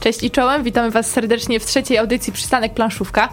Cześć 0.00 0.22
i 0.22 0.30
czołem, 0.30 0.62
witamy 0.62 0.90
Was 0.90 1.10
serdecznie 1.10 1.60
w 1.60 1.66
trzeciej 1.66 1.98
audycji 1.98 2.32
Przystanek 2.32 2.74
Planszówka. 2.74 3.28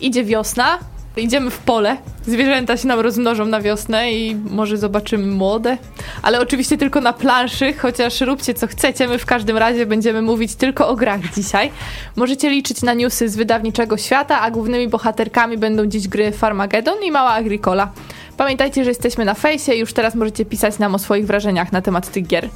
Idzie 0.00 0.24
wiosna, 0.24 0.78
idziemy 1.16 1.50
w 1.50 1.58
pole. 1.58 1.96
Zwierzęta 2.26 2.76
się 2.76 2.88
nam 2.88 3.00
rozmnożą 3.00 3.44
na 3.44 3.60
wiosnę 3.60 4.12
i 4.12 4.34
może 4.34 4.76
zobaczymy 4.76 5.26
młode. 5.26 5.78
Ale 6.22 6.40
oczywiście 6.40 6.78
tylko 6.78 7.00
na 7.00 7.12
planszy, 7.12 7.72
chociaż 7.72 8.20
róbcie 8.20 8.54
co 8.54 8.66
chcecie. 8.66 9.08
My 9.08 9.18
w 9.18 9.26
każdym 9.26 9.56
razie 9.56 9.86
będziemy 9.86 10.22
mówić 10.22 10.54
tylko 10.54 10.88
o 10.88 10.96
grach 10.96 11.20
dzisiaj. 11.34 11.70
Możecie 12.16 12.50
liczyć 12.50 12.82
na 12.82 12.94
newsy 12.94 13.28
z 13.28 13.36
wydawniczego 13.36 13.96
świata, 13.96 14.40
a 14.40 14.50
głównymi 14.50 14.88
bohaterkami 14.88 15.58
będą 15.58 15.86
dziś 15.86 16.08
gry 16.08 16.32
Farmageddon 16.32 17.02
i 17.02 17.10
Mała 17.10 17.30
Agricola. 17.30 17.92
Pamiętajcie, 18.36 18.84
że 18.84 18.90
jesteśmy 18.90 19.24
na 19.24 19.34
fejsie 19.34 19.74
i 19.74 19.78
już 19.78 19.92
teraz 19.92 20.14
możecie 20.14 20.44
pisać 20.44 20.78
nam 20.78 20.94
o 20.94 20.98
swoich 20.98 21.26
wrażeniach 21.26 21.72
na 21.72 21.82
temat 21.82 22.10
tych 22.10 22.26
gier. 22.26 22.48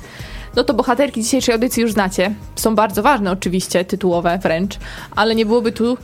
No 0.59 0.65
to 0.65 0.75
bohaterki 0.75 1.23
dzisiejszej 1.23 1.55
audycji 1.55 1.83
już 1.83 1.93
znacie. 1.93 2.35
Są 2.57 2.75
bardzo 2.75 3.03
ważne 3.03 3.31
oczywiście, 3.33 3.85
tytułowe 3.85 4.39
wręcz, 4.43 4.79
ale 5.17 5.35
nie 5.35 5.47
byłoby 5.47 5.73
tu 5.73 5.97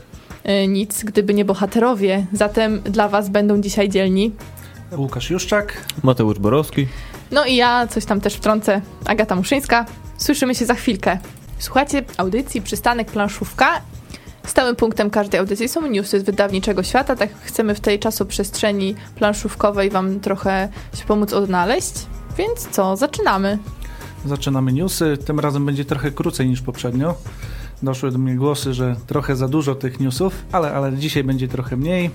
y, 0.49 0.69
nic, 0.69 1.05
gdyby 1.05 1.35
nie 1.35 1.45
bohaterowie. 1.45 2.27
Zatem 2.33 2.81
dla 2.81 3.09
was 3.09 3.29
będą 3.29 3.61
dzisiaj 3.61 3.89
dzielni. 3.89 4.33
Łukasz 4.97 5.31
Juszczak. 5.31 5.85
Mateusz 6.03 6.39
Borowski. 6.39 6.87
No 7.31 7.45
i 7.45 7.57
ja 7.57 7.87
coś 7.87 8.05
tam 8.05 8.21
też 8.21 8.35
wtrącę, 8.35 8.81
Agata 9.07 9.37
Muszyńska. 9.37 9.87
Słyszymy 10.17 10.55
się 10.55 10.67
za 10.67 10.75
chwilkę. 10.75 11.19
Słuchajcie 11.59 12.05
audycji 12.17 12.63
Przystanek 12.63 13.11
Planszówka. 13.11 13.81
Stałym 14.47 14.77
punktem 14.77 15.11
każdej 15.11 15.41
audycji 15.41 15.69
są 15.69 15.87
newsy 15.87 16.21
z 16.21 16.23
wydawniczego 16.23 16.83
świata, 16.83 17.17
tak 17.17 17.31
chcemy 17.41 17.75
w 17.75 17.81
tej 17.81 17.99
czasoprzestrzeni 17.99 18.95
planszówkowej 19.17 19.91
wam 19.91 20.21
trochę 20.21 20.69
się 20.95 21.05
pomóc 21.05 21.33
odnaleźć. 21.33 21.95
Więc 22.37 22.69
co, 22.71 22.97
zaczynamy. 22.97 23.59
Zaczynamy 24.25 24.73
newsy. 24.73 25.19
Tym 25.27 25.41
razem 25.41 25.67
będzie 25.67 25.85
trochę 25.85 26.11
krócej 26.11 26.49
niż 26.49 26.61
poprzednio. 26.61 27.15
Doszły 27.83 28.11
do 28.11 28.19
mnie 28.19 28.35
głosy, 28.35 28.75
że 28.75 28.97
trochę 29.07 29.37
za 29.37 29.49
dużo 29.49 29.75
tych 29.75 30.01
newsów, 30.01 30.45
ale, 30.53 30.73
ale 30.73 30.97
dzisiaj 30.97 31.25
będzie 31.25 31.49
trochę 31.49 31.77
mniej. 31.77 32.11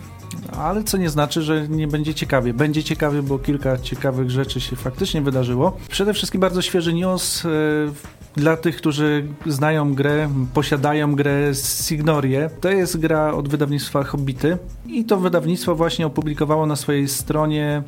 Ale 0.57 0.83
co 0.83 0.97
nie 0.97 1.09
znaczy, 1.09 1.41
że 1.41 1.67
nie 1.67 1.87
będzie 1.87 2.13
ciekawie. 2.13 2.53
Będzie 2.53 2.83
ciekawie, 2.83 3.21
bo 3.21 3.39
kilka 3.39 3.77
ciekawych 3.77 4.29
rzeczy 4.31 4.61
się 4.61 4.75
faktycznie 4.75 5.21
wydarzyło. 5.21 5.77
Przede 5.89 6.13
wszystkim 6.13 6.41
bardzo 6.41 6.61
świeży 6.61 6.93
news. 6.93 7.43
Yy, 7.43 7.91
dla 8.35 8.57
tych, 8.57 8.77
którzy 8.77 9.27
znają 9.45 9.93
grę, 9.93 10.29
posiadają 10.53 11.15
grę 11.15 11.55
Signorie. 11.55 12.49
To 12.61 12.69
jest 12.69 12.97
gra 12.97 13.33
od 13.33 13.49
wydawnictwa 13.49 14.03
Hobbity 14.03 14.57
i 14.87 15.05
to 15.05 15.17
wydawnictwo 15.17 15.75
właśnie 15.75 16.05
opublikowało 16.05 16.65
na 16.65 16.75
swojej 16.75 17.07
stronie 17.07 17.83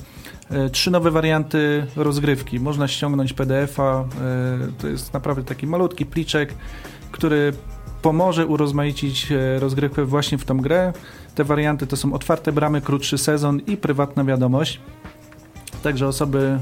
E, 0.51 0.69
trzy 0.69 0.91
nowe 0.91 1.11
warianty 1.11 1.85
rozgrywki. 1.95 2.59
Można 2.59 2.87
ściągnąć 2.87 3.33
PDF-a. 3.33 4.01
E, 4.01 4.07
to 4.81 4.87
jest 4.87 5.13
naprawdę 5.13 5.43
taki 5.43 5.67
malutki 5.67 6.05
pliczek, 6.05 6.53
który 7.11 7.53
pomoże 8.01 8.47
urozmaicić 8.47 9.31
e, 9.31 9.59
rozgrywkę 9.59 10.05
właśnie 10.05 10.37
w 10.37 10.45
tą 10.45 10.57
grę. 10.57 10.93
Te 11.35 11.43
warianty 11.43 11.87
to 11.87 11.97
są 11.97 12.13
otwarte 12.13 12.51
bramy, 12.51 12.81
krótszy 12.81 13.17
sezon 13.17 13.59
i 13.59 13.77
prywatna 13.77 14.23
wiadomość. 14.23 14.79
Także 15.83 16.07
osoby 16.07 16.59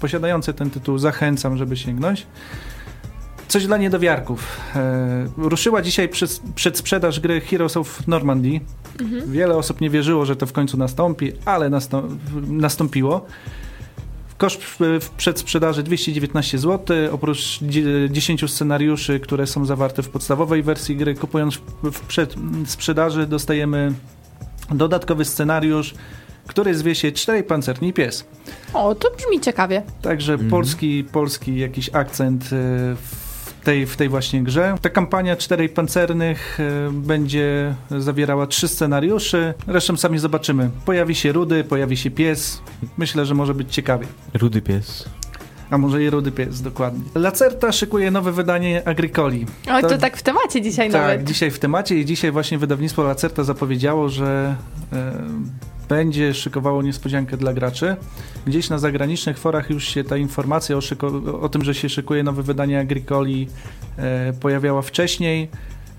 posiadające 0.00 0.54
ten 0.54 0.70
tytuł 0.70 0.98
zachęcam, 0.98 1.56
żeby 1.56 1.76
sięgnąć. 1.76 2.26
Coś 3.48 3.66
dla 3.66 3.76
niedowiarków. 3.76 4.60
E, 4.76 5.28
ruszyła 5.36 5.82
dzisiaj 5.82 6.08
przez, 6.08 6.40
przedsprzedaż 6.54 7.20
gry 7.20 7.40
Heroes 7.40 7.76
of 7.76 8.06
Normandy. 8.06 8.60
Mhm. 9.00 9.32
Wiele 9.32 9.56
osób 9.56 9.80
nie 9.80 9.90
wierzyło, 9.90 10.26
że 10.26 10.36
to 10.36 10.46
w 10.46 10.52
końcu 10.52 10.76
nastąpi, 10.76 11.32
ale 11.44 11.70
nastąpiło. 12.46 13.26
Koszt 14.38 14.62
w 15.00 15.10
przedsprzedaży 15.16 15.82
219 15.82 16.58
zł, 16.58 16.96
oprócz 17.12 17.60
10 18.10 18.50
scenariuszy, 18.50 19.20
które 19.20 19.46
są 19.46 19.64
zawarte 19.64 20.02
w 20.02 20.08
podstawowej 20.08 20.62
wersji 20.62 20.96
gry. 20.96 21.14
Kupując 21.14 21.58
w 21.92 22.00
przedsprzedaży 22.00 23.26
dostajemy 23.26 23.92
dodatkowy 24.70 25.24
scenariusz, 25.24 25.94
który 26.46 26.74
zwie 26.74 26.94
się 26.94 27.12
Czterej 27.12 27.44
Pancerni 27.44 27.92
Pies. 27.92 28.24
O, 28.74 28.94
to 28.94 29.10
brzmi 29.16 29.40
ciekawie. 29.40 29.82
Także 30.02 30.32
mhm. 30.32 30.50
polski, 30.50 31.04
polski 31.12 31.58
jakiś 31.58 31.90
akcent 31.92 32.44
e, 32.44 32.46
w 32.96 33.27
tej, 33.68 33.86
w 33.86 33.96
tej 33.96 34.08
właśnie 34.08 34.42
grze. 34.42 34.74
Ta 34.82 34.90
kampania 34.90 35.36
czterej 35.36 35.68
pancernych 35.68 36.58
e, 36.60 36.90
będzie 36.92 37.74
zawierała 37.90 38.46
trzy 38.46 38.68
scenariusze. 38.68 39.54
Resztę 39.66 39.96
sami 39.96 40.18
zobaczymy. 40.18 40.70
Pojawi 40.84 41.14
się 41.14 41.32
Rudy, 41.32 41.64
pojawi 41.64 41.96
się 41.96 42.10
pies. 42.10 42.62
Myślę, 42.98 43.26
że 43.26 43.34
może 43.34 43.54
być 43.54 43.74
ciekawie. 43.74 44.06
Rudy 44.34 44.62
pies. 44.62 45.08
A 45.70 45.78
może 45.78 46.02
i 46.02 46.10
Rudy 46.10 46.32
Pies, 46.32 46.62
dokładnie. 46.62 47.00
Lacerta 47.14 47.72
szykuje 47.72 48.10
nowe 48.10 48.32
wydanie 48.32 48.88
Agricoli. 48.88 49.46
Oj, 49.70 49.82
to, 49.82 49.88
to 49.88 49.98
tak 49.98 50.16
w 50.16 50.22
temacie 50.22 50.62
dzisiaj 50.62 50.90
tak, 50.90 51.02
nawet. 51.02 51.16
Tak, 51.16 51.26
dzisiaj 51.26 51.50
w 51.50 51.58
temacie 51.58 51.98
i 51.98 52.04
dzisiaj 52.04 52.30
właśnie 52.30 52.58
wydawnictwo 52.58 53.02
Lacerta 53.02 53.44
zapowiedziało, 53.44 54.08
że 54.08 54.56
e, 54.92 55.12
będzie 55.88 56.34
szykowało 56.34 56.82
niespodziankę 56.82 57.36
dla 57.36 57.52
graczy. 57.52 57.96
Gdzieś 58.46 58.70
na 58.70 58.78
zagranicznych 58.78 59.38
forach 59.38 59.70
już 59.70 59.88
się 59.88 60.04
ta 60.04 60.16
informacja 60.16 60.76
o, 60.76 60.80
o 61.40 61.48
tym, 61.48 61.64
że 61.64 61.74
się 61.74 61.88
szykuje 61.88 62.22
nowe 62.22 62.42
wydanie 62.42 62.80
Agricoli 62.80 63.48
e, 63.98 64.32
pojawiała 64.32 64.82
wcześniej. 64.82 65.48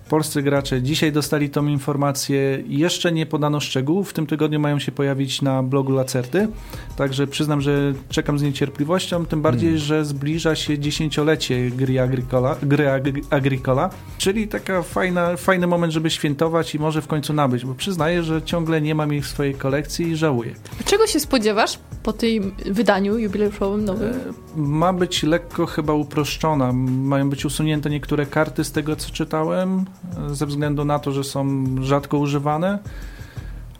Polscy 0.09 0.41
gracze 0.41 0.81
dzisiaj 0.81 1.11
dostali 1.11 1.49
tą 1.49 1.67
informację. 1.67 2.63
Jeszcze 2.67 3.11
nie 3.11 3.25
podano 3.25 3.59
szczegółów. 3.59 4.09
W 4.09 4.13
tym 4.13 4.27
tygodniu 4.27 4.59
mają 4.59 4.79
się 4.79 4.91
pojawić 4.91 5.41
na 5.41 5.63
blogu 5.63 5.91
Lacerty. 5.91 6.47
Także 6.95 7.27
przyznam, 7.27 7.61
że 7.61 7.93
czekam 8.09 8.39
z 8.39 8.41
niecierpliwością. 8.41 9.25
Tym 9.25 9.41
bardziej, 9.41 9.69
hmm. 9.69 9.85
że 9.85 10.05
zbliża 10.05 10.55
się 10.55 10.79
dziesięciolecie 10.79 11.71
gry 11.71 12.01
Agricola, 12.01 12.55
gry 12.63 12.89
Agricola. 13.29 13.89
Czyli 14.17 14.47
taka 14.47 14.83
fajna, 14.83 15.37
fajny 15.37 15.67
moment, 15.67 15.93
żeby 15.93 16.09
świętować 16.09 16.75
i 16.75 16.79
może 16.79 17.01
w 17.01 17.07
końcu 17.07 17.33
nabyć. 17.33 17.65
Bo 17.65 17.75
przyznaję, 17.75 18.23
że 18.23 18.41
ciągle 18.41 18.81
nie 18.81 18.95
mam 18.95 19.13
ich 19.13 19.25
w 19.25 19.27
swojej 19.27 19.55
kolekcji 19.55 20.07
i 20.07 20.15
żałuję. 20.15 20.55
Czego 20.85 21.07
się 21.07 21.19
spodziewasz 21.19 21.79
po 22.03 22.13
tym 22.13 22.51
wydaniu 22.65 23.17
jubileuszowym 23.17 23.85
nowym? 23.85 24.09
E, 24.09 24.15
ma 24.55 24.93
być 24.93 25.23
lekko 25.23 25.65
chyba 25.65 25.93
uproszczona. 25.93 26.73
Mają 26.73 27.29
być 27.29 27.45
usunięte 27.45 27.89
niektóre 27.89 28.25
karty 28.25 28.63
z 28.63 28.71
tego, 28.71 28.95
co 28.95 29.11
czytałem 29.11 29.85
ze 30.31 30.45
względu 30.45 30.85
na 30.85 30.99
to, 30.99 31.11
że 31.11 31.23
są 31.23 31.65
rzadko 31.81 32.17
używane. 32.17 32.79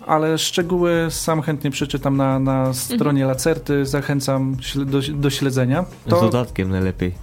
Ale 0.06 0.38
szczegóły 0.38 1.08
sam 1.10 1.42
chętnie 1.42 1.72
przeczytam 1.72 2.18
na, 2.18 2.40
na 2.40 2.74
stronie 2.74 3.22
mhm. 3.22 3.28
Lacerty. 3.28 3.86
Zachęcam 3.86 4.58
do, 4.76 5.00
do 5.14 5.30
śledzenia. 5.30 5.86
To... 6.08 6.18
Z 6.18 6.22
dodatkiem 6.22 6.70
najlepiej. 6.70 7.14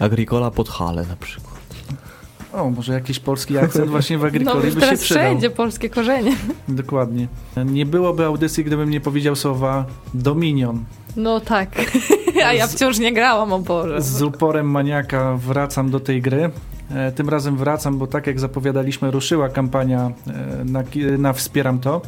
Agricola 0.00 0.50
pod 0.50 0.68
hale 0.68 1.06
na 1.06 1.16
przykład. 1.16 1.56
O, 2.52 2.70
może 2.70 2.92
jakiś 2.92 3.18
polski 3.18 3.58
akcent 3.58 3.90
właśnie 3.90 4.18
w 4.18 4.24
Agricoli 4.28 4.68
no, 4.68 4.74
by 4.74 4.80
się 4.80 4.96
przydał. 4.96 4.96
wszędzie 4.96 5.50
polskie 5.50 5.90
korzenie. 5.90 6.36
Dokładnie. 6.68 7.28
Nie 7.64 7.86
byłoby 7.86 8.24
audycji, 8.24 8.64
gdybym 8.64 8.90
nie 8.90 9.00
powiedział 9.00 9.36
słowa 9.36 9.84
Dominion. 10.14 10.84
No 11.16 11.40
tak, 11.40 11.68
a 12.46 12.52
ja 12.52 12.66
wciąż 12.66 12.98
nie 12.98 13.12
grałam, 13.12 13.52
o 13.52 13.58
Boże. 13.58 14.02
Z 14.02 14.22
uporem 14.22 14.70
maniaka 14.70 15.36
wracam 15.36 15.90
do 15.90 16.00
tej 16.00 16.22
gry. 16.22 16.50
E, 16.90 17.12
tym 17.12 17.28
razem 17.28 17.56
wracam, 17.56 17.98
bo 17.98 18.06
tak 18.06 18.26
jak 18.26 18.40
zapowiadaliśmy, 18.40 19.10
ruszyła 19.10 19.48
kampania 19.48 20.10
e, 20.26 20.64
na, 20.64 20.82
na 21.18 21.32
Wspieram 21.32 21.78
to. 21.78 22.02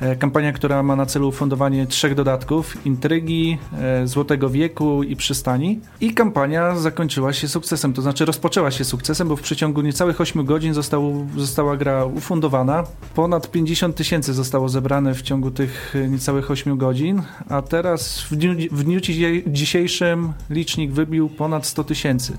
E, 0.00 0.16
kampania, 0.16 0.52
która 0.52 0.82
ma 0.82 0.96
na 0.96 1.06
celu 1.06 1.28
ufundowanie 1.28 1.86
trzech 1.86 2.14
dodatków: 2.14 2.86
intrygi, 2.86 3.58
złotego 4.04 4.50
wieku 4.50 5.02
i 5.02 5.16
przystani. 5.16 5.80
I 6.00 6.14
kampania 6.14 6.76
zakończyła 6.76 7.32
się 7.32 7.48
sukcesem, 7.48 7.92
to 7.92 8.02
znaczy 8.02 8.24
rozpoczęła 8.24 8.70
się 8.70 8.84
sukcesem, 8.84 9.28
bo 9.28 9.36
w 9.36 9.40
przeciągu 9.40 9.80
niecałych 9.82 10.20
8 10.20 10.44
godzin 10.44 10.74
został, 10.74 11.26
została 11.36 11.76
gra 11.76 12.04
ufundowana. 12.04 12.84
Ponad 13.14 13.50
50 13.50 13.96
tysięcy 13.96 14.34
zostało 14.34 14.68
zebrane 14.68 15.14
w 15.14 15.22
ciągu 15.22 15.50
tych 15.50 15.94
niecałych 16.08 16.50
8 16.50 16.78
godzin, 16.78 17.22
a 17.48 17.62
teraz 17.62 18.20
w 18.20 18.36
dniu, 18.36 18.54
w 18.70 18.84
dniu 18.84 19.00
dzisiejszym 19.46 20.32
licznik 20.50 20.92
wybił 20.92 21.28
ponad 21.28 21.66
100 21.66 21.84
tysięcy. 21.84 22.36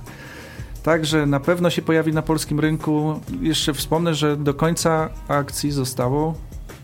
Także 0.87 1.25
na 1.25 1.39
pewno 1.39 1.69
się 1.69 1.81
pojawi 1.81 2.13
na 2.13 2.21
polskim 2.21 2.59
rynku. 2.59 3.19
Jeszcze 3.41 3.73
wspomnę, 3.73 4.15
że 4.15 4.37
do 4.37 4.53
końca 4.53 5.09
akcji 5.27 5.71
zostało 5.71 6.33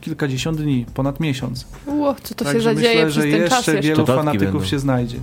kilkadziesiąt 0.01 0.61
dni, 0.61 0.85
ponad 0.93 1.19
miesiąc. 1.19 1.67
Ło, 1.87 2.15
co 2.23 2.35
to 2.35 2.45
Także 2.45 2.59
się 2.59 2.63
zadzieje 2.63 3.05
myślę, 3.05 3.11
że 3.21 3.27
jeszcze, 3.27 3.55
jeszcze 3.55 3.81
wielu 3.81 4.05
fanatyków 4.05 4.51
będą. 4.53 4.65
się 4.65 4.79
znajdzie. 4.79 5.17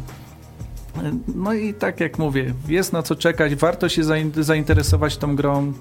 No 1.34 1.52
i 1.52 1.74
tak 1.74 2.00
jak 2.00 2.18
mówię, 2.18 2.54
jest 2.68 2.92
na 2.92 3.02
co 3.02 3.16
czekać, 3.16 3.54
warto 3.54 3.88
się 3.88 4.02
zainteresować 4.36 5.16
tą 5.16 5.36
grą. 5.36 5.72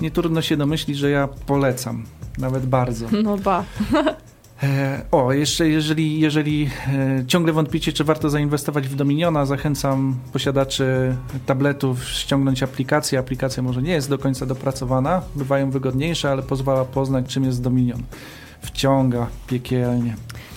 Nie 0.00 0.10
trudno 0.10 0.42
się 0.42 0.56
domyślić, 0.56 0.98
że 0.98 1.10
ja 1.10 1.28
polecam, 1.46 2.04
nawet 2.38 2.66
bardzo. 2.66 3.06
No 3.22 3.36
ba. 3.38 3.64
E, 4.62 5.04
o, 5.10 5.32
jeszcze 5.32 5.68
jeżeli, 5.68 6.20
jeżeli 6.20 6.70
e, 6.88 7.26
ciągle 7.26 7.52
wątpicie, 7.52 7.92
czy 7.92 8.04
warto 8.04 8.30
zainwestować 8.30 8.88
w 8.88 8.94
Dominiona, 8.94 9.46
zachęcam 9.46 10.16
posiadaczy 10.32 11.16
tabletów 11.46 12.04
ściągnąć 12.04 12.62
aplikację. 12.62 13.18
Aplikacja 13.18 13.62
może 13.62 13.82
nie 13.82 13.92
jest 13.92 14.08
do 14.08 14.18
końca 14.18 14.46
dopracowana, 14.46 15.22
bywają 15.36 15.70
wygodniejsze, 15.70 16.30
ale 16.30 16.42
pozwala 16.42 16.84
poznać, 16.84 17.26
czym 17.26 17.44
jest 17.44 17.62
Dominion. 17.62 18.02
Wciąga 18.60 19.26
piekielnie. 19.46 20.16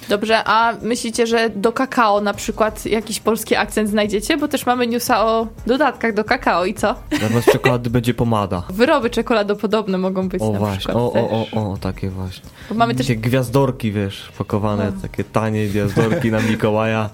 Dobrze, 0.09 0.43
a 0.45 0.73
myślicie, 0.81 1.27
że 1.27 1.49
do 1.49 1.71
kakao 1.71 2.21
na 2.21 2.33
przykład 2.33 2.85
jakiś 2.85 3.19
polski 3.19 3.55
akcent 3.55 3.89
znajdziecie? 3.89 4.37
Bo 4.37 4.47
też 4.47 4.65
mamy 4.65 4.87
newsa 4.87 5.25
o 5.25 5.47
dodatkach 5.67 6.13
do 6.13 6.23
kakao 6.23 6.65
i 6.65 6.73
co? 6.73 6.95
Zamiast 7.21 7.51
czekolady 7.51 7.89
będzie 7.89 8.13
pomada. 8.13 8.63
Wyroby 8.73 9.09
czekoladopodobne 9.09 9.97
mogą 9.97 10.29
być 10.29 10.41
O 10.41 10.51
na 10.51 10.59
właśnie, 10.59 10.77
przykład 10.79 10.97
o, 10.97 11.13
o, 11.13 11.45
o, 11.53 11.71
o, 11.71 11.77
takie 11.77 12.09
właśnie. 12.09 12.49
Bo 12.69 12.75
mamy 12.75 12.95
też 12.95 13.07
Takie 13.07 13.19
gwiazdorki, 13.19 13.91
wiesz, 13.91 14.31
pakowane, 14.37 14.91
No. 14.95 15.01
takie 15.01 15.23
tanie 15.23 15.67
gwiazdorki 15.67 16.31
na 16.31 16.39
Mikołaja. 16.39 17.09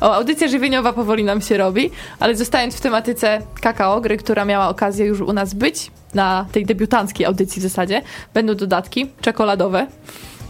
O, 0.00 0.14
audycja 0.14 0.48
żywieniowa 0.48 0.92
powoli 0.92 1.24
nam 1.24 1.40
się 1.40 1.56
robi, 1.56 1.90
ale 2.20 2.36
zostając 2.36 2.74
w 2.76 2.80
tematyce 2.80 3.42
kakao, 3.60 4.00
gry, 4.00 4.16
która 4.16 4.44
miała 4.44 4.68
okazję 4.68 5.06
już 5.06 5.20
u 5.20 5.32
nas 5.32 5.54
być, 5.54 5.90
na 6.14 6.46
tej 6.52 6.66
debiutanckiej 6.66 7.26
audycji 7.26 7.60
w 7.60 7.62
zasadzie, 7.62 8.02
będą 8.34 8.54
dodatki 8.54 9.06
czekoladowe. 9.20 9.86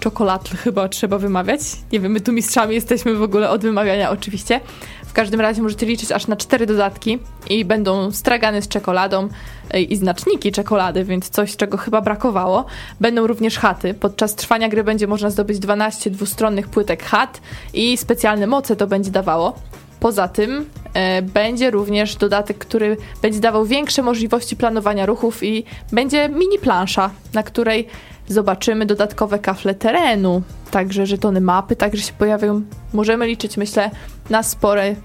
Czokolatl 0.00 0.56
chyba 0.56 0.88
trzeba 0.88 1.18
wymawiać. 1.18 1.60
Nie 1.92 2.00
wiem, 2.00 2.12
my 2.12 2.20
tu 2.20 2.32
mistrzami 2.32 2.74
jesteśmy 2.74 3.14
w 3.14 3.22
ogóle 3.22 3.50
od 3.50 3.62
wymawiania 3.62 4.10
oczywiście. 4.10 4.60
W 5.06 5.12
każdym 5.12 5.40
razie 5.40 5.62
możecie 5.62 5.86
liczyć 5.86 6.12
aż 6.12 6.26
na 6.26 6.36
cztery 6.36 6.66
dodatki 6.66 7.18
i 7.50 7.64
będą 7.64 8.12
stragany 8.12 8.62
z 8.62 8.68
czekoladą 8.68 9.28
y, 9.74 9.80
i 9.80 9.96
znaczniki 9.96 10.52
czekolady, 10.52 11.04
więc 11.04 11.28
coś, 11.28 11.56
czego 11.56 11.76
chyba 11.76 12.00
brakowało. 12.00 12.64
Będą 13.00 13.26
również 13.26 13.58
chaty. 13.58 13.94
Podczas 13.94 14.34
trwania 14.34 14.68
gry 14.68 14.84
będzie 14.84 15.06
można 15.06 15.30
zdobyć 15.30 15.58
12 15.58 16.10
dwustronnych 16.10 16.68
płytek 16.68 17.02
chat 17.02 17.40
i 17.74 17.96
specjalne 17.96 18.46
moce 18.46 18.76
to 18.76 18.86
będzie 18.86 19.10
dawało. 19.10 19.58
Poza 20.00 20.28
tym 20.28 20.66
e, 20.94 21.22
będzie 21.22 21.70
również 21.70 22.16
dodatek, 22.16 22.58
który 22.58 22.96
będzie 23.22 23.40
dawał 23.40 23.64
większe 23.64 24.02
możliwości 24.02 24.56
planowania 24.56 25.06
ruchów 25.06 25.42
i 25.42 25.64
będzie 25.92 26.28
mini 26.28 26.58
plansza, 26.58 27.10
na 27.34 27.42
której 27.42 27.88
zobaczymy 28.28 28.86
dodatkowe 28.86 29.38
kafle 29.38 29.74
terenu, 29.74 30.42
także 30.70 31.06
żetony 31.06 31.40
mapy, 31.40 31.76
także 31.76 32.02
się 32.02 32.12
pojawią. 32.12 32.62
Możemy 32.92 33.26
liczyć, 33.26 33.56
myślę, 33.56 33.90
na 34.30 34.42
spory, 34.42 34.96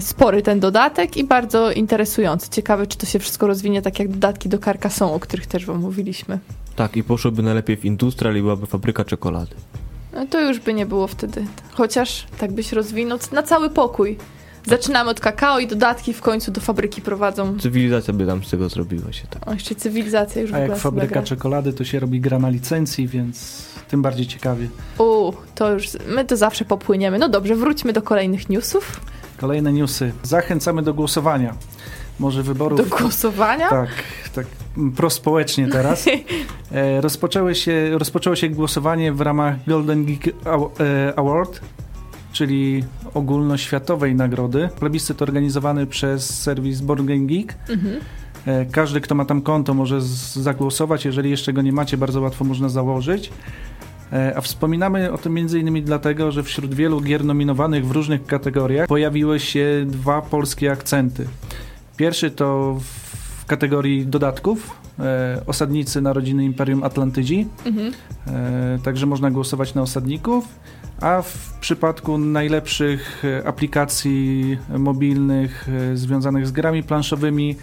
spory 0.00 0.42
ten 0.42 0.60
dodatek 0.60 1.16
i 1.16 1.24
bardzo 1.24 1.72
interesujący. 1.72 2.50
Ciekawe, 2.50 2.86
czy 2.86 2.98
to 2.98 3.06
się 3.06 3.18
wszystko 3.18 3.46
rozwinie 3.46 3.82
tak 3.82 3.98
jak 3.98 4.08
dodatki 4.08 4.48
do 4.48 4.58
Carcassonne, 4.58 5.14
o 5.14 5.20
których 5.20 5.46
też 5.46 5.66
wam 5.66 5.78
mówiliśmy. 5.78 6.38
Tak, 6.76 6.96
i 6.96 7.04
poszłoby 7.04 7.42
najlepiej 7.42 7.76
w 7.76 7.84
industrial 7.84 8.36
i 8.36 8.40
byłaby 8.40 8.66
fabryka 8.66 9.04
czekolady. 9.04 9.54
No 10.12 10.26
to 10.26 10.40
już 10.40 10.58
by 10.58 10.74
nie 10.74 10.86
było 10.86 11.06
wtedy. 11.06 11.44
Chociaż 11.72 12.26
tak 12.38 12.52
byś 12.52 12.72
rozwinął 12.72 13.18
na 13.32 13.42
cały 13.42 13.70
pokój. 13.70 14.18
Zaczynamy 14.66 15.10
od 15.10 15.20
kakao 15.20 15.58
i 15.58 15.66
dodatki 15.66 16.12
w 16.12 16.20
końcu 16.20 16.52
do 16.52 16.60
fabryki 16.60 17.02
prowadzą. 17.02 17.58
Cywilizacja 17.58 18.14
by 18.14 18.26
tam 18.26 18.44
z 18.44 18.50
tego 18.50 18.68
zrobiła 18.68 19.12
się 19.12 19.26
tak. 19.30 19.48
O, 19.48 19.52
jeszcze 19.52 19.74
cywilizacja 19.74 20.42
już 20.42 20.50
w 20.50 20.54
A 20.54 20.56
ogóle 20.58 20.70
jak 20.72 20.78
fabryka 20.78 21.14
gra. 21.14 21.22
czekolady, 21.22 21.72
to 21.72 21.84
się 21.84 22.00
robi 22.00 22.20
gra 22.20 22.38
na 22.38 22.48
licencji, 22.48 23.08
więc 23.08 23.64
tym 23.88 24.02
bardziej 24.02 24.26
ciekawie. 24.26 24.68
U, 24.98 25.32
to 25.54 25.72
już, 25.72 25.88
my 26.08 26.24
to 26.24 26.36
zawsze 26.36 26.64
popłyniemy. 26.64 27.18
No 27.18 27.28
dobrze, 27.28 27.56
wróćmy 27.56 27.92
do 27.92 28.02
kolejnych 28.02 28.48
newsów. 28.48 29.00
Kolejne 29.36 29.72
newsy. 29.72 30.12
Zachęcamy 30.22 30.82
do 30.82 30.94
głosowania. 30.94 31.54
Może 32.18 32.42
wyborów... 32.42 32.90
Do 32.90 32.96
głosowania? 32.96 33.70
Tak, 33.70 33.88
tak 34.34 34.46
prospołecznie 34.96 35.68
teraz. 35.68 36.04
E, 36.72 37.00
rozpoczęły 37.00 37.54
się, 37.54 37.98
rozpoczęło 37.98 38.36
się 38.36 38.48
głosowanie 38.48 39.12
w 39.12 39.20
ramach 39.20 39.64
Golden 39.66 40.04
Geek 40.04 40.28
e, 40.80 41.12
Award, 41.18 41.60
czyli 42.36 42.84
ogólnoświatowej 43.14 44.14
nagrody. 44.14 44.68
Plebiscyt 44.80 45.22
organizowany 45.22 45.86
przez 45.86 46.42
serwis 46.42 46.80
Board 46.80 47.04
Game 47.04 47.26
Geek. 47.26 47.54
Mhm. 47.68 47.96
E, 48.46 48.66
Każdy, 48.66 49.00
kto 49.00 49.14
ma 49.14 49.24
tam 49.24 49.42
konto, 49.42 49.74
może 49.74 50.00
zagłosować. 50.34 51.04
Jeżeli 51.04 51.30
jeszcze 51.30 51.52
go 51.52 51.62
nie 51.62 51.72
macie, 51.72 51.96
bardzo 51.96 52.20
łatwo 52.20 52.44
można 52.44 52.68
założyć. 52.68 53.30
E, 54.12 54.32
A 54.36 54.40
wspominamy 54.40 55.12
o 55.12 55.18
tym 55.18 55.36
m.in. 55.38 55.84
dlatego, 55.84 56.32
że 56.32 56.42
wśród 56.42 56.74
wielu 56.74 57.00
gier 57.00 57.24
nominowanych 57.24 57.86
w 57.86 57.90
różnych 57.90 58.26
kategoriach 58.26 58.88
pojawiły 58.88 59.40
się 59.40 59.84
dwa 59.86 60.22
polskie 60.22 60.72
akcenty. 60.72 61.26
Pierwszy 61.96 62.30
to 62.30 62.78
w 63.40 63.46
kategorii 63.46 64.06
dodatków 64.06 64.70
e, 64.98 65.40
Osadnicy 65.46 66.00
Narodziny 66.00 66.44
Imperium 66.44 66.82
Atlantydzi, 66.84 67.46
Mhm. 67.66 67.92
e, 68.26 68.78
także 68.82 69.06
można 69.06 69.30
głosować 69.30 69.74
na 69.74 69.82
osadników, 69.82 70.44
a 71.00 71.22
w 71.22 71.58
przypadku 71.60 72.18
najlepszych 72.18 73.24
e, 73.24 73.48
aplikacji 73.48 74.58
mobilnych 74.78 75.68
e, 75.68 75.96
związanych 75.96 76.46
z 76.46 76.50
grami 76.50 76.82
planszowymi 76.82 77.56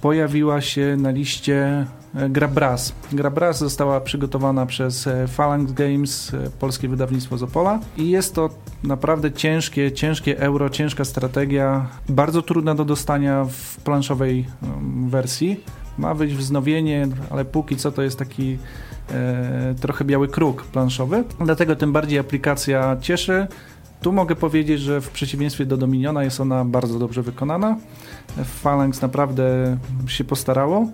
pojawiła 0.00 0.60
się 0.60 0.96
na 0.98 1.10
liście 1.10 1.86
e, 2.14 2.28
gra 2.28 2.48
Brass. 2.48 2.94
Gra 3.12 3.30
Brass 3.30 3.58
została 3.58 4.00
przygotowana 4.00 4.66
przez 4.66 5.08
Phalanx 5.36 5.72
Games, 5.72 6.32
polskie 6.58 6.88
wydawnictwo 6.88 7.38
z 7.38 7.42
Opola 7.42 7.80
i 7.96 8.10
jest 8.10 8.34
to 8.34 8.50
naprawdę 8.82 9.32
ciężkie, 9.32 9.92
ciężkie 9.92 10.40
euro, 10.40 10.70
ciężka 10.70 11.04
strategia, 11.04 11.86
bardzo 12.08 12.42
trudna 12.42 12.74
do 12.74 12.84
dostania 12.84 13.44
w 13.44 13.76
planszowej 13.76 14.46
wersji. 15.06 15.60
Ma 15.98 16.14
wyjść 16.14 16.36
wznowienie, 16.36 17.08
ale 17.30 17.44
póki 17.44 17.76
co 17.76 17.92
to 17.92 18.02
jest 18.02 18.18
taki 18.18 18.58
trochę 19.80 20.04
biały 20.04 20.28
kruk 20.28 20.64
planszowy. 20.64 21.24
Dlatego 21.40 21.76
tym 21.76 21.92
bardziej 21.92 22.18
aplikacja 22.18 22.96
cieszy. 23.00 23.46
Tu 24.02 24.12
mogę 24.12 24.36
powiedzieć, 24.36 24.80
że 24.80 25.00
w 25.00 25.10
przeciwieństwie 25.10 25.66
do 25.66 25.76
Dominiona 25.76 26.24
jest 26.24 26.40
ona 26.40 26.64
bardzo 26.64 26.98
dobrze 26.98 27.22
wykonana. 27.22 27.76
Phalanx 28.62 29.02
naprawdę 29.02 29.76
się 30.06 30.24
postarało. 30.24 30.88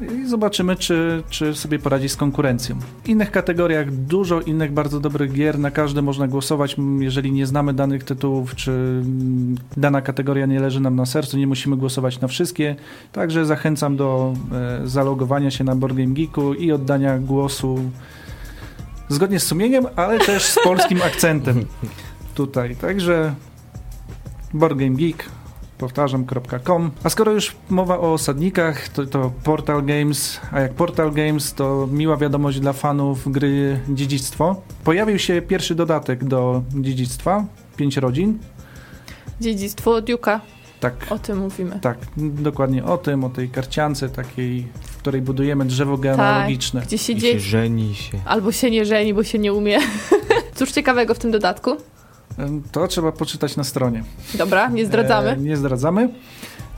I 0.00 0.26
zobaczymy, 0.26 0.76
czy, 0.76 1.22
czy 1.30 1.54
sobie 1.54 1.78
poradzi 1.78 2.08
z 2.08 2.16
konkurencją. 2.16 2.78
W 3.04 3.08
innych 3.08 3.30
kategoriach 3.30 3.90
dużo 3.90 4.40
innych 4.40 4.72
bardzo 4.72 5.00
dobrych 5.00 5.32
gier, 5.32 5.58
na 5.58 5.70
każde 5.70 6.02
można 6.02 6.28
głosować. 6.28 6.76
Jeżeli 6.98 7.32
nie 7.32 7.46
znamy 7.46 7.74
danych 7.74 8.04
tytułów, 8.04 8.54
czy 8.54 8.70
mm, 8.70 9.56
dana 9.76 10.02
kategoria 10.02 10.46
nie 10.46 10.60
leży 10.60 10.80
nam 10.80 10.96
na 10.96 11.06
sercu, 11.06 11.38
nie 11.38 11.46
musimy 11.46 11.76
głosować 11.76 12.20
na 12.20 12.28
wszystkie. 12.28 12.76
Także 13.12 13.46
zachęcam 13.46 13.96
do 13.96 14.34
e, 14.52 14.88
zalogowania 14.88 15.50
się 15.50 15.64
na 15.64 15.76
Board 15.76 15.96
Game 15.96 16.14
Geeku 16.14 16.54
i 16.54 16.72
oddania 16.72 17.18
głosu 17.18 17.78
zgodnie 19.08 19.40
z 19.40 19.46
sumieniem, 19.46 19.86
ale 19.96 20.18
też 20.18 20.44
z 20.44 20.58
polskim 20.64 21.02
akcentem 21.02 21.64
tutaj. 22.34 22.76
Także 22.76 23.34
Board 24.54 24.78
Game 24.78 24.96
Geek 24.96 25.24
powtarzam.com. 25.82 26.90
A 27.04 27.08
skoro 27.10 27.32
już 27.32 27.56
mowa 27.70 27.98
o 27.98 28.12
osadnikach, 28.12 28.88
to, 28.88 29.06
to 29.06 29.32
Portal 29.44 29.82
Games, 29.84 30.40
a 30.52 30.60
jak 30.60 30.74
Portal 30.74 31.12
Games, 31.12 31.54
to 31.54 31.88
miła 31.92 32.16
wiadomość 32.16 32.60
dla 32.60 32.72
fanów 32.72 33.32
gry 33.32 33.80
Dziedzictwo. 33.88 34.62
Pojawił 34.84 35.18
się 35.18 35.42
pierwszy 35.42 35.74
dodatek 35.74 36.24
do 36.24 36.62
Dziedzictwa, 36.74 37.44
pięć 37.76 37.96
rodzin. 37.96 38.38
Dziedzictwo 39.40 39.90
Duke'a, 40.02 40.38
Tak, 40.80 40.94
o 41.10 41.18
tym 41.18 41.38
mówimy. 41.38 41.78
tak, 41.80 41.98
dokładnie 42.16 42.84
o 42.84 42.98
tym, 42.98 43.24
o 43.24 43.30
tej 43.30 43.48
karciance 43.48 44.08
takiej, 44.08 44.66
w 44.82 44.96
której 44.96 45.22
budujemy 45.22 45.64
drzewo 45.64 45.96
genealogiczne. 45.98 46.80
Gdzie 46.82 46.98
się 46.98 47.12
I 47.12 47.16
się 47.16 47.20
dzieje, 47.20 47.40
żeni 47.40 47.94
się. 47.94 48.18
albo 48.24 48.52
się 48.52 48.70
nie 48.70 48.84
żeni, 48.84 49.14
bo 49.14 49.24
się 49.24 49.38
nie 49.38 49.52
umie. 49.52 49.78
Cóż 50.56 50.72
ciekawego 50.72 51.14
w 51.14 51.18
tym 51.18 51.30
dodatku? 51.30 51.76
To 52.72 52.88
trzeba 52.88 53.12
poczytać 53.12 53.56
na 53.56 53.64
stronie. 53.64 54.04
Dobra, 54.34 54.68
nie 54.68 54.86
zdradzamy. 54.86 55.30
E, 55.30 55.36
nie 55.36 55.56
zdradzamy. 55.56 56.08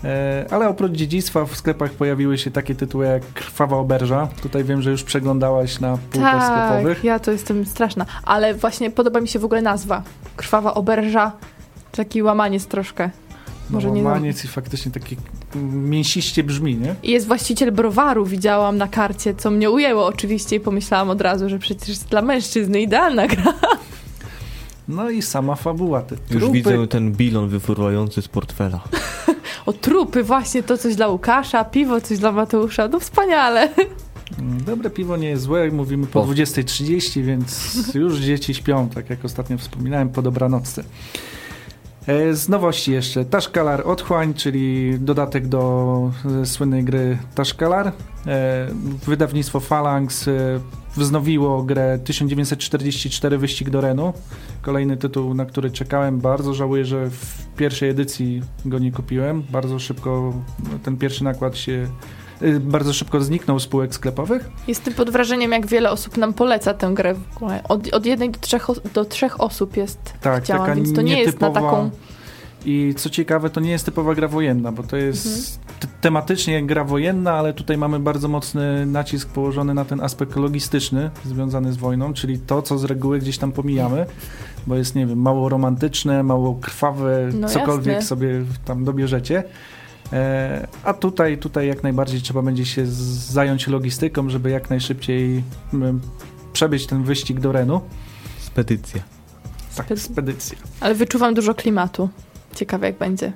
E, 0.05 0.47
ale 0.51 0.69
oprócz 0.69 0.93
dziedzictwa 0.93 1.45
w 1.45 1.57
sklepach 1.57 1.91
pojawiły 1.91 2.39
się 2.39 2.51
takie 2.51 2.75
tytuły 2.75 3.07
jak 3.07 3.33
Krwawa 3.33 3.77
Oberża. 3.77 4.29
Tutaj 4.43 4.65
wiem, 4.65 4.83
że 4.83 4.91
już 4.91 5.03
przeglądałaś 5.03 5.81
na 5.81 5.99
półkach 6.11 6.45
sklepowych. 6.45 6.97
Tak, 6.97 7.05
ja 7.05 7.19
to 7.19 7.31
jestem 7.31 7.67
straszna. 7.67 8.07
Ale 8.25 8.55
właśnie 8.55 8.91
podoba 8.91 9.21
mi 9.21 9.29
się 9.29 9.39
w 9.39 9.45
ogóle 9.45 9.63
nazwa. 9.63 10.03
Krwawa 10.37 10.75
oberża. 10.75 11.33
Taki 11.93 12.23
łamaniec 12.23 12.67
troszkę. 12.67 13.11
Może 13.71 13.89
no, 13.89 13.95
nie 13.95 14.03
Maniec 14.03 14.45
i 14.45 14.49
faktycznie 14.49 14.93
taki 14.93 15.17
mięsiście 15.73 16.45
brzmi, 16.45 16.77
nie? 16.77 16.95
I 17.03 17.11
jest 17.11 17.27
właściciel 17.27 17.73
browaru, 17.73 18.27
widziałam 18.27 18.77
na 18.77 18.89
karcie, 18.89 19.35
co 19.35 19.51
mnie 19.51 19.71
ujęło 19.71 20.07
oczywiście 20.07 20.57
i 20.57 20.61
pomyślałam 20.61 21.11
od 21.11 21.21
razu, 21.21 21.49
że 21.49 21.59
przecież 21.59 21.89
jest 21.89 22.09
dla 22.09 22.23
mężczyzny 22.23 22.81
idealna 22.81 23.27
gra. 23.27 23.55
No 24.89 25.11
i 25.11 25.23
sama 25.23 25.55
fabuła. 25.55 26.03
Te 26.03 26.15
Już 26.15 26.43
trupy. 26.43 26.53
widzę 26.53 26.87
ten 26.89 27.13
bilon 27.13 27.49
wyfruwający 27.49 28.23
z 28.23 28.29
portfela. 28.29 28.81
O 29.67 29.73
trupy, 29.73 30.23
właśnie 30.23 30.63
to 30.63 30.79
coś 30.79 30.97
dla 30.97 31.09
Łukasza, 31.09 31.65
piwo 31.65 32.01
coś 32.01 32.19
dla 32.19 32.33
Mateusza, 32.33 32.89
no 32.89 33.01
wspaniale. 33.01 33.69
Mm, 34.39 34.65
Dobre 34.65 34.91
piwo 34.91 35.17
nie 35.17 35.29
jest 35.29 35.43
złe, 35.43 35.71
mówimy 35.71 36.07
po 36.07 36.21
O. 36.23 36.27
20.30, 36.27 37.23
więc 37.23 37.75
już 37.95 38.19
dzieci 38.19 38.55
śpią, 38.55 38.89
tak 38.89 39.11
jak 39.11 39.25
ostatnio 39.25 39.59
wspominałem, 39.59 40.09
po 40.09 40.23
dobranocce. 40.23 40.85
E, 42.07 42.35
Z 42.35 42.49
nowości 42.49 42.93
jeszcze 42.93 43.25
Tashkalar 43.25 43.89
Otchłań, 43.89 44.35
czyli 44.35 44.99
dodatek 44.99 45.49
do 45.49 46.11
e, 46.43 46.47
słynnej 46.47 46.85
gry 46.85 47.19
Tashkalar. 47.35 47.93
E, 48.27 48.69
Wydawnictwo 49.07 49.61
Phalanx 49.61 50.31
wznowiło 50.97 51.63
grę 51.63 51.99
1944 52.05 53.39
Wyścig 53.39 53.71
do 53.71 53.81
Renu. 53.81 54.13
Kolejny 54.63 54.97
tytuł, 54.97 55.35
na 55.35 55.47
który 55.47 55.71
czekałem. 55.71 56.21
Bardzo 56.21 56.55
żałuję, 56.55 56.85
że 56.85 57.11
w 57.11 57.47
pierwszej 57.57 57.91
edycji 57.91 58.43
go 58.65 58.79
nie 58.79 58.93
kupiłem. 58.93 59.43
Bardzo 59.51 59.79
szybko 59.79 60.33
ten 60.83 60.97
pierwszy 60.97 61.25
nakład 61.25 61.57
się 61.57 61.89
bardzo 62.61 62.93
szybko 62.93 63.21
zniknął 63.21 63.61
z 63.61 63.63
spółek 63.63 63.95
sklepowych. 63.95 64.51
Jestem 64.69 64.95
pod 64.95 65.11
wrażeniem, 65.11 65.53
jak 65.53 65.67
wiele 65.67 65.91
osób 65.91 66.17
nam 66.17 66.33
poleca 66.35 66.75
tę 66.75 66.91
grę. 66.95 67.15
w 67.15 67.37
ogóle. 67.37 67.63
Od, 67.69 67.95
od 67.95 68.07
jednej 68.07 68.31
do 68.31 68.39
trzech, 68.39 68.67
do 68.95 69.05
trzech 69.05 69.41
osób 69.41 69.77
jest 69.77 69.99
Tak, 70.21 70.47
taka 70.47 70.75
więc 70.75 70.93
to 70.95 71.03
nie 71.03 71.21
jest 71.21 71.41
na 71.41 71.51
taką... 71.51 71.91
I 72.67 72.95
co 72.97 73.11
ciekawe, 73.11 73.51
to 73.51 73.61
nie 73.61 73.71
jest 73.71 73.85
typowa 73.85 74.15
gra 74.15 74.29
wojenna, 74.29 74.73
bo 74.73 74.83
to 74.83 74.97
jest 74.97 75.27
Mhm. 75.27 76.01
tematycznie 76.01 76.67
gra 76.67 76.85
wojenna, 76.85 77.33
ale 77.33 77.53
tutaj 77.53 77.79
mamy 77.79 77.99
bardzo 78.01 78.29
mocny 78.29 78.87
nacisk 78.87 79.29
położony 79.29 79.75
na 79.75 79.85
ten 79.85 80.01
aspekt 80.01 80.37
logistyczny 80.37 81.11
związany 81.25 81.73
z 81.73 81.77
wojną, 81.77 82.13
czyli 82.15 82.39
to, 82.39 82.63
co 82.63 82.79
z 82.79 82.85
reguły 82.85 83.19
gdzieś 83.19 83.39
tam 83.39 83.53
pomijamy, 83.53 84.07
bo 84.67 84.77
jest, 84.77 84.95
nie 84.95 85.07
wiem, 85.07 85.19
mało 85.19 85.49
romantyczne, 85.49 86.23
mało 86.23 86.55
krwawe, 86.61 87.29
No 87.35 87.49
cokolwiek 87.49 87.95
jasne. 87.95 88.09
sobie 88.09 88.45
tam 88.65 88.85
dobierzecie. 88.85 89.45
E, 90.15 90.67
a 90.85 90.95
tutaj, 90.95 91.39
tutaj 91.39 91.67
jak 91.69 91.83
najbardziej 91.83 92.21
trzeba 92.21 92.43
będzie 92.43 92.67
się 92.67 92.87
zająć 92.87 93.67
logistyką, 93.67 94.31
żeby 94.31 94.51
jak 94.51 94.71
najszybciej 94.71 95.45
przebyć 96.53 96.87
ten 96.87 97.05
wyścig 97.05 97.41
do 97.41 97.53
Renu. 97.53 97.81
Spedycja. 98.41 99.03
Tak, 99.77 99.87
Spedy- 99.87 100.01
spedycja. 100.01 100.59
Ale 100.81 100.95
wyczuwam 100.95 101.35
dużo 101.35 101.55
klimatu. 101.55 102.09
Ciekawe 102.55 102.87
jak 102.87 102.99
będzie. 102.99 103.33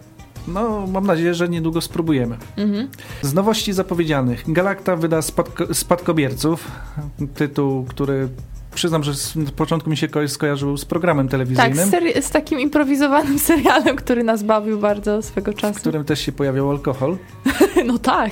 No, 0.48 0.86
mam 0.86 1.06
nadzieję, 1.06 1.34
że 1.34 1.48
niedługo 1.48 1.80
spróbujemy. 1.80 2.36
Mhm. 2.56 2.88
Z 3.22 3.34
nowości 3.34 3.72
zapowiedzianych. 3.72 4.52
Galacta 4.52 4.96
wyda 4.96 5.22
spadko 5.22 5.74
Spadkobierców. 5.74 6.70
Tytuł, 7.34 7.84
który 7.84 8.28
przyznam, 8.78 9.04
że 9.04 9.14
z 9.14 9.32
z 9.34 9.50
początku 9.50 9.90
mi 9.90 9.96
się 9.96 10.08
ko 10.08 10.28
skojarzył 10.28 10.76
z 10.76 10.84
programem 10.84 11.26
Tak, 11.26 11.30
telewizyjnym, 11.30 11.88
z, 11.88 11.90
seri- 11.90 12.22
z 12.22 12.30
takim 12.30 12.60
improwizowanym 12.60 13.38
serialem, 13.48 13.96
który 13.96 14.24
nas 14.24 14.42
bawił 14.42 14.78
bardzo 14.78 15.22
swego 15.22 15.52
w 15.52 15.54
czasu. 15.54 15.80
którym 15.80 16.04
też 16.04 16.20
się 16.20 16.32
pojawiał 16.32 16.70
alkohol. 16.70 17.16
No 17.86 17.98
tak. 17.98 18.30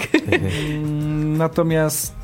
Natomiast 1.38 2.15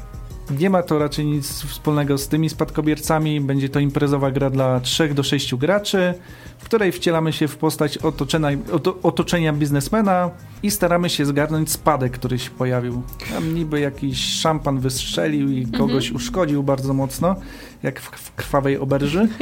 nie 0.58 0.70
ma 0.70 0.82
to 0.82 0.98
raczej 0.98 1.26
nic 1.26 1.62
wspólnego 1.62 2.18
z 2.18 2.28
tymi 2.28 2.48
spadkobiercami. 2.48 3.40
Będzie 3.40 3.68
to 3.68 3.80
imprezowa 3.80 4.30
gra 4.30 4.50
dla 4.50 4.80
3 4.80 5.14
do 5.14 5.22
6 5.22 5.54
graczy, 5.54 6.14
w 6.58 6.64
której 6.64 6.92
wcielamy 6.92 7.32
się 7.32 7.48
w 7.48 7.56
postać 7.56 7.98
otoczenia, 7.98 8.48
oto, 8.72 8.98
otoczenia 9.02 9.52
biznesmena 9.52 10.30
i 10.62 10.70
staramy 10.70 11.10
się 11.10 11.26
zgarnąć 11.26 11.70
spadek, 11.70 12.12
który 12.12 12.38
się 12.38 12.50
pojawił. 12.50 13.02
Tam 13.34 13.54
niby 13.54 13.80
jakiś 13.80 14.24
szampan 14.24 14.80
wystrzelił 14.80 15.50
i 15.50 15.66
kogoś 15.66 16.10
uszkodził 16.10 16.62
bardzo 16.62 16.94
mocno, 16.94 17.36
jak 17.82 18.00
w, 18.00 18.34
krwawej 18.34 18.78
oberży. 18.78 19.28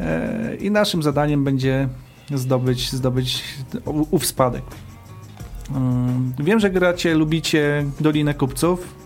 E, 0.00 0.56
I 0.60 0.70
naszym 0.70 1.02
zadaniem 1.02 1.44
będzie 1.44 1.88
zdobyć, 2.34 2.92
zdobyć 2.92 3.44
ów 4.10 4.26
spadek. 4.26 4.62
Mm, 5.70 6.32
Wiem, 6.38 6.60
że 6.60 6.70
gracie, 6.70 7.14
lubicie 7.14 7.84
Dolinę 8.00 8.34
Kupców. 8.34 9.01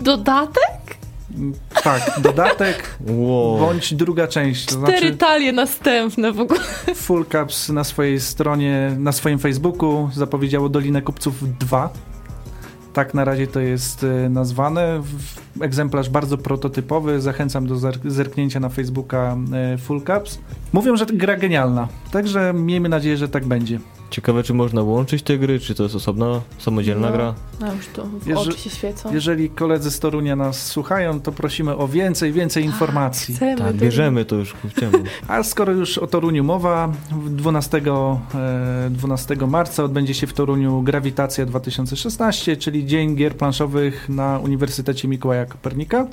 Dodatek? 0.00 0.98
Tak, 1.84 2.20
dodatek 2.20 2.98
Wow. 3.06 3.58
bądź 3.58 3.94
druga 3.94 4.26
część. 4.28 4.66
To 4.66 4.70
Cztery 4.82 4.98
znaczy 4.98 5.16
talie 5.16 5.52
następne 5.52 6.32
w 6.32 6.40
ogóle. 6.40 6.60
Full 6.94 7.26
Caps 7.26 7.68
na 7.68 7.84
swojej 7.84 8.20
stronie, 8.20 8.96
na 8.98 9.12
swoim 9.12 9.38
Facebooku 9.38 10.10
zapowiedziało 10.14 10.68
Dolinę 10.68 11.02
Kupców 11.02 11.58
2. 11.58 11.90
Tak 12.92 13.14
na 13.14 13.24
razie 13.24 13.46
to 13.46 13.60
jest 13.60 14.04
e, 14.04 14.28
nazwane. 14.28 15.02
Egzemplarz 15.60 16.08
bardzo 16.10 16.38
prototypowy. 16.38 17.20
Zachęcam 17.20 17.66
do 17.66 17.74
zer- 17.74 18.10
zerknięcia 18.10 18.60
na 18.60 18.68
Facebooka 18.68 19.36
e, 19.74 19.78
Full 19.78 20.02
Caps. 20.04 20.38
Mówią, 20.72 20.96
że 20.96 21.06
gra 21.06 21.36
genialna. 21.36 21.88
Także 22.12 22.52
miejmy 22.54 22.88
nadzieję, 22.88 23.16
że 23.16 23.28
tak 23.28 23.46
będzie. 23.46 23.78
Ciekawe, 24.10 24.42
czy 24.42 24.54
można 24.54 24.82
łączyć 24.82 25.22
te 25.22 25.38
gry, 25.38 25.60
czy 25.60 25.74
to 25.74 25.82
jest 25.82 25.94
osobna, 25.94 26.40
samodzielna 26.58 27.06
No. 27.10 27.12
gra? 27.16 27.34
No 27.60 27.74
już 27.74 27.86
tu 27.86 28.02
w 28.20 28.26
Jeże- 28.26 28.40
oczy 28.40 28.58
się 28.58 28.70
świecą. 28.70 29.12
Jeżeli 29.14 29.50
koledzy 29.50 29.90
z 29.90 30.00
Torunia 30.00 30.36
nas 30.36 30.66
słuchają, 30.66 31.20
to 31.20 31.32
prosimy 31.32 31.76
o 31.76 31.88
więcej, 31.88 32.32
więcej 32.32 32.64
informacji. 32.64 33.34
Chcemy 33.34 33.56
Tak, 33.56 33.72
do- 33.76 33.84
bierzemy 33.84 34.24
to 34.24 34.36
już 34.36 34.54
chciałem. 34.68 35.04
A 35.28 35.42
skoro 35.42 35.72
już 35.72 35.98
o 35.98 36.06
Toruniu 36.06 36.44
mowa, 36.44 36.92
12, 37.30 37.78
e, 38.34 38.90
12 38.90 39.46
marca 39.46 39.84
odbędzie 39.84 40.14
się 40.14 40.26
w 40.26 40.32
Toruniu 40.32 40.82
Grawitacja 40.82 41.46
2016, 41.46 42.56
czyli 42.56 42.86
Dzień 42.86 43.16
Gier 43.16 43.36
Planszowych 43.36 44.08
na 44.08 44.38
Uniwersytecie 44.38 45.08
Mikołaja 45.08 45.46
Kopernika. 45.46 46.06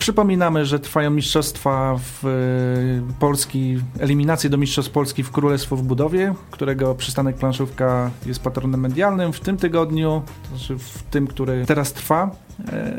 Przypominamy, 0.00 0.66
że 0.66 0.78
trwają 0.78 1.10
mistrzostwa 1.10 1.96
w 1.98 2.24
e, 2.24 3.18
Polski, 3.18 3.78
eliminacje 3.98 4.50
do 4.50 4.56
Mistrzostw 4.56 4.92
Polski 4.92 5.22
w 5.22 5.30
Królestwo 5.30 5.76
w 5.76 5.82
Budowie, 5.82 6.34
którego 6.50 6.94
przystanek 6.94 7.36
planszówka 7.36 8.10
jest 8.26 8.42
patronem 8.42 8.80
medialnym. 8.80 9.32
W 9.32 9.40
tym 9.40 9.56
tygodniu, 9.56 10.22
to 10.42 10.48
znaczy 10.48 10.78
w 10.78 11.02
tym, 11.02 11.26
który 11.26 11.64
teraz 11.66 11.92
trwa, 11.92 12.30
e, 12.68 12.92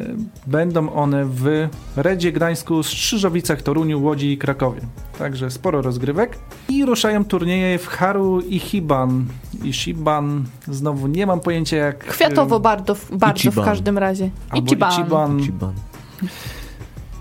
będą 0.47 0.93
one 0.93 1.25
w 1.25 1.67
Redzie 1.95 2.31
Gdańsku, 2.31 2.83
Strzyżowicach, 2.83 3.61
Toruniu, 3.61 4.03
Łodzi 4.03 4.31
i 4.31 4.37
Krakowie. 4.37 4.81
Także 5.19 5.51
sporo 5.51 5.81
rozgrywek. 5.81 6.39
I 6.69 6.85
ruszają 6.85 7.25
turnieje 7.25 7.77
w 7.79 7.87
Haru 7.87 8.41
i 8.41 8.59
Hiban. 8.59 9.25
I 9.63 9.73
Shiban, 9.73 10.45
znowu 10.67 11.07
nie 11.07 11.25
mam 11.25 11.39
pojęcia 11.39 11.77
jak... 11.77 11.97
Kwiatowo 11.97 12.59
bardzo, 12.59 12.95
bardzo 13.11 13.41
w 13.41 13.45
Ichiban. 13.45 13.65
każdym 13.65 13.97
razie. 13.97 14.29
Albo 14.49 14.65
Ichiban. 14.65 15.39
Ichiban. 15.39 15.73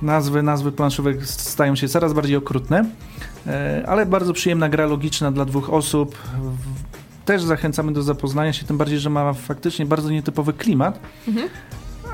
Nazwy, 0.02 0.42
nazwy 0.42 0.73
planszówek 0.73 1.26
stają 1.26 1.76
się 1.76 1.88
coraz 1.88 2.12
bardziej 2.12 2.37
okrutne, 2.37 2.85
e, 3.47 3.85
ale 3.88 4.07
bardzo 4.07 4.33
przyjemna 4.33 4.69
gra 4.69 4.87
logiczna 4.87 5.33
dla 5.33 5.45
dwóch 5.45 5.71
osób. 5.71 6.16
Też 7.25 7.42
zachęcamy 7.42 7.92
do 7.92 8.02
zapoznania 8.02 8.52
się, 8.52 8.66
tym 8.66 8.78
bardziej, 8.78 8.99
że 8.99 9.11
ma 9.11 9.33
faktycznie 9.33 9.87
bardzo 9.87 10.11
nietypowy 10.11 10.52
klimat. 10.52 11.00
Mhm. 11.28 11.49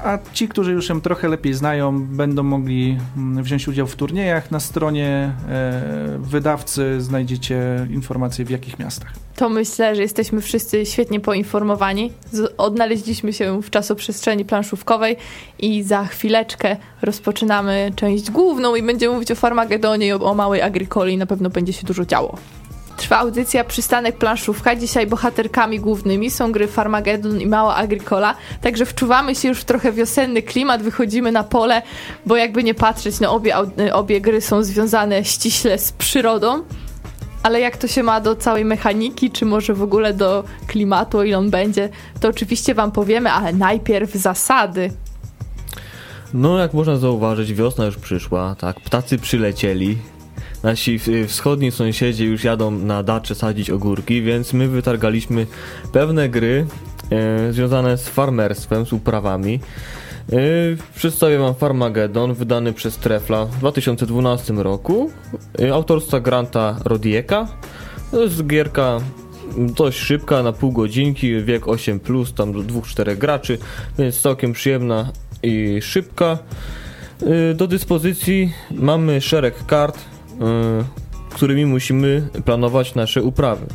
A 0.04 0.18
ci, 0.32 0.48
którzy 0.48 0.72
już 0.72 0.88
ją 0.88 1.00
trochę 1.00 1.28
lepiej 1.28 1.54
znają, 1.54 2.06
będą 2.06 2.42
mogli 2.42 2.98
mm, 3.16 3.44
wziąć 3.44 3.68
udział 3.68 3.86
w 3.86 3.96
turniejach. 3.96 4.50
Na 4.50 4.60
stronie 4.60 5.32
e, 5.48 6.18
wydawcy 6.18 7.00
znajdziecie 7.00 7.86
informacje 7.90 8.44
w 8.44 8.50
jakich 8.50 8.78
miastach. 8.78 9.12
To 9.36 9.48
myślę, 9.48 9.96
że 9.96 10.02
jesteśmy 10.02 10.40
wszyscy 10.40 10.86
świetnie 10.86 11.20
poinformowani. 11.20 12.12
Odnaleźliśmy 12.56 13.32
się 13.32 13.62
w 13.62 13.70
czasoprzestrzeni 13.70 14.44
planszówkowej 14.44 15.16
i 15.58 15.82
za 15.82 16.04
chwileczkę 16.04 16.76
rozpoczynamy 17.02 17.92
część 17.96 18.30
główną 18.30 18.74
i 18.74 18.82
będziemy 18.82 19.14
mówić 19.14 19.30
o 19.30 19.34
Farmagedonie 19.34 20.06
i 20.06 20.12
o, 20.12 20.34
małej 20.34 20.62
agrykoli. 20.62 21.16
Na 21.16 21.26
pewno 21.26 21.50
będzie 21.50 21.72
się 21.72 21.86
dużo 21.86 22.04
działo. 22.04 22.38
Trwa 22.96 23.18
audycja 23.18 23.64
Przystanek 23.64 24.16
Planszówka. 24.18 24.76
Dzisiaj 24.76 25.06
bohaterkami 25.06 25.80
głównymi 25.80 26.30
są 26.30 26.52
gry 26.52 26.66
Farmagedon 26.68 27.40
i 27.40 27.46
Mała 27.46 27.74
Agricola. 27.76 28.34
Także 28.60 28.86
wczuwamy 28.86 29.34
się 29.34 29.48
już 29.48 29.58
w 29.60 29.64
trochę 29.64 29.92
wiosenny 29.92 30.42
klimat, 30.42 30.82
wychodzimy 30.82 31.32
na 31.32 31.44
pole, 31.44 31.82
bo 32.26 32.36
jakby 32.36 32.64
nie 32.64 32.74
patrzeć, 32.74 33.20
no 33.20 33.32
obie, 33.32 33.54
au- 33.56 33.92
obie 33.92 34.20
gry 34.20 34.40
są 34.40 34.62
związane 34.62 35.24
ściśle 35.24 35.78
z 35.78 35.92
przyrodą. 35.92 36.62
Ale 37.42 37.60
jak 37.60 37.76
to 37.76 37.88
się 37.88 38.02
ma 38.02 38.20
do 38.20 38.36
całej 38.36 38.64
mechaniki, 38.64 39.30
czy 39.30 39.44
może 39.44 39.74
w 39.74 39.82
ogóle 39.82 40.14
do 40.14 40.44
klimatu, 40.66 41.22
ile 41.22 41.38
on 41.38 41.50
będzie, 41.50 41.88
to 42.20 42.28
oczywiście 42.28 42.74
Wam 42.74 42.92
powiemy, 42.92 43.30
ale 43.32 43.52
najpierw 43.52 44.14
zasady. 44.14 44.90
No, 46.34 46.58
jak 46.58 46.74
można 46.74 46.96
zauważyć, 46.96 47.54
wiosna 47.54 47.84
już 47.86 47.96
przyszła, 47.96 48.54
tak, 48.58 48.80
ptacy 48.80 49.18
przylecieli. 49.18 49.98
Nasi 50.66 51.00
y, 51.08 51.26
wschodni 51.26 51.70
sąsiedzi 51.70 52.24
już 52.24 52.44
jadą 52.44 52.70
na 52.70 53.02
dacze 53.02 53.34
sadzić 53.34 53.70
ogórki, 53.70 54.22
więc 54.22 54.52
my 54.52 54.68
wytargaliśmy 54.68 55.46
pewne 55.92 56.28
gry 56.28 56.66
e, 57.10 57.52
związane 57.52 57.98
z 57.98 58.08
farmerstwem, 58.08 58.86
z 58.86 58.92
uprawami. 58.92 59.60
E, 60.32 60.36
przedstawię 60.96 61.38
Wam 61.38 61.54
Farmagedon, 61.54 62.34
wydany 62.34 62.72
przez 62.72 62.96
Trefla 62.96 63.44
w 63.44 63.58
2012 63.58 64.54
roku, 64.54 65.10
e, 65.60 65.74
autorstwa 65.74 66.20
Granta 66.20 66.76
Rodieka. 66.84 67.48
To 68.10 68.22
jest 68.22 68.46
gierka 68.46 68.98
dość 69.56 69.98
szybka, 69.98 70.42
na 70.42 70.52
pół 70.52 70.72
godzinki, 70.72 71.42
wiek 71.42 71.64
8+, 71.64 72.32
tam 72.32 72.52
do 72.52 72.58
2-4 72.58 73.16
graczy, 73.16 73.58
więc 73.98 74.20
całkiem 74.20 74.52
przyjemna 74.52 75.12
i 75.42 75.82
szybka. 75.82 76.38
Do 77.54 77.66
dyspozycji 77.66 78.52
mamy 78.70 79.20
szereg 79.20 79.66
kart, 79.66 79.98
którymi 81.30 81.66
musimy 81.66 82.28
planować 82.44 82.94
nasze 82.94 83.22
uprawy. 83.22 83.66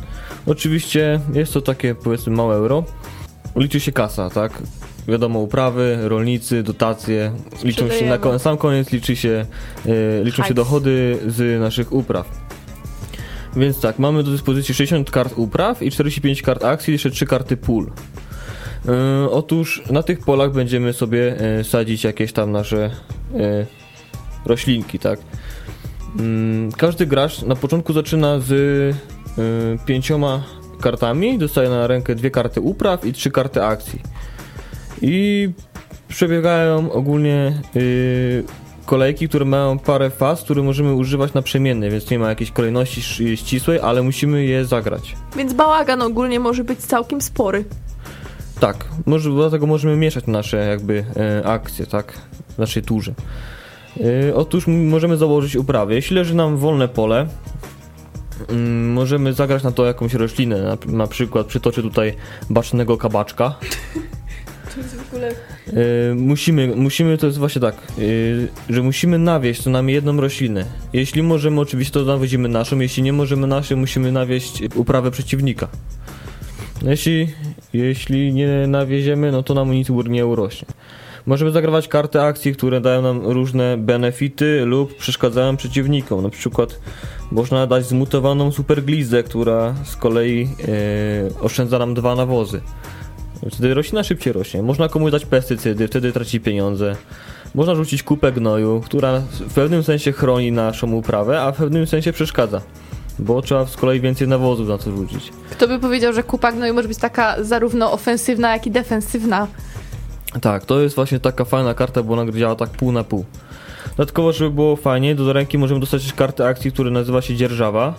Oczywiście 0.46 1.20
jest 1.34 1.52
to 1.52 1.60
takie 1.60 1.94
powiedzmy 1.94 2.36
małe 2.36 2.54
euro. 2.54 2.84
Liczy 3.56 3.80
się 3.80 3.92
kasa, 3.92 4.30
tak? 4.30 4.62
Wiadomo, 5.08 5.38
uprawy, 5.38 5.98
rolnicy, 6.02 6.62
dotacje. 6.62 7.32
Liczą 7.64 7.90
się 7.90 8.06
na 8.06 8.18
kon- 8.18 8.38
sam 8.38 8.56
koniec 8.56 8.92
liczy 8.92 9.16
się, 9.16 9.46
y, 9.86 10.20
liczą 10.24 10.42
się 10.42 10.54
dochody 10.54 11.18
z 11.26 11.60
naszych 11.60 11.92
upraw. 11.92 12.28
Więc 13.56 13.80
tak, 13.80 13.98
mamy 13.98 14.22
do 14.22 14.30
dyspozycji 14.30 14.74
60 14.74 15.10
kart 15.10 15.32
upraw 15.36 15.82
i 15.82 15.90
45 15.90 16.42
kart 16.42 16.64
akcji, 16.64 16.92
jeszcze 16.92 17.10
3 17.10 17.26
karty 17.26 17.56
pól. 17.56 17.90
Yy, 18.84 19.30
otóż 19.30 19.82
na 19.90 20.02
tych 20.02 20.20
polach 20.20 20.52
będziemy 20.52 20.92
sobie 20.92 21.36
yy, 21.56 21.64
sadzić 21.64 22.04
jakieś 22.04 22.32
tam 22.32 22.52
nasze 22.52 22.90
yy, 23.34 23.66
roślinki, 24.46 24.98
tak? 24.98 25.20
Yy, 26.16 26.22
każdy 26.76 27.06
gracz 27.06 27.42
na 27.42 27.56
początku 27.56 27.92
zaczyna 27.92 28.40
z 28.40 28.50
yy, 29.36 29.78
pięcioma 29.86 30.42
kartami, 30.80 31.38
dostaje 31.38 31.68
na 31.68 31.86
rękę 31.86 32.14
dwie 32.14 32.30
karty 32.30 32.60
upraw 32.60 33.04
i 33.06 33.12
trzy 33.12 33.30
karty 33.30 33.64
akcji. 33.64 34.00
I 35.02 35.48
przebiegają 36.08 36.92
ogólnie 36.92 37.62
yy, 37.74 38.44
kolejki, 38.86 39.28
które 39.28 39.44
mają 39.44 39.78
parę 39.78 40.10
faz, 40.10 40.42
które 40.42 40.62
możemy 40.62 40.94
używać 40.94 41.34
naprzemiennie, 41.34 41.90
więc 41.90 42.10
nie 42.10 42.18
ma 42.18 42.28
jakiejś 42.28 42.50
kolejności 42.50 43.00
sz- 43.00 43.38
ścisłej, 43.40 43.80
ale 43.80 44.02
musimy 44.02 44.44
je 44.44 44.64
zagrać. 44.64 45.16
Więc 45.36 45.52
bałagan 45.52 46.02
ogólnie 46.02 46.40
może 46.40 46.64
być 46.64 46.78
całkiem 46.78 47.20
spory. 47.20 47.64
Tak, 48.60 48.84
może, 49.06 49.30
dlatego 49.30 49.66
możemy 49.66 49.96
mieszać 49.96 50.26
nasze 50.26 50.56
jakby 50.56 51.04
e, 51.16 51.46
akcje, 51.46 51.86
tak, 51.86 52.12
w 52.48 52.58
naszej 52.58 52.82
turze. 52.82 53.14
E, 54.00 54.34
otóż 54.34 54.66
możemy 54.66 55.16
założyć 55.16 55.56
uprawę. 55.56 55.94
Jeśli 55.94 56.16
leży 56.16 56.34
nam 56.34 56.56
wolne 56.56 56.88
pole, 56.88 57.26
mm, 58.48 58.92
możemy 58.92 59.32
zagrać 59.32 59.62
na 59.62 59.72
to 59.72 59.86
jakąś 59.86 60.14
roślinę, 60.14 60.62
na, 60.62 60.78
na 60.86 61.06
przykład 61.06 61.46
przytoczę 61.46 61.82
tutaj 61.82 62.14
bacznego 62.50 62.96
kabaczka. 62.96 63.54
To 64.74 64.80
jest 64.80 64.96
w 64.96 65.08
ogóle... 65.08 65.28
E, 65.30 66.14
musimy, 66.14 66.76
musimy, 66.76 67.18
to 67.18 67.26
jest 67.26 67.38
właśnie 67.38 67.60
tak, 67.60 67.74
e, 67.74 68.72
że 68.74 68.82
musimy 68.82 69.18
nawieść 69.18 69.62
co 69.62 69.70
najmniej 69.70 69.94
jedną 69.94 70.20
roślinę. 70.20 70.64
Jeśli 70.92 71.22
możemy, 71.22 71.60
oczywiście 71.60 71.92
to 71.94 72.04
nawiedzimy 72.04 72.48
naszą, 72.48 72.78
jeśli 72.78 73.02
nie 73.02 73.12
możemy 73.12 73.46
naszej, 73.46 73.76
musimy 73.76 74.12
nawieść 74.12 74.62
uprawę 74.74 75.10
przeciwnika. 75.10 75.68
Jeśli, 76.82 77.28
jeśli 77.72 78.34
nie 78.34 78.66
nawieziemy, 78.66 79.32
no 79.32 79.42
to 79.42 79.54
nam 79.54 79.70
nic 79.70 79.88
nie 80.08 80.26
urośnie. 80.26 80.68
Możemy 81.26 81.50
zagrawać 81.50 81.88
karty 81.88 82.20
akcji, 82.20 82.54
które 82.54 82.80
dają 82.80 83.02
nam 83.02 83.20
różne 83.26 83.76
benefity 83.76 84.64
lub 84.64 84.96
przeszkadzają 84.96 85.56
przeciwnikom. 85.56 86.22
Na 86.22 86.30
przykład 86.30 86.80
można 87.32 87.66
dać 87.66 87.86
zmutowaną 87.86 88.52
superglizę, 88.52 89.22
która 89.22 89.74
z 89.84 89.96
kolei 89.96 90.48
e, 91.38 91.40
oszczędza 91.40 91.78
nam 91.78 91.94
dwa 91.94 92.14
nawozy. 92.14 92.60
Wtedy 93.50 93.74
roślina 93.74 94.02
szybciej 94.02 94.32
rośnie. 94.32 94.62
Można 94.62 94.88
komuś 94.88 95.12
dać 95.12 95.26
pestycydy, 95.26 95.88
wtedy 95.88 96.12
traci 96.12 96.40
pieniądze. 96.40 96.96
Można 97.54 97.74
rzucić 97.74 98.02
kupę 98.02 98.32
gnoju, 98.32 98.80
która 98.84 99.20
w 99.20 99.54
pewnym 99.54 99.82
sensie 99.82 100.12
chroni 100.12 100.52
naszą 100.52 100.92
uprawę, 100.92 101.42
a 101.42 101.52
w 101.52 101.56
pewnym 101.56 101.86
sensie 101.86 102.12
przeszkadza. 102.12 102.60
Bo 103.18 103.42
trzeba 103.42 103.66
z 103.66 103.76
kolei 103.76 104.00
więcej 104.00 104.28
nawozów 104.28 104.68
na 104.68 104.78
to 104.78 104.90
rzucić. 104.90 105.32
Kto 105.50 105.68
by 105.68 105.78
powiedział, 105.78 106.12
że 106.12 106.22
kupa 106.22 106.52
gnoju 106.52 106.74
może 106.74 106.88
być 106.88 106.98
taka 106.98 107.44
zarówno 107.44 107.92
ofensywna, 107.92 108.52
jak 108.52 108.66
i 108.66 108.70
defensywna? 108.70 109.46
Tak, 110.40 110.64
to 110.64 110.80
jest 110.80 110.94
właśnie 110.94 111.20
taka 111.20 111.44
fajna 111.44 111.74
karta, 111.74 112.02
bo 112.02 112.14
ona 112.14 112.32
działa 112.32 112.54
tak 112.54 112.70
pół 112.70 112.92
na 112.92 113.04
pół. 113.04 113.24
Dodatkowo, 113.96 114.32
żeby 114.32 114.50
było 114.50 114.76
fajnie, 114.76 115.14
do 115.14 115.32
ręki 115.32 115.58
możemy 115.58 115.80
dostać 115.80 116.12
kartę 116.12 116.46
akcji, 116.46 116.72
która 116.72 116.90
nazywa 116.90 117.22
się 117.22 117.36
dzierżawa. 117.36 117.94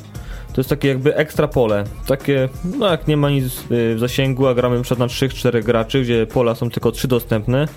To 0.53 0.61
jest 0.61 0.69
takie 0.69 0.87
jakby 0.87 1.15
ekstra 1.15 1.47
pole. 1.47 1.83
Takie, 2.07 2.49
no 2.79 2.91
jak 2.91 3.07
nie 3.07 3.17
ma 3.17 3.29
nic 3.29 3.45
y, 3.45 3.95
w 3.95 3.99
zasięgu, 3.99 4.47
a 4.47 4.53
gramy 4.53 4.81
przed 4.81 4.99
na 4.99 5.07
3-4 5.07 5.63
graczy, 5.63 6.01
gdzie 6.01 6.27
pola 6.27 6.55
są 6.55 6.69
tylko 6.69 6.91
3 6.91 7.07
dostępne 7.07 7.67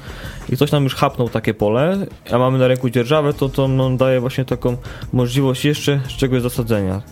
i 0.49 0.57
ktoś 0.57 0.73
nam 0.73 0.85
już 0.85 0.95
hapnął 0.95 1.29
takie 1.29 1.55
pole, 1.55 2.07
a 2.33 2.39
mamy 2.39 2.59
na 2.59 2.69
ręku 2.69 2.91
dzierżawę, 2.91 3.33
to 3.35 3.49
to 3.49 3.69
nam 3.69 3.97
daje 3.97 4.21
właśnie 4.21 4.45
taką 4.45 4.77
możliwość 5.13 5.65
jeszcze 5.65 6.01
czegoś 6.17 6.43
zasadzenia. 6.43 7.03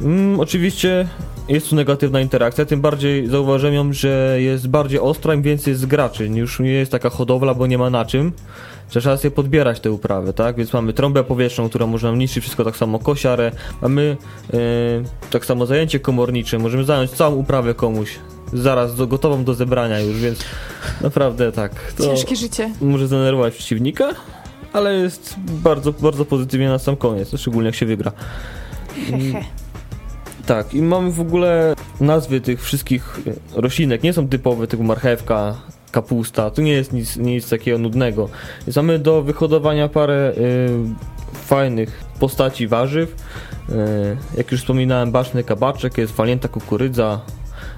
Mm, 0.00 0.40
oczywiście 0.40 1.08
jest 1.48 1.70
tu 1.70 1.76
negatywna 1.76 2.20
interakcja, 2.20 2.64
tym 2.64 2.80
bardziej 2.80 3.26
zauważyłem 3.26 3.74
ją, 3.74 3.92
że 3.92 4.36
jest 4.40 4.68
bardziej 4.68 5.00
ostra, 5.00 5.34
im 5.34 5.42
więcej 5.42 5.70
jest 5.72 5.86
graczy. 5.86 6.26
Już 6.26 6.60
nie 6.60 6.70
jest 6.70 6.92
taka 6.92 7.10
hodowla, 7.10 7.54
bo 7.54 7.66
nie 7.66 7.78
ma 7.78 7.90
na 7.90 8.04
czym. 8.04 8.32
Trzeba 8.88 9.16
sobie 9.16 9.30
podbierać 9.30 9.80
te 9.80 9.92
uprawy, 9.92 10.32
tak? 10.32 10.56
Więc 10.56 10.72
mamy 10.72 10.92
trąbę 10.92 11.24
powietrzną, 11.24 11.68
która 11.68 11.86
może 11.86 12.06
nam 12.06 12.18
niszczyć 12.18 12.42
wszystko, 12.42 12.64
tak 12.64 12.76
samo 12.76 12.98
kosiarę. 12.98 13.52
Mamy 13.82 14.16
e, 14.54 14.58
tak 15.30 15.46
samo 15.46 15.66
zajęcie 15.66 16.00
komornicze, 16.00 16.58
możemy 16.58 16.84
zająć 16.84 17.10
całą 17.10 17.34
uprawę 17.34 17.74
komuś. 17.74 18.18
Zaraz 18.52 18.96
do, 18.96 19.06
gotową 19.06 19.44
do 19.44 19.54
zebrania 19.54 20.00
już, 20.00 20.20
więc 20.20 20.38
naprawdę 21.00 21.52
tak. 21.52 21.92
To 21.96 22.04
Ciężkie 22.04 22.36
życie. 22.36 22.70
może 22.80 23.06
zdenerwować 23.06 23.54
przeciwnika, 23.54 24.10
ale 24.72 24.94
jest 24.94 25.34
bardzo, 25.38 25.92
bardzo 25.92 26.24
pozytywnie 26.24 26.68
na 26.68 26.78
sam 26.78 26.96
koniec, 26.96 27.40
szczególnie 27.40 27.66
jak 27.66 27.74
się 27.74 27.86
wygra. 27.86 28.12
Hehe. 29.10 29.44
Tak, 30.46 30.74
i 30.74 30.82
mamy 30.82 31.10
w 31.10 31.20
ogóle 31.20 31.74
nazwy 32.00 32.40
tych 32.40 32.62
wszystkich 32.62 33.20
roślinek, 33.54 34.02
nie 34.02 34.12
są 34.12 34.28
typowe, 34.28 34.66
typu 34.66 34.82
marchewka, 34.82 35.54
kapusta, 35.90 36.50
tu 36.50 36.62
nie 36.62 36.72
jest 36.72 36.92
nic, 36.92 37.16
nic 37.16 37.48
takiego 37.48 37.78
nudnego. 37.78 38.28
Więc 38.66 38.76
mamy 38.76 38.98
do 38.98 39.22
wyhodowania 39.22 39.88
parę 39.88 40.32
y, 40.36 40.70
fajnych 41.32 42.04
postaci 42.20 42.68
warzyw. 42.68 43.10
Y, 43.68 44.16
jak 44.36 44.52
już 44.52 44.60
wspominałem, 44.60 45.12
baczny 45.12 45.44
kabaczek, 45.44 45.98
jest 45.98 46.12
walięta 46.12 46.48
kukurydza, 46.48 47.20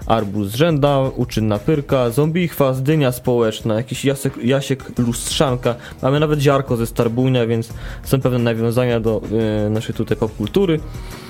arbuz 0.07 0.55
rzęda, 0.55 1.01
uczynna 1.17 1.59
pyrka, 1.59 2.11
zombie 2.11 2.49
chwas, 2.49 2.83
dynia 2.83 3.13
społeczna, 3.13 3.75
jakiś 3.75 4.05
jasek, 4.05 4.45
jasiek 4.45 4.99
lustrzanka. 4.99 5.75
Mamy 6.03 6.21
nawet 6.21 6.41
ziarko 6.41 6.77
ze 6.77 6.87
starbunia, 6.87 7.47
więc 7.47 7.73
są 8.05 8.21
pewne 8.21 8.39
nawiązania 8.39 9.01
do 9.01 9.23
y, 9.67 9.71
naszej 9.71 9.95
tutaj 9.95 10.17
popkultury. 10.17 10.75
Mm, 10.75 11.26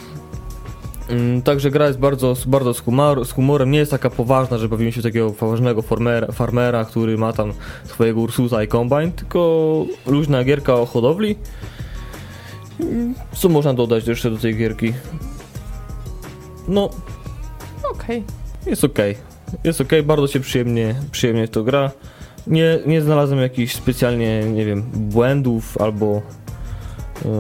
Także 1.45 1.71
gra 1.71 1.87
jest 1.87 1.99
bardzo, 1.99 2.37
bardzo 2.47 2.75
z, 2.75 2.81
humor, 2.81 3.25
z 3.27 3.33
humorem, 3.33 3.71
nie 3.71 3.79
jest 3.79 3.91
taka 3.91 4.11
poważna, 4.11 4.59
że 4.59 4.69
bawimy 4.69 4.93
się 4.93 5.03
takiego 5.03 5.31
poważnego 5.31 5.83
farmera, 5.83 6.33
farmera, 6.33 6.85
który 6.85 7.19
ma 7.19 7.33
tam 7.33 7.53
swojego 7.85 8.21
Ursusa 8.21 8.63
i 8.63 8.69
Combine, 8.69 9.13
tylko 9.13 9.87
luźna 10.07 10.45
gierka 10.45 10.75
o 10.75 10.87
hodowli. 10.87 11.37
Mm, 12.81 13.15
Co 13.33 13.49
można 13.49 13.75
dodać 13.75 14.07
jeszcze 14.07 14.31
do 14.31 14.39
tej 14.39 14.57
gierki? 14.57 14.93
No, 16.69 16.91
Okej. 17.91 18.25
jest 18.67 18.85
ok. 18.85 18.99
Jest 19.65 19.81
ok, 19.81 19.91
bardzo 20.05 20.27
się 20.27 20.41
przyjemnie, 20.41 20.95
przyjemnie 21.11 21.47
w 21.47 21.51
to 21.51 21.63
gra. 21.63 21.91
Nie, 22.47 22.79
nie 22.87 23.03
znalazłem 23.03 23.41
jakichś 23.41 23.75
specjalnie, 23.75 24.45
nie 24.45 24.65
wiem, 24.65 24.83
błędów 24.95 25.81
albo 25.81 26.23
yy, 27.25 27.31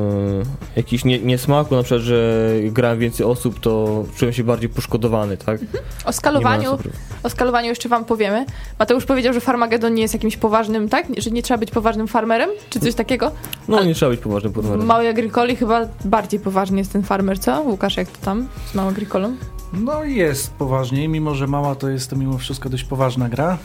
jakichś 0.76 1.04
nie, 1.04 1.18
niesmaku, 1.18 1.76
na 1.76 1.82
przykład, 1.82 2.02
że 2.02 2.50
grałem 2.64 2.98
więcej 2.98 3.26
osób, 3.26 3.60
to 3.60 4.04
czułem 4.16 4.32
się 4.34 4.44
bardziej 4.44 4.68
poszkodowany, 4.68 5.36
tak? 5.36 5.60
O 6.04 6.06
Nie 6.06 6.12
skalowaniu, 6.12 6.78
o 7.22 7.30
skalowaniu 7.30 7.68
jeszcze 7.68 7.88
wam 7.88 8.04
powiemy. 8.04 8.46
Mateusz 8.78 9.04
powiedział, 9.04 9.32
że 9.34 9.40
Farmagedon 9.40 9.94
nie 9.94 10.02
jest 10.02 10.14
jakimś 10.14 10.36
poważnym, 10.36 10.88
tak? 10.88 11.06
Że 11.18 11.30
nie 11.30 11.42
trzeba 11.42 11.58
być 11.58 11.70
poważnym 11.70 12.08
farmerem, 12.08 12.50
czy 12.70 12.80
coś 12.80 12.94
takiego? 12.94 13.30
No, 13.68 13.76
Ale- 13.76 13.86
nie 13.86 13.94
trzeba 13.94 14.10
być 14.10 14.20
poważnym 14.20 14.52
W 14.52 14.54
portfelem. 14.54 14.86
Małej 14.86 15.08
Agricoli 15.08 15.56
chyba 15.56 15.80
bardziej 16.04 16.40
poważny 16.40 16.78
jest 16.78 16.92
ten 16.92 17.02
farmer, 17.02 17.38
co? 17.40 17.60
Łukasz, 17.62 17.96
jak 17.96 18.08
to 18.08 18.24
tam 18.24 18.48
z 18.72 18.74
Małą 18.74 18.88
Agricolą? 18.88 19.36
No 19.72 20.04
jest 20.04 20.50
poważniej, 20.52 21.08
mimo 21.08 21.34
że 21.34 21.46
mała 21.46 21.74
to 21.74 21.88
jest 21.88 22.10
to 22.10 22.16
mimo 22.16 22.38
wszystko 22.38 22.68
dość 22.68 22.84
poważna 22.84 23.28
gra. 23.28 23.58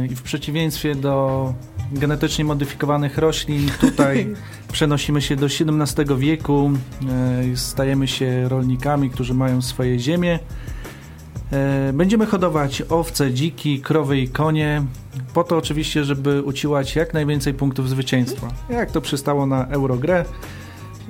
Yy, 0.00 0.06
I 0.06 0.16
w 0.16 0.22
przeciwieństwie 0.22 0.94
do 0.94 1.52
genetycznie 1.92 2.44
modyfikowanych 2.44 3.18
roślin, 3.18 3.70
tutaj 3.80 4.34
przenosimy 4.72 5.22
się 5.22 5.36
do 5.36 5.46
XVII 5.46 6.16
wieku, 6.18 6.70
yy, 7.48 7.56
stajemy 7.56 8.08
się 8.08 8.48
rolnikami, 8.48 9.10
którzy 9.10 9.34
mają 9.34 9.62
swoje 9.62 9.98
ziemie. 9.98 10.38
Yy, 11.86 11.92
Będziemy 11.92 12.26
hodować 12.26 12.82
owce, 12.88 13.32
dziki, 13.32 13.80
krowy 13.80 14.18
i 14.18 14.28
konie, 14.28 14.82
po 15.34 15.44
to 15.44 15.56
oczywiście, 15.56 16.04
żeby 16.04 16.42
uciłać 16.42 16.96
jak 16.96 17.14
najwięcej 17.14 17.54
punktów 17.54 17.88
zwycięstwa. 17.88 18.48
Jak 18.70 18.90
to 18.90 19.00
przystało 19.00 19.46
na 19.46 19.66
Eurogrę. 19.66 20.24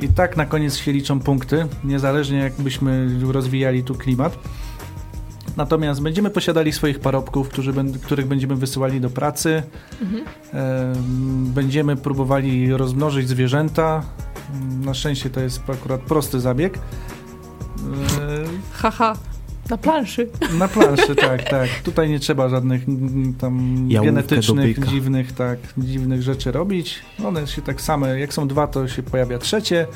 I 0.03 0.09
tak 0.09 0.37
na 0.37 0.47
koniec 0.47 0.77
się 0.77 0.93
liczą 0.93 1.21
punkty, 1.21 1.67
niezależnie 1.85 2.39
jak 2.39 2.53
byśmy 2.53 3.09
rozwijali 3.33 3.85
tu 3.85 3.95
klimat. 3.95 4.39
Natomiast 5.57 6.03
będziemy 6.03 6.31
posiadali 6.31 6.73
swoich 6.73 7.01
parobków, 7.01 7.49
którzy, 7.49 7.73
których 8.03 8.27
będziemy 8.27 8.57
wysyłali 8.57 9.01
do 9.01 9.11
pracy. 9.11 9.63
Mhm. 10.03 10.23
Em, 10.53 11.45
Będziemy 11.55 11.97
próbowali 11.97 12.73
rozmnożyć 12.73 13.29
zwierzęta. 13.29 14.03
Mm, 14.55 14.85
Na 14.85 14.95
szczęście 14.95 15.31
to 15.31 15.41
jest 15.41 15.63
akurat 15.71 16.01
prosty 16.01 16.41
zabieg. 16.41 16.79
E, 16.79 16.81
Haha, 18.73 19.17
na 19.71 19.77
planszy. 19.77 20.29
Na 20.59 20.69
planszy, 20.69 21.15
tak, 21.29 21.51
tak. 21.51 21.69
Tutaj 21.85 22.09
nie 22.11 22.21
trzeba 22.21 22.49
żadnych 22.49 22.89
mm, 22.89 23.35
tam 23.35 23.87
Jałówkę 23.91 24.13
genetycznych, 24.13 24.87
dziwnych, 24.87 25.33
tak, 25.33 25.59
dziwnych 25.79 26.23
rzeczy 26.23 26.53
robić. 26.53 26.99
One 27.25 27.47
się 27.47 27.63
tak 27.63 27.81
same, 27.81 28.21
jak 28.21 28.35
są 28.35 28.49
dwa, 28.49 28.67
to 28.67 28.89
się 28.89 29.03
pojawia 29.03 29.39
trzecie. 29.39 29.87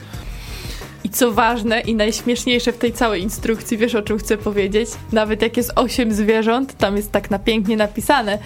I 1.05 1.09
co 1.09 1.33
ważne 1.33 1.81
i 1.81 1.95
najśmieszniejsze 1.95 2.73
w 2.73 2.79
tej 2.79 2.93
całej 2.93 3.23
instrukcji, 3.23 3.79
wiesz 3.79 3.95
o 3.95 4.03
czym 4.03 4.19
chcę 4.19 4.37
powiedzieć? 4.39 4.91
Nawet 5.13 5.43
jak 5.43 5.57
jest 5.57 5.73
osiem 5.77 6.13
zwierząt, 6.13 6.77
tam 6.77 6.97
jest 6.97 7.13
tak 7.13 7.31
na 7.31 7.39
pięknie 7.39 7.77
napisane, 7.77 8.39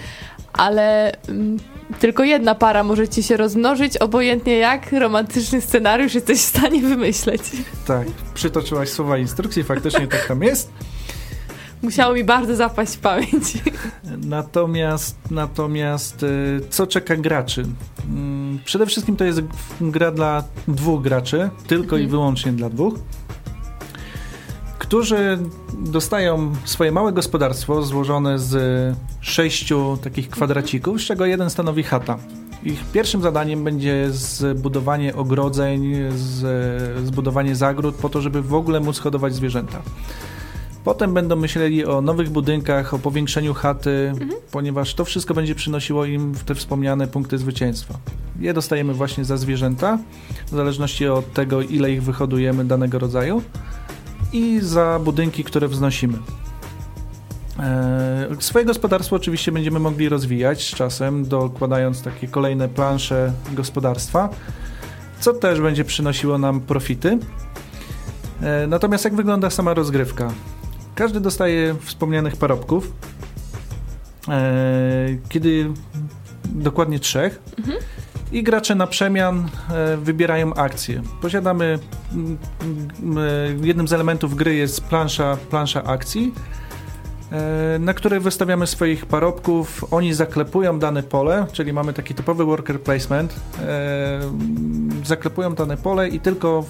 ale 0.52 1.12
mm, 1.28 1.56
tylko 2.00 2.24
jedna 2.24 2.54
para 2.54 2.84
może 2.84 3.08
ci 3.08 3.22
się 3.22 3.36
rozmnożyć, 3.36 3.96
obojętnie 3.96 4.58
jak 4.58 4.92
romantyczny 4.92 5.60
scenariusz 5.60 6.14
jesteś 6.14 6.38
w 6.38 6.42
stanie 6.42 6.82
wymyśleć. 6.82 7.42
Tak, 7.86 8.06
przytoczyłaś 8.34 8.88
słowa 8.88 9.18
instrukcji, 9.18 9.64
faktycznie 9.64 10.06
tak 10.06 10.28
tam 10.28 10.42
jest. 10.42 10.72
Musiało 11.82 12.14
mi 12.14 12.24
bardzo 12.24 12.56
zapaść 12.56 12.92
w 12.94 12.98
pamięć. 12.98 13.62
Natomiast, 14.24 15.16
natomiast 15.30 16.22
y, 16.22 16.60
co 16.70 16.86
czeka 16.86 17.16
graczy? 17.16 17.66
Mm, 18.10 18.58
Przede 18.64 18.86
wszystkim 18.86 19.16
to 19.16 19.24
jest 19.24 19.40
gra 19.80 20.10
dla 20.10 20.44
dwóch 20.68 21.02
graczy, 21.02 21.50
tylko 21.66 21.96
i 21.96 22.00
Mhm. 22.00 22.10
wyłącznie 22.10 22.52
dla 22.52 22.70
dwóch, 22.70 22.94
którzy 24.78 25.38
dostają 25.78 26.52
swoje 26.64 26.92
małe 26.92 27.12
gospodarstwo 27.12 27.82
złożone 27.82 28.38
z 28.38 28.56
sześciu 29.20 29.98
takich 30.02 30.28
kwadracików, 30.30 31.00
z 31.00 31.04
czego 31.04 31.26
jeden 31.26 31.50
stanowi 31.50 31.82
chata. 31.82 32.18
Ich 32.64 32.84
pierwszym 32.92 33.22
zadaniem 33.22 33.64
będzie 33.64 34.06
zbudowanie 34.10 35.14
ogrodzeń, 35.16 35.94
z, 36.16 37.06
zbudowanie 37.06 37.56
zagród 37.56 37.94
po 37.94 38.08
to, 38.08 38.20
żeby 38.20 38.42
w 38.42 38.54
ogóle 38.54 38.80
móc 38.80 38.98
hodować 38.98 39.34
zwierzęta. 39.34 39.82
Potem 40.88 41.14
będą 41.14 41.37
myśleli 41.37 41.85
o 41.85 42.01
nowych 42.01 42.31
budynkach, 42.31 42.94
o 42.94 42.98
powiększeniu 42.98 43.55
chaty, 43.55 44.09
mhm. 44.11 44.31
ponieważ 44.51 44.94
to 44.94 45.05
wszystko 45.05 45.35
będzie 45.35 45.55
przynosiło 45.55 46.05
im 46.05 46.35
te 46.46 46.55
wspomniane 46.55 47.07
punkty 47.07 47.38
zwycięstwa. 47.38 47.94
Je 48.40 48.55
dostajemy 48.55 48.94
właśnie 48.94 49.24
za 49.24 49.37
zwierzęta, 49.37 49.98
w 50.46 50.51
zależności 50.51 51.09
od 51.09 51.33
tego, 51.33 51.62
ile 51.62 51.92
ich 51.92 52.03
wyhodujemy 52.03 52.64
danego 52.64 52.98
rodzaju 52.98 53.42
i 54.33 54.61
za 54.62 55.01
budynki, 55.05 55.44
które 55.44 55.68
wznosimy. 55.68 56.18
E, 57.59 58.27
swoje 58.38 58.64
gospodarstwo 58.64 59.16
oczywiście 59.16 59.53
będziemy 59.53 59.79
mogli 59.79 60.09
rozwijać 60.09 60.70
z 60.70 60.74
czasem, 60.74 61.24
dokładając 61.24 62.03
takie 62.03 62.29
kolejne 62.29 62.68
plansze 62.68 63.33
gospodarstwa, 63.53 64.29
co 65.20 65.33
też 65.33 65.61
będzie 65.61 65.85
przynosiło 65.85 66.38
nam 66.38 66.61
profity. 66.61 67.18
E, 68.42 68.66
natomiast 68.66 69.05
jak 69.05 69.14
wygląda 69.14 69.51
sama 69.51 69.74
rozgrywka? 69.74 70.33
Każdy 70.98 71.20
dostaje 71.20 71.74
wspomnianych 71.80 72.37
parobków, 72.37 72.92
e, 74.28 75.16
kiedy 75.28 75.70
dokładnie 76.44 76.98
trzech. 76.98 77.42
Mhm. 77.58 77.78
I 78.32 78.42
gracze 78.42 78.74
na 78.74 78.87
przemian 78.87 79.48
wybierają 80.02 80.54
akcje. 80.54 81.02
Posiadamy, 81.22 81.78
jednym 83.62 83.88
z 83.88 83.92
elementów 83.92 84.37
gry 84.37 84.54
jest 84.54 84.80
plansza, 84.80 85.37
plansza 85.50 85.84
akcji, 85.84 86.32
E, 87.32 87.78
na 87.78 87.94
których 87.94 88.22
wystawiamy 88.22 88.66
swoich 88.66 89.06
parobków. 89.06 89.84
Oni 89.90 90.14
zaklepują 90.14 90.78
dane 90.78 91.02
pole, 91.02 91.46
czyli 91.52 91.72
mamy 91.72 91.92
taki 91.92 92.14
typowy 92.14 92.44
worker 92.44 92.80
placement. 92.80 93.34
E, 93.61 94.20
zaklepują 95.04 95.54
dane 95.54 95.76
pole 95.76 96.08
i 96.08 96.20
tylko 96.20 96.64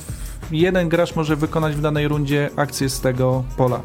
jeden 0.50 0.88
gracz 0.88 1.16
może 1.16 1.36
wykonać 1.36 1.74
w 1.74 1.80
danej 1.80 2.08
rundzie 2.08 2.50
akcję 2.56 2.88
z 2.88 3.00
tego 3.00 3.44
pola. 3.56 3.80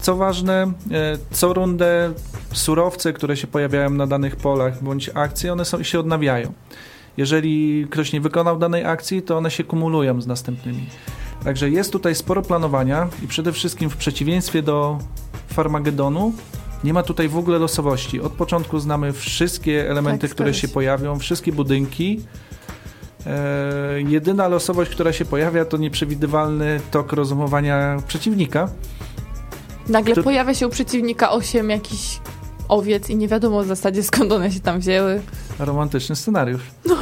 Co 0.00 0.16
ważne, 0.16 0.62
e, 0.62 1.18
co 1.30 1.52
rundę 1.52 2.12
surowce, 2.52 3.12
które 3.12 3.36
się 3.36 3.46
pojawiają 3.46 3.90
na 3.90 4.06
danych 4.06 4.36
polach 4.36 4.82
bądź 4.82 5.10
akcje, 5.14 5.52
one 5.52 5.64
są, 5.64 5.82
się 5.82 6.00
odnawiają. 6.00 6.52
Jeżeli 7.16 7.86
ktoś 7.90 8.12
nie 8.12 8.20
wykonał 8.20 8.58
danej 8.58 8.84
akcji, 8.84 9.22
to 9.22 9.36
one 9.36 9.50
się 9.50 9.64
kumulują 9.64 10.20
z 10.20 10.26
następnymi. 10.26 10.86
Także 11.44 11.70
jest 11.70 11.92
tutaj 11.92 12.14
sporo 12.14 12.42
planowania 12.42 13.08
i 13.22 13.26
przede 13.26 13.52
wszystkim 13.52 13.90
w 13.90 13.96
przeciwieństwie 13.96 14.62
do 14.62 14.98
Farmagedonu 15.46 16.32
nie 16.84 16.92
ma 16.92 17.02
tutaj 17.02 17.28
w 17.28 17.36
ogóle 17.36 17.58
losowości. 17.58 18.20
Od 18.20 18.32
początku 18.32 18.78
znamy 18.78 19.12
wszystkie 19.12 19.90
elementy, 19.90 20.28
tak, 20.28 20.34
które 20.34 20.54
się 20.54 20.68
pojawią, 20.68 21.18
wszystkie 21.18 21.52
budynki. 21.52 22.20
E, 23.26 24.00
jedyna 24.08 24.48
losowość, 24.48 24.90
która 24.90 25.12
się 25.12 25.24
pojawia, 25.24 25.64
to 25.64 25.76
nieprzewidywalny 25.76 26.80
tok 26.90 27.12
rozumowania 27.12 27.96
przeciwnika. 28.06 28.68
Nagle 29.88 30.14
to... 30.14 30.22
pojawia 30.22 30.54
się 30.54 30.66
u 30.66 30.70
przeciwnika 30.70 31.30
8 31.30 31.70
jakichś 31.70 32.20
owiec 32.68 33.10
i 33.10 33.16
nie 33.16 33.28
wiadomo 33.28 33.62
w 33.62 33.66
zasadzie 33.66 34.02
skąd 34.02 34.32
one 34.32 34.52
się 34.52 34.60
tam 34.60 34.80
wzięły. 34.80 35.22
Romantyczny 35.58 36.16
scenariusz. 36.16 36.62
No, 36.86 36.96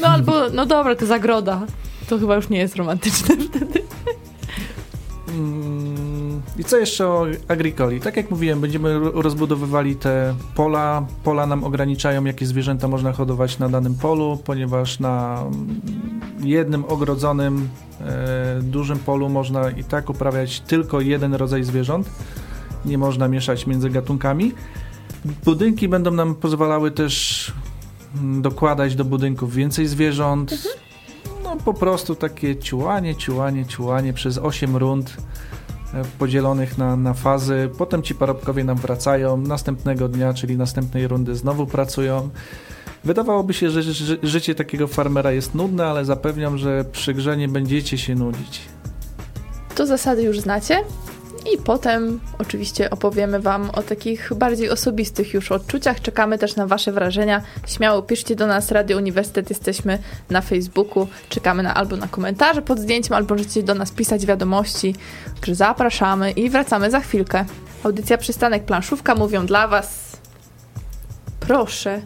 no 0.00 0.06
albo, 0.08 0.50
no 0.52 0.66
dobra, 0.66 0.96
to 0.96 1.06
zagroda. 1.06 1.66
To 2.08 2.18
chyba 2.18 2.36
już 2.36 2.48
nie 2.48 2.58
jest 2.58 2.76
romantyczne 2.76 3.36
wtedy. 3.36 3.82
Mm, 5.28 6.07
I 6.58 6.64
co 6.64 6.76
jeszcze 6.76 7.06
o 7.06 7.26
agricoli? 7.48 8.00
Tak 8.00 8.16
jak 8.16 8.30
mówiłem, 8.30 8.60
będziemy 8.60 8.98
rozbudowywali 8.98 9.96
te 9.96 10.34
pola. 10.54 11.06
Pola 11.24 11.46
nam 11.46 11.64
ograniczają, 11.64 12.24
jakie 12.24 12.46
zwierzęta 12.46 12.88
można 12.88 13.12
hodować 13.12 13.58
na 13.58 13.68
danym 13.68 13.94
polu, 13.94 14.38
ponieważ 14.44 15.00
na 15.00 15.44
jednym 16.40 16.84
ogrodzonym, 16.84 17.68
e, 18.00 18.60
dużym 18.62 18.98
polu 18.98 19.28
można 19.28 19.70
i 19.70 19.84
tak 19.84 20.10
uprawiać 20.10 20.60
tylko 20.60 21.00
jeden 21.00 21.34
rodzaj 21.34 21.64
zwierząt. 21.64 22.10
Nie 22.84 22.98
można 22.98 23.28
mieszać 23.28 23.66
między 23.66 23.90
gatunkami. 23.90 24.52
Budynki 25.44 25.88
będą 25.88 26.10
nam 26.10 26.34
pozwalały 26.34 26.90
też 26.90 27.52
mm, 28.16 28.42
dokładać 28.42 28.94
do 28.94 29.04
budynków 29.04 29.54
więcej 29.54 29.86
zwierząt. 29.86 30.52
Mhm 30.52 30.88
no 31.48 31.56
po 31.56 31.74
prostu 31.74 32.14
takie 32.14 32.56
ciułanie, 32.56 33.16
ciułanie, 33.16 33.66
ciułanie 33.66 34.12
przez 34.12 34.38
8 34.38 34.76
rund 34.76 35.16
podzielonych 36.18 36.78
na, 36.78 36.96
na 36.96 37.14
fazy. 37.14 37.70
Potem 37.78 38.02
ci 38.02 38.14
parobkowie 38.14 38.64
nam 38.64 38.76
wracają 38.76 39.36
następnego 39.36 40.08
dnia, 40.08 40.34
czyli 40.34 40.56
następnej 40.56 41.08
rundy 41.08 41.34
znowu 41.34 41.66
pracują. 41.66 42.28
Wydawałoby 43.04 43.54
się, 43.54 43.70
że, 43.70 43.82
że 43.82 44.16
życie 44.22 44.54
takiego 44.54 44.86
farmera 44.86 45.32
jest 45.32 45.54
nudne, 45.54 45.86
ale 45.86 46.04
zapewniam, 46.04 46.58
że 46.58 46.84
przy 46.92 47.14
grze 47.14 47.36
nie 47.36 47.48
będziecie 47.48 47.98
się 47.98 48.14
nudzić. 48.14 48.60
To 49.74 49.86
zasady 49.86 50.22
już 50.22 50.40
znacie? 50.40 50.84
I 51.54 51.58
potem 51.58 52.20
oczywiście 52.38 52.90
opowiemy 52.90 53.40
Wam 53.40 53.70
o 53.70 53.82
takich 53.82 54.34
bardziej 54.34 54.70
osobistych 54.70 55.34
już 55.34 55.52
odczuciach. 55.52 56.00
Czekamy 56.00 56.38
też 56.38 56.56
na 56.56 56.66
Wasze 56.66 56.92
wrażenia. 56.92 57.42
Śmiało 57.66 58.02
piszcie 58.02 58.36
do 58.36 58.46
nas, 58.46 58.70
Radio 58.70 58.96
Uniwersytet, 58.96 59.50
jesteśmy 59.50 59.98
na 60.30 60.40
Facebooku. 60.40 61.08
Czekamy 61.28 61.62
na, 61.62 61.74
albo 61.74 61.96
na 61.96 62.08
komentarze 62.08 62.62
pod 62.62 62.78
zdjęciem, 62.78 63.14
albo 63.14 63.34
możecie 63.34 63.62
do 63.62 63.74
nas 63.74 63.90
pisać 63.90 64.26
wiadomości. 64.26 64.94
Także 65.34 65.54
zapraszamy 65.54 66.30
i 66.30 66.50
wracamy 66.50 66.90
za 66.90 67.00
chwilkę. 67.00 67.44
Audycja 67.84 68.18
Przystanek 68.18 68.64
Planszówka 68.64 69.14
mówią 69.14 69.46
dla 69.46 69.68
Was. 69.68 70.16
Proszę, 71.40 72.00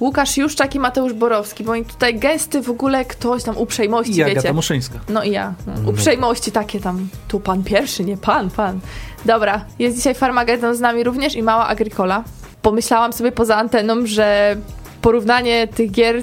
Łukasz 0.00 0.36
Juszczak 0.36 0.74
i 0.74 0.78
Mateusz 0.78 1.12
Borowski, 1.12 1.64
bo 1.64 1.72
oni 1.72 1.84
tutaj 1.84 2.18
gesty 2.18 2.62
w 2.62 2.70
ogóle 2.70 3.04
ktoś 3.04 3.42
tam 3.42 3.56
uprzejmości, 3.56 4.16
I 4.16 4.22
Agata 4.22 4.40
wiecie. 4.40 4.52
Muszyńska. 4.52 4.98
No 5.08 5.22
i 5.22 5.30
ja. 5.30 5.54
No. 5.66 5.90
Uprzejmości 5.90 6.52
takie 6.52 6.80
tam, 6.80 7.08
tu 7.28 7.40
pan 7.40 7.64
pierwszy, 7.64 8.04
nie 8.04 8.16
pan, 8.16 8.50
pan. 8.50 8.80
Dobra, 9.24 9.64
jest 9.78 9.96
dzisiaj 9.96 10.14
Farmagedon 10.14 10.74
z 10.74 10.80
nami 10.80 11.04
również 11.04 11.34
i 11.34 11.42
Mała 11.42 11.66
Agricola. 11.66 12.24
Pomyślałam 12.62 13.12
sobie 13.12 13.32
poza 13.32 13.56
anteną, 13.56 14.06
że 14.06 14.56
porównanie 15.02 15.68
tych 15.68 15.90
gier 15.90 16.22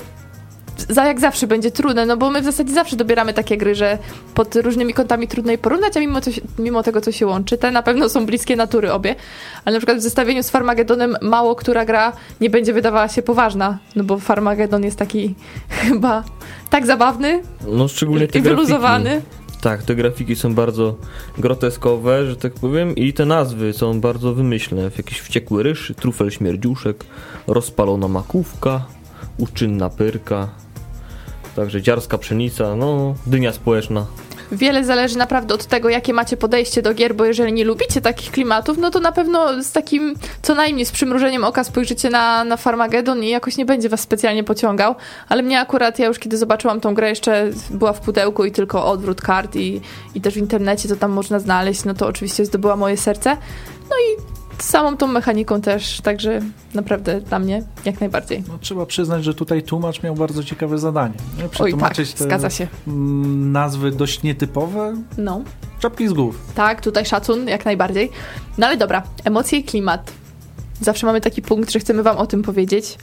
za 0.90 1.06
jak 1.06 1.20
zawsze 1.20 1.48
będzie 1.48 1.72
trudne, 1.72 2.06
no 2.06 2.18
bo 2.18 2.30
my 2.30 2.42
w 2.42 2.46
zasadzie 2.46 2.74
zawsze 2.74 2.96
dobieramy 2.96 3.34
takie 3.34 3.58
gry, 3.58 3.76
że 3.76 3.98
pod 4.34 4.56
różnymi 4.56 4.94
kątami 4.94 5.28
trudno 5.28 5.52
je 5.52 5.58
porównać, 5.58 5.98
a 5.98 6.00
mimo, 6.00 6.20
mimo 6.60 6.84
tego, 6.84 7.02
co 7.02 7.12
się 7.12 7.28
łączy, 7.28 7.58
te 7.58 7.72
na 7.72 7.84
pewno 7.84 8.10
są 8.10 8.26
bliskie 8.26 8.56
natury 8.56 8.92
obie, 8.92 9.16
ale 9.66 9.74
na 9.74 9.80
przykład 9.80 9.98
w 9.98 10.02
zestawieniu 10.02 10.44
z 10.44 10.50
Farmagedonem 10.50 11.16
mało 11.22 11.56
która 11.56 11.86
gra 11.86 12.14
nie 12.42 12.50
będzie 12.50 12.74
wydawała 12.74 13.08
się 13.08 13.22
poważna, 13.22 13.78
no 13.96 14.04
bo 14.04 14.20
Farmagedon 14.20 14.84
jest 14.84 14.98
taki 14.98 15.36
chyba 15.82 16.24
tak 16.70 16.86
zabawny 16.86 17.42
no, 17.68 17.88
szczególnie 17.88 18.28
i 18.34 18.42
wyluzowany. 18.42 19.10
Grafiki. 19.10 19.48
Tak, 19.62 19.84
te 19.84 19.96
grafiki 19.96 20.36
są 20.36 20.56
bardzo 20.56 20.96
groteskowe, 21.38 22.26
że 22.26 22.36
tak 22.36 22.54
powiem, 22.54 22.96
i 22.96 23.14
te 23.14 23.26
nazwy 23.26 23.74
są 23.74 24.02
bardzo 24.02 24.34
wymyślne. 24.34 24.82
Jakiś 24.98 25.20
wściekły 25.20 25.64
ryż, 25.64 25.94
trufel 25.96 26.32
śmierdziuszek, 26.32 27.04
rozpalona 27.48 28.08
makówka, 28.08 28.86
uczynna 29.38 29.90
pyrka. 29.90 30.50
Także 31.58 31.82
dziarska 31.82 32.18
pszenica, 32.18 32.76
no, 32.76 33.16
dynia 33.26 33.54
społeczna. 33.54 34.06
Wiele 34.52 34.84
zależy 34.84 35.18
naprawdę 35.18 35.54
od 35.54 35.66
tego, 35.66 35.90
jakie 35.90 36.14
macie 36.14 36.38
podejście 36.38 36.82
do 36.82 36.94
gier, 36.94 37.16
bo 37.16 37.26
jeżeli 37.26 37.54
nie 37.54 37.66
lubicie 37.66 38.02
takich 38.02 38.32
klimatów, 38.32 38.78
no 38.78 38.92
to 38.92 39.00
na 39.00 39.12
pewno 39.12 39.64
z 39.64 39.72
takim 39.72 40.16
co 40.42 40.56
najmniej 40.56 40.86
z 40.86 40.92
przymrużeniem 40.92 41.44
oka 41.44 41.64
spojrzycie 41.64 42.10
na, 42.10 42.44
na 42.44 42.58
Farmagedon 42.58 43.24
i 43.24 43.30
jakoś 43.30 43.58
nie 43.58 43.66
będzie 43.66 43.90
was 43.90 44.00
specjalnie 44.00 44.44
pociągał. 44.44 44.96
Ale 45.30 45.44
mnie 45.44 45.60
akurat, 45.60 46.00
ja 46.00 46.08
już 46.08 46.20
kiedy 46.20 46.38
zobaczyłam 46.38 46.82
tą 46.82 46.94
grę, 46.94 47.10
jeszcze 47.10 47.50
była 47.70 47.94
w 47.94 48.02
pudełku 48.02 48.46
i 48.46 48.52
tylko 48.52 48.86
odwrót 48.86 49.22
kart 49.22 49.56
i, 49.56 49.82
i 50.16 50.22
też 50.22 50.34
w 50.34 50.38
internecie, 50.38 50.90
co 50.90 50.96
tam 50.96 51.12
można 51.12 51.40
znaleźć, 51.40 51.86
no 51.86 51.94
to 51.94 52.08
oczywiście 52.08 52.46
zdobyła 52.46 52.76
moje 52.76 52.98
serce. 52.98 53.38
No 53.90 53.96
i 53.96 54.38
samą 54.60 54.98
tą 54.98 55.08
mechaniką 55.08 55.62
też, 55.62 56.02
także 56.02 56.42
naprawdę 56.74 57.22
dla 57.22 57.40
mnie 57.40 57.64
jak 57.86 58.00
najbardziej. 58.00 58.44
No, 58.48 58.58
trzeba 58.58 58.86
przyznać, 58.86 59.24
że 59.24 59.34
tutaj 59.34 59.64
tłumacz 59.64 60.04
miał 60.04 60.16
bardzo 60.16 60.44
ciekawe 60.44 60.78
zadanie. 60.78 61.14
Oj 61.60 61.74
tak, 61.80 61.96
zgadza 62.06 62.50
się. 62.50 62.68
Nazwy 63.38 63.92
dość 63.92 64.24
nietypowe. 64.24 64.96
No. 65.18 65.42
Czapki 65.80 66.08
z 66.08 66.14
głów. 66.14 66.40
Tak, 66.56 66.82
tutaj 66.82 67.06
szacun 67.06 67.48
jak 67.48 67.66
najbardziej. 67.66 68.10
No 68.58 68.68
ale 68.68 68.78
dobra, 68.78 69.04
emocje 69.24 69.60
i 69.60 69.64
klimat. 69.64 70.12
Zawsze 70.82 71.06
mamy 71.06 71.22
taki 71.22 71.42
punkt, 71.42 71.72
że 71.72 71.80
chcemy 71.80 72.04
wam 72.04 72.18
o 72.18 72.28
tym 72.28 72.44
powiedzieć. 72.44 72.98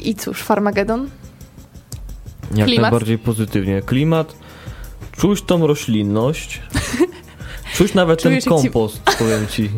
I 0.00 0.14
cóż, 0.14 0.42
Farmagedon? 0.42 1.10
Jak 2.54 2.66
klimat? 2.66 2.82
najbardziej 2.82 3.18
pozytywnie. 3.18 3.82
Klimat, 3.82 4.34
czuć 5.16 5.42
tą 5.42 5.66
roślinność, 5.66 6.62
czuć 7.76 7.94
nawet 7.94 8.22
Czujesz 8.22 8.44
ten 8.44 8.52
kompost, 8.52 9.00
ci... 9.10 9.16
powiem 9.18 9.46
ci. 9.46 9.70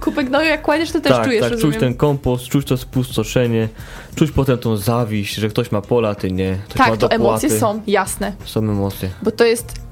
Kupek 0.00 0.28
gnoju 0.28 0.48
jak 0.48 0.62
kładziesz, 0.62 0.92
to 0.92 1.00
też 1.00 1.12
tak, 1.12 1.24
czujesz, 1.24 1.40
Tak, 1.42 1.52
rozumiem. 1.52 1.72
czuć 1.72 1.80
ten 1.80 1.94
kompost, 1.94 2.44
czuć 2.48 2.66
to 2.66 2.76
spustoszenie, 2.76 3.68
czuć 4.14 4.30
potem 4.30 4.58
tą 4.58 4.76
zawiść, 4.76 5.34
że 5.34 5.48
ktoś 5.48 5.72
ma 5.72 5.80
pola, 5.80 6.14
ty 6.14 6.32
nie. 6.32 6.58
Ktoś 6.68 6.78
tak, 6.78 6.90
ma 6.90 6.96
to 6.96 7.10
emocje 7.10 7.50
są, 7.50 7.82
jasne. 7.86 8.32
Są 8.44 8.60
emocje. 8.60 9.10
Bo 9.22 9.30
to 9.30 9.44
jest 9.44 9.86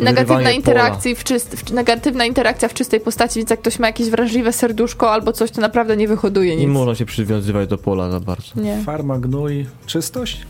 negatywna 0.00 0.34
Wyrywanie 0.36 0.56
interakcja 0.56 1.14
w, 1.14 1.24
czyst, 1.24 1.54
w, 1.54 1.72
negatywna 1.72 2.24
interakcja 2.24 2.68
w 2.68 2.74
czystej 2.74 3.00
postaci, 3.00 3.40
więc 3.40 3.50
jak 3.50 3.60
ktoś 3.60 3.78
ma 3.78 3.86
jakieś 3.86 4.10
wrażliwe 4.10 4.52
serduszko 4.52 5.12
albo 5.12 5.32
coś, 5.32 5.50
to 5.50 5.60
naprawdę 5.60 5.96
nie 5.96 6.08
wyhoduje 6.08 6.50
nic. 6.56 6.60
Nie 6.60 6.68
można 6.68 6.94
się 6.94 7.04
przywiązywać 7.06 7.68
do 7.68 7.78
pola 7.78 8.10
za 8.10 8.20
bardzo. 8.20 8.52
Nie. 8.56 8.82
Farma, 8.86 9.18
gnój, 9.18 9.66
czystość? 9.86 10.40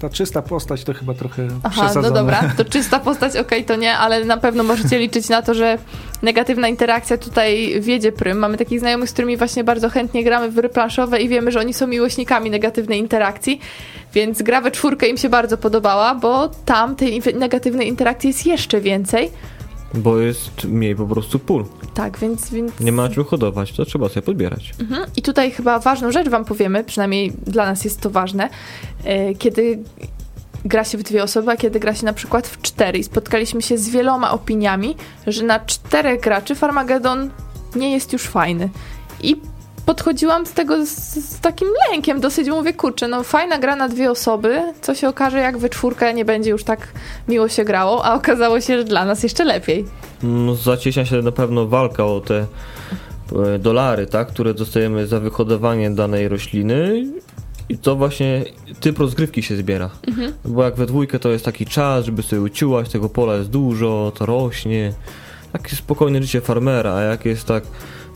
Ta 0.00 0.08
czysta 0.08 0.42
postać 0.42 0.84
to 0.84 0.94
chyba 0.94 1.14
trochę 1.14 1.48
Aha, 1.62 1.70
przesadzone. 1.70 2.08
no 2.08 2.14
dobra, 2.14 2.42
to 2.56 2.64
czysta 2.74 3.00
postać, 3.00 3.36
okej, 3.36 3.64
to 3.64 3.76
nie, 3.76 3.96
ale 3.96 4.24
na 4.24 4.36
pewno 4.36 4.62
możecie 4.62 4.98
liczyć 4.98 5.28
na 5.28 5.42
to, 5.42 5.54
że 5.54 5.78
negatywna 6.22 6.68
interakcja 6.68 7.18
tutaj 7.18 7.80
wiedzie 7.80 8.12
prym. 8.12 8.38
Mamy 8.38 8.58
takich 8.58 8.80
znajomych, 8.80 9.10
z 9.10 9.12
którymi 9.12 9.36
właśnie 9.36 9.64
bardzo 9.64 9.88
chętnie 9.88 10.24
gramy 10.24 10.50
w 10.50 10.54
gry 10.54 10.68
planszowe 10.68 11.20
i 11.20 11.28
wiemy, 11.28 11.52
że 11.52 11.60
oni 11.60 11.74
są 11.74 11.86
miłośnikami 11.86 12.50
negatywnej 12.50 12.98
interakcji, 12.98 13.60
więc 14.14 14.42
gra 14.42 14.60
we 14.60 14.70
czwórkę 14.70 15.08
im 15.08 15.16
się 15.16 15.28
bardzo 15.28 15.58
podobała, 15.58 16.14
bo 16.14 16.48
tam 16.48 16.96
tej 16.96 17.22
negatywnej 17.34 17.88
interakcji 17.88 18.28
jest 18.28 18.46
jeszcze 18.46 18.80
więcej. 18.80 19.30
Bo 19.94 20.18
jest 20.18 20.64
mniej 20.64 20.96
po 20.96 21.06
prostu 21.06 21.38
pól. 21.38 21.64
Tak, 21.94 22.18
więc... 22.18 22.50
więc... 22.50 22.80
Nie 22.80 22.92
ma 22.92 23.08
czego 23.08 23.24
hodować, 23.24 23.72
to 23.72 23.84
trzeba 23.84 24.08
sobie 24.08 24.22
podbierać. 24.22 24.74
Mhm. 24.80 25.06
I 25.16 25.22
tutaj 25.22 25.50
chyba 25.50 25.78
ważną 25.78 26.12
rzecz 26.12 26.28
wam 26.28 26.44
powiemy, 26.44 26.84
przynajmniej 26.84 27.32
dla 27.46 27.66
nas 27.66 27.84
jest 27.84 28.00
to 28.00 28.10
ważne, 28.10 28.48
e, 29.04 29.34
kiedy 29.34 29.78
gra 30.64 30.84
się 30.84 30.98
w 30.98 31.02
dwie 31.02 31.22
osoby, 31.22 31.50
a 31.50 31.56
kiedy 31.56 31.80
gra 31.80 31.94
się 31.94 32.04
na 32.04 32.12
przykład 32.12 32.48
w 32.48 32.62
cztery. 32.62 32.98
I 32.98 33.04
spotkaliśmy 33.04 33.62
się 33.62 33.78
z 33.78 33.88
wieloma 33.88 34.30
opiniami, 34.30 34.96
że 35.26 35.44
na 35.44 35.60
czterech 35.60 36.20
graczy 36.20 36.54
Farmagedon 36.54 37.30
nie 37.76 37.92
jest 37.92 38.12
już 38.12 38.22
fajny. 38.22 38.68
I 39.22 39.36
podchodziłam 39.88 40.46
z 40.46 40.52
tego 40.52 40.86
z, 40.86 40.90
z 41.14 41.40
takim 41.40 41.68
lękiem 41.90 42.20
dosyć, 42.20 42.48
mówię, 42.48 42.72
kurczę, 42.72 43.08
no 43.08 43.22
fajna 43.22 43.58
gra 43.58 43.76
na 43.76 43.88
dwie 43.88 44.10
osoby, 44.10 44.62
co 44.80 44.94
się 44.94 45.08
okaże, 45.08 45.38
jak 45.38 45.58
we 45.58 45.68
czwórkę 45.68 46.14
nie 46.14 46.24
będzie 46.24 46.50
już 46.50 46.64
tak 46.64 46.88
miło 47.28 47.48
się 47.48 47.64
grało, 47.64 48.04
a 48.04 48.14
okazało 48.14 48.60
się, 48.60 48.78
że 48.78 48.84
dla 48.84 49.04
nas 49.04 49.22
jeszcze 49.22 49.44
lepiej. 49.44 49.84
No, 50.22 50.54
zacieśnia 50.54 51.04
się 51.04 51.22
na 51.22 51.32
pewno 51.32 51.66
walka 51.66 52.06
o 52.06 52.20
te 52.20 52.46
e, 53.54 53.58
dolary, 53.58 54.06
tak, 54.06 54.28
które 54.28 54.54
dostajemy 54.54 55.06
za 55.06 55.20
wyhodowanie 55.20 55.90
danej 55.90 56.28
rośliny 56.28 57.06
i 57.68 57.78
to 57.78 57.96
właśnie 57.96 58.44
typ 58.80 58.98
rozgrywki 58.98 59.42
się 59.42 59.56
zbiera. 59.56 59.90
Bo 60.44 60.64
jak 60.64 60.76
we 60.76 60.86
dwójkę 60.86 61.18
to 61.18 61.28
jest 61.28 61.44
taki 61.44 61.66
czas, 61.66 62.04
żeby 62.04 62.22
sobie 62.22 62.42
uciułać, 62.42 62.88
tego 62.88 63.08
pola 63.08 63.34
jest 63.34 63.50
dużo, 63.50 64.12
to 64.14 64.26
rośnie. 64.26 64.92
Takie 65.52 65.76
spokojne 65.76 66.22
życie 66.22 66.40
farmera, 66.40 66.94
a 66.94 67.00
jak 67.00 67.24
jest 67.24 67.46
tak 67.46 67.62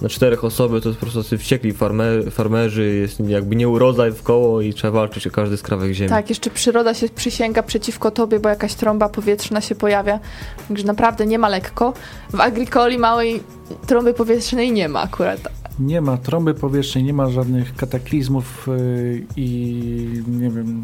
na 0.03 0.09
czterech 0.09 0.45
osoby, 0.45 0.81
to 0.81 0.89
jest 0.89 1.01
po 1.01 1.07
prostu 1.07 1.39
wściekli 1.39 1.73
farmer, 1.73 2.33
farmerzy, 2.33 2.95
jest 2.95 3.21
jakby 3.21 3.57
nieurodzaj 3.57 4.13
w 4.13 4.23
koło 4.23 4.61
i 4.61 4.75
trzeba 4.75 4.91
walczyć 4.91 5.27
o 5.27 5.31
każdy 5.31 5.57
skrawek 5.57 5.93
ziemi. 5.93 6.11
Tak, 6.11 6.29
jeszcze 6.29 6.51
przyroda 6.51 6.95
się 6.95 7.09
przysięga 7.09 7.63
przeciwko 7.63 8.11
tobie, 8.11 8.41
bo 8.41 8.49
jakaś 8.49 8.75
trąba 8.75 9.09
powietrzna 9.09 9.61
się 9.61 9.75
pojawia. 9.75 10.21
Także 10.69 10.85
naprawdę 10.85 11.27
nie 11.27 11.39
ma 11.39 11.49
lekko. 11.49 11.93
W 12.31 12.41
agrikoli 12.41 12.99
małej 12.99 13.41
trąby 13.87 14.15
powietrznej 14.15 14.73
nie 14.73 14.89
ma 14.89 15.01
akurat. 15.03 15.41
Nie 15.79 16.01
ma 16.01 16.17
trąby 16.17 16.55
powietrznej, 16.55 17.05
nie 17.05 17.13
ma 17.13 17.31
żadnych 17.31 17.77
kataklizmów 17.77 18.67
yy, 18.67 19.27
i 19.37 20.23
nie 20.29 20.51
wiem, 20.51 20.83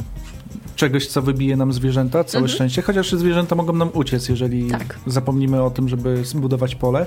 czegoś, 0.76 1.06
co 1.06 1.22
wybije 1.22 1.56
nam 1.56 1.72
zwierzęta, 1.72 2.24
całe 2.24 2.42
Mhm. 2.42 2.54
szczęście. 2.54 2.82
Chociaż 2.82 3.12
zwierzęta 3.12 3.54
mogą 3.54 3.72
nam 3.72 3.90
uciec, 3.94 4.28
jeżeli 4.28 4.70
Tak. 4.70 4.98
zapomnimy 5.06 5.62
o 5.62 5.70
tym, 5.70 5.88
żeby 5.88 6.24
zbudować 6.24 6.74
pole, 6.74 7.06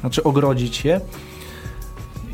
znaczy 0.00 0.22
ogrodzić 0.22 0.84
je. 0.84 1.00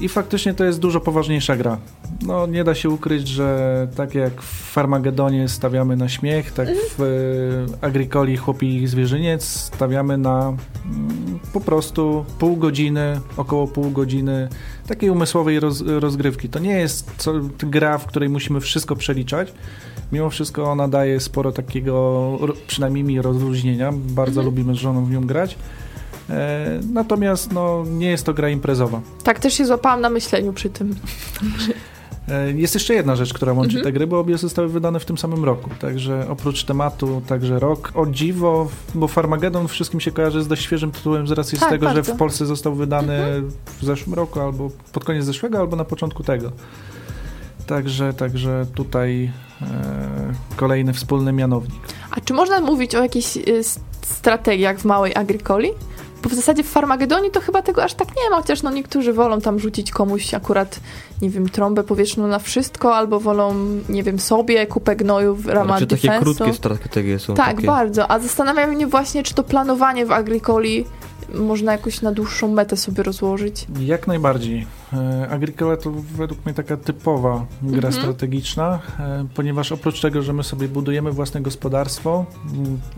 I 0.00 0.08
faktycznie 0.08 0.54
to 0.54 0.64
jest 0.64 0.78
dużo 0.78 1.00
poważniejsza 1.00 1.56
gra. 1.56 1.78
No, 2.26 2.46
nie 2.46 2.64
da 2.64 2.74
się 2.74 2.90
ukryć, 2.90 3.28
że 3.28 3.88
tak 3.96 4.14
jak 4.14 4.42
w 4.42 4.70
Farmagedonie 4.72 5.48
stawiamy 5.48 5.96
na 5.96 6.08
śmiech, 6.08 6.52
tak 6.52 6.68
w 6.98 7.02
e, 7.02 7.86
Agricoli 7.86 8.36
Chłopi 8.36 8.82
i 8.82 8.86
Zwierzyniec 8.86 9.44
stawiamy 9.44 10.18
na 10.18 10.48
mm, 10.48 11.38
po 11.52 11.60
prostu 11.60 12.24
pół 12.38 12.56
godziny, 12.56 13.20
około 13.36 13.66
pół 13.66 13.90
godziny 13.90 14.48
takiej 14.86 15.10
umysłowej 15.10 15.60
roz, 15.60 15.82
rozgrywki. 15.86 16.48
To 16.48 16.58
nie 16.58 16.78
jest 16.78 17.10
co, 17.16 17.32
gra, 17.58 17.98
w 17.98 18.06
której 18.06 18.28
musimy 18.28 18.60
wszystko 18.60 18.96
przeliczać. 18.96 19.52
Mimo 20.12 20.30
wszystko 20.30 20.64
ona 20.64 20.88
daje 20.88 21.20
sporo 21.20 21.52
takiego, 21.52 22.38
przynajmniej 22.66 23.04
mi, 23.04 23.22
rozluźnienia. 23.22 23.92
Bardzo 23.92 24.42
lubimy 24.42 24.74
z 24.74 24.76
żoną 24.76 25.04
w 25.04 25.10
nią 25.10 25.26
grać. 25.26 25.56
E, 26.30 26.80
natomiast 26.92 27.52
no, 27.52 27.84
nie 27.90 28.06
jest 28.10 28.26
to 28.26 28.34
gra 28.34 28.48
imprezowa. 28.50 29.00
Tak, 29.24 29.38
też 29.38 29.54
się 29.54 29.66
złapałam 29.66 30.00
na 30.00 30.10
myśleniu 30.10 30.52
przy 30.52 30.70
tym. 30.70 30.94
E, 32.28 32.52
Jest 32.52 32.74
jeszcze 32.74 32.94
jedna 32.94 33.16
rzecz, 33.16 33.34
która 33.34 33.52
łączy 33.52 33.68
Mhm. 33.76 33.84
te 33.84 33.92
gry, 33.92 34.06
bo 34.06 34.18
obie 34.20 34.38
zostały 34.38 34.68
wydane 34.68 35.00
w 35.00 35.04
tym 35.04 35.18
samym 35.18 35.44
roku. 35.44 35.70
Także 35.80 36.26
oprócz 36.30 36.64
tematu, 36.64 37.22
także 37.26 37.58
rok. 37.58 37.92
O 37.94 38.06
dziwo, 38.06 38.68
bo 38.94 39.08
Farmageddon 39.08 39.68
wszystkim 39.68 40.00
się 40.00 40.12
kojarzy 40.12 40.42
z 40.42 40.48
dość 40.48 40.62
świeżym 40.62 40.90
tytułem 40.92 41.26
z 41.28 41.30
racji 41.32 41.58
Tak, 41.58 41.68
z 41.68 41.72
tego, 41.72 41.86
bardzo. 41.86 42.04
że 42.04 42.14
w 42.14 42.16
Polsce 42.18 42.46
został 42.46 42.74
wydany 42.74 43.42
w 43.80 43.84
zeszłym 43.84 44.14
roku, 44.14 44.40
albo 44.40 44.70
pod 44.92 45.04
koniec 45.04 45.24
zeszłego, 45.24 45.58
albo 45.58 45.76
na 45.76 45.84
początku 45.84 46.22
tego. 46.22 46.52
Także, 47.66 48.12
także 48.14 48.66
tutaj 48.74 49.30
e, 49.62 49.66
kolejny 50.56 50.92
wspólny 50.92 51.32
mianownik. 51.32 51.80
A 52.10 52.20
czy 52.20 52.34
można 52.34 52.60
mówić 52.60 52.94
o 52.94 53.02
jakichś 53.02 53.36
y, 53.36 53.60
strategiach 54.02 54.78
w 54.78 54.84
małej 54.84 55.14
agrikoli? 55.14 55.70
Bo 56.22 56.28
w 56.28 56.34
zasadzie 56.34 56.62
w 56.64 56.68
Farmagedonie 56.68 57.30
to 57.30 57.40
chyba 57.40 57.62
tego 57.62 57.84
aż 57.84 57.94
tak 57.94 58.08
nie 58.08 58.30
ma, 58.30 58.36
chociaż 58.36 58.62
no 58.62 58.70
niektórzy 58.70 59.12
wolą 59.12 59.40
tam 59.40 59.58
rzucić 59.58 59.90
komuś 59.90 60.34
akurat, 60.34 60.80
nie 61.22 61.30
wiem, 61.30 61.48
trąbę 61.48 61.84
powietrzną 61.84 62.26
na 62.26 62.38
wszystko, 62.38 62.96
albo 62.96 63.20
wolą, 63.20 63.54
nie 63.88 64.02
wiem, 64.02 64.18
sobie 64.18 64.66
kupę 64.66 64.96
gnoju 64.96 65.34
w 65.34 65.46
ramach 65.46 65.78
Znaczy 65.78 65.86
takie 65.86 66.08
defensu. 66.08 66.24
krótkie 66.34 66.54
strategie 66.54 67.18
są 67.18 67.34
Tak, 67.34 67.46
takie. 67.56 67.66
bardzo. 67.66 68.10
A 68.10 68.18
zastanawia 68.18 68.66
mnie 68.66 68.86
właśnie, 68.86 69.22
czy 69.22 69.34
to 69.34 69.42
planowanie 69.44 70.06
w 70.06 70.12
agrikoli 70.12 70.84
można 71.34 71.72
jakoś 71.72 72.02
na 72.02 72.12
dłuższą 72.12 72.48
metę 72.48 72.76
sobie 72.76 73.02
rozłożyć. 73.02 73.66
Jak 73.80 74.06
najbardziej. 74.06 74.66
E, 74.92 75.28
Agricola 75.30 75.76
to 75.76 75.90
według 76.16 76.44
mnie 76.46 76.54
taka 76.54 76.76
typowa 76.76 77.46
gra 77.62 77.88
Mhm. 77.88 77.92
strategiczna, 77.94 78.78
e, 79.00 79.26
ponieważ 79.34 79.72
oprócz 79.72 80.00
tego, 80.00 80.22
że 80.22 80.32
my 80.32 80.44
sobie 80.44 80.68
budujemy 80.68 81.12
własne 81.12 81.40
gospodarstwo, 81.40 82.26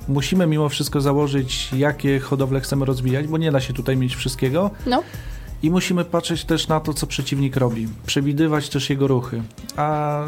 musimy 0.09 0.47
mimo 0.47 0.69
wszystko 0.69 1.01
założyć, 1.01 1.73
jakie 1.73 2.21
hodowle 2.21 2.61
chcemy 2.61 2.85
rozwijać, 2.85 3.27
bo 3.27 3.39
nie 3.39 3.53
da 3.53 3.61
się 3.61 3.73
tutaj 3.73 3.97
mieć 3.97 4.17
wszystkiego. 4.17 4.71
No. 4.87 5.03
I 5.63 5.71
musimy 5.71 6.05
patrzeć 6.05 6.45
też 6.45 6.69
na 6.69 6.81
to, 6.81 6.95
co 6.95 7.07
przeciwnik 7.07 7.57
robi, 7.57 7.89
przewidywać 8.07 8.69
też 8.69 8.91
jego 8.91 9.07
ruchy. 9.09 9.43
A 9.77 10.23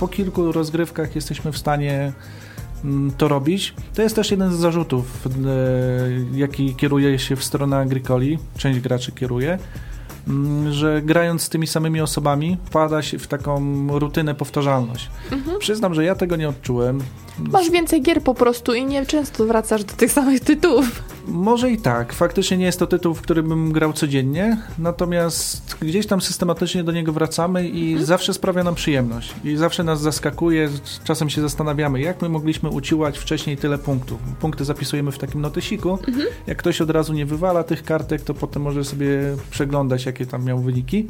po 0.00 0.08
kilku 0.08 0.52
rozgrywkach 0.52 1.14
jesteśmy 1.14 1.52
w 1.52 1.58
stanie 1.58 2.12
to 3.18 3.28
robić. 3.28 3.74
To 3.94 4.02
jest 4.02 4.16
też 4.16 4.30
jeden 4.30 4.52
z 4.52 4.56
zarzutów, 4.56 5.26
e, 5.26 5.30
jaki 6.38 6.74
kieruje 6.74 7.18
się 7.18 7.36
w 7.36 7.44
stronę 7.44 7.76
Agricoli, 7.76 8.38
część 8.56 8.80
graczy 8.80 9.12
kieruje, 9.12 9.58
że 10.70 11.02
grając 11.02 11.42
z 11.42 11.48
tymi 11.48 11.66
samymi 11.66 12.00
osobami 12.00 12.58
wpada 12.64 13.02
się 13.02 13.18
w 13.18 13.26
taką 13.26 13.86
rutynę, 13.98 14.34
powtarzalność. 14.34 15.10
Mhm. 15.32 15.58
Przyznam, 15.58 15.94
że 15.94 16.04
ja 16.04 16.14
tego 16.14 16.36
nie 16.36 16.48
odczułem. 16.48 17.00
Masz 17.38 17.70
więcej 17.70 18.02
gier 18.02 18.22
po 18.22 18.34
prostu 18.34 18.74
i 18.74 18.84
nie 18.84 19.06
często 19.06 19.44
wracasz 19.44 19.84
do 19.84 19.94
tych 19.94 20.12
samych 20.12 20.40
tytułów. 20.40 21.02
Może 21.28 21.70
i 21.70 21.78
tak. 21.78 22.12
Faktycznie 22.12 22.56
nie 22.56 22.64
jest 22.64 22.78
to 22.78 22.86
tytuł, 22.86 23.14
w 23.14 23.22
którym 23.22 23.48
bym 23.48 23.72
grał 23.72 23.92
codziennie, 23.92 24.58
natomiast 24.78 25.76
gdzieś 25.80 26.06
tam 26.06 26.20
systematycznie 26.20 26.84
do 26.84 26.92
niego 26.92 27.12
wracamy 27.12 27.68
i 27.68 28.04
zawsze 28.04 28.34
sprawia 28.34 28.64
nam 28.64 28.74
przyjemność. 28.74 29.34
I 29.44 29.56
zawsze 29.56 29.84
nas 29.84 30.00
zaskakuje. 30.00 30.68
Czasem 31.04 31.30
się 31.30 31.40
zastanawiamy, 31.40 32.00
jak 32.00 32.22
my 32.22 32.28
mogliśmy 32.28 32.68
uciłać 32.68 33.18
wcześniej 33.18 33.56
tyle 33.56 33.78
punktów. 33.78 34.18
Punkty 34.40 34.64
zapisujemy 34.64 35.12
w 35.12 35.18
takim 35.18 35.40
notesiku. 35.40 35.98
Jak 36.46 36.58
ktoś 36.58 36.80
od 36.80 36.90
razu 36.90 37.12
nie 37.12 37.26
wywala 37.26 37.64
tych 37.64 37.84
kartek, 37.84 38.22
to 38.22 38.34
potem 38.34 38.62
może 38.62 38.84
sobie 38.84 39.08
przeglądać, 39.50 40.06
jakie 40.06 40.26
tam 40.26 40.44
miał 40.44 40.58
wyniki. 40.58 41.06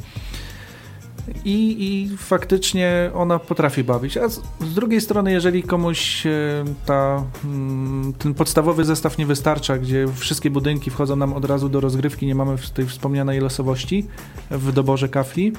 I, 1.45 1.77
I 1.79 2.17
faktycznie 2.17 3.11
ona 3.15 3.39
potrafi 3.39 3.85
bawić. 3.85 4.17
A 4.17 4.29
z, 4.29 4.41
z 4.61 4.75
drugiej 4.75 5.01
strony, 5.01 5.33
jeżeli 5.33 5.63
komuś 5.63 6.27
e, 6.27 6.31
ta, 6.87 7.25
mm, 7.45 8.13
ten 8.13 8.35
podstawowy 8.35 8.85
zestaw 8.85 9.19
nie 9.19 9.27
wystarcza, 9.27 9.79
gdzie 9.79 10.07
wszystkie 10.15 10.51
budynki 10.51 10.91
wchodzą 10.91 11.17
nam 11.17 11.33
od 11.33 11.45
razu 11.45 11.69
do 11.69 11.81
rozgrywki, 11.81 12.27
nie 12.27 12.35
mamy 12.35 12.57
tej 12.75 12.87
wspomnianej 12.87 13.41
losowości 13.41 14.07
w 14.51 14.73
doborze 14.73 15.09
kafli, 15.09 15.53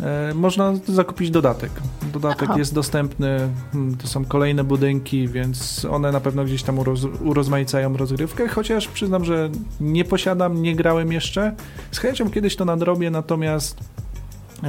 e, 0.00 0.34
można 0.34 0.72
zakupić 0.86 1.30
dodatek. 1.30 1.70
Dodatek 2.12 2.48
Aha. 2.50 2.58
jest 2.58 2.74
dostępny, 2.74 3.48
mm, 3.74 3.96
to 3.96 4.06
są 4.06 4.24
kolejne 4.24 4.64
budynki, 4.64 5.28
więc 5.28 5.86
one 5.90 6.12
na 6.12 6.20
pewno 6.20 6.44
gdzieś 6.44 6.62
tam 6.62 6.78
uroz, 6.78 7.04
urozmaicają 7.24 7.96
rozgrywkę, 7.96 8.48
chociaż 8.48 8.88
przyznam, 8.88 9.24
że 9.24 9.50
nie 9.80 10.04
posiadam, 10.04 10.62
nie 10.62 10.76
grałem 10.76 11.12
jeszcze. 11.12 11.54
Z 11.92 11.98
chęcią 11.98 12.30
kiedyś 12.30 12.56
to 12.56 12.64
nadrobię, 12.64 13.10
natomiast 13.10 13.80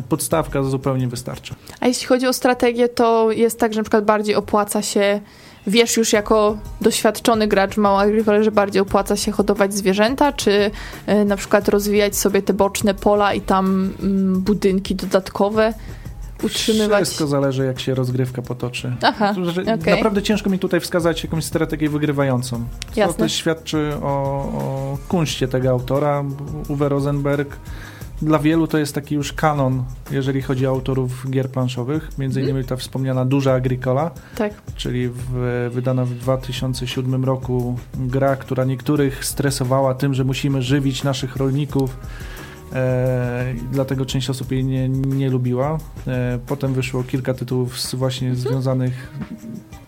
podstawka 0.10 0.64
zupełnie 0.64 1.08
wystarcza. 1.08 1.56
A 1.80 1.88
jeśli 1.88 2.08
chodzi 2.08 2.28
o 2.28 2.34
strategię, 2.34 2.90
to 2.90 3.32
jest 3.32 3.60
tak, 3.60 3.74
że 3.74 3.80
na 3.80 3.84
przykład 3.84 4.06
bardziej 4.06 4.36
opłaca 4.36 4.82
się, 4.82 5.22
wiesz 5.68 5.98
już 5.98 6.14
jako 6.14 6.58
doświadczony 6.82 7.48
gracz 7.48 7.76
w 7.76 8.44
że 8.44 8.52
bardziej 8.52 8.82
opłaca 8.82 9.16
się 9.16 9.32
hodować 9.32 9.74
zwierzęta, 9.74 10.34
czy 10.34 10.72
y, 11.10 11.26
na 11.26 11.36
przykład 11.36 11.70
rozwijać 11.70 12.18
sobie 12.18 12.42
te 12.42 12.54
boczne 12.54 12.94
pola 12.94 13.34
i 13.34 13.42
tam 13.42 13.94
mm, 14.00 14.42
budynki 14.42 14.96
dodatkowe. 14.96 15.74
utrzymywać. 16.44 17.04
Wszystko 17.04 17.28
zależy, 17.28 17.66
jak 17.66 17.80
się 17.80 17.96
rozgrywka 17.96 18.42
potoczy. 18.42 18.96
Aha, 19.02 19.34
że 19.44 19.62
okej. 19.62 19.96
Naprawdę 19.96 20.22
ciężko 20.22 20.50
mi 20.50 20.60
tutaj 20.60 20.80
wskazać 20.80 21.24
jakąś 21.24 21.46
strategię 21.46 21.90
wygrywającą. 21.90 22.58
To 22.94 23.00
Jasne. 23.00 23.14
też 23.14 23.34
świadczy 23.34 23.92
o, 24.02 24.06
o 24.06 24.98
kunście 25.08 25.48
tego 25.48 25.70
autora, 25.70 26.24
Uwe 26.68 26.90
Rosenberg. 26.90 27.58
Dla 28.22 28.40
wielu 28.40 28.68
to 28.68 28.78
jest 28.78 28.96
taki 28.96 29.16
już 29.16 29.34
kanon, 29.34 29.84
jeżeli 30.12 30.42
chodzi 30.42 30.68
o 30.68 30.70
autorów 30.70 31.30
gier 31.32 31.50
planszowych. 31.50 32.10
Między 32.18 32.40
Mhm. 32.40 32.50
innymi 32.56 32.68
ta 32.68 32.76
wspomniana 32.76 33.26
Duża 33.26 33.54
Agricola, 33.54 34.12
Tak. 34.38 34.54
czyli 34.76 35.10
w, 35.10 35.70
wydana 35.74 36.06
w 36.06 36.10
2007 36.14 37.26
roku 37.26 37.78
gra, 37.96 38.36
która 38.36 38.66
niektórych 38.66 39.26
stresowała 39.26 39.96
tym, 39.96 40.14
że 40.14 40.24
musimy 40.24 40.62
żywić 40.62 41.04
naszych 41.04 41.36
rolników. 41.36 41.98
E, 42.74 43.54
dlatego 43.72 44.06
część 44.06 44.30
osób 44.30 44.52
jej 44.52 44.66
nie, 44.66 44.90
nie 44.90 45.30
lubiła. 45.30 45.78
E, 46.08 46.40
potem 46.48 46.74
wyszło 46.74 47.04
kilka 47.04 47.34
tytułów 47.34 47.80
z, 47.80 47.96
właśnie 47.96 48.36
związanych. 48.36 49.14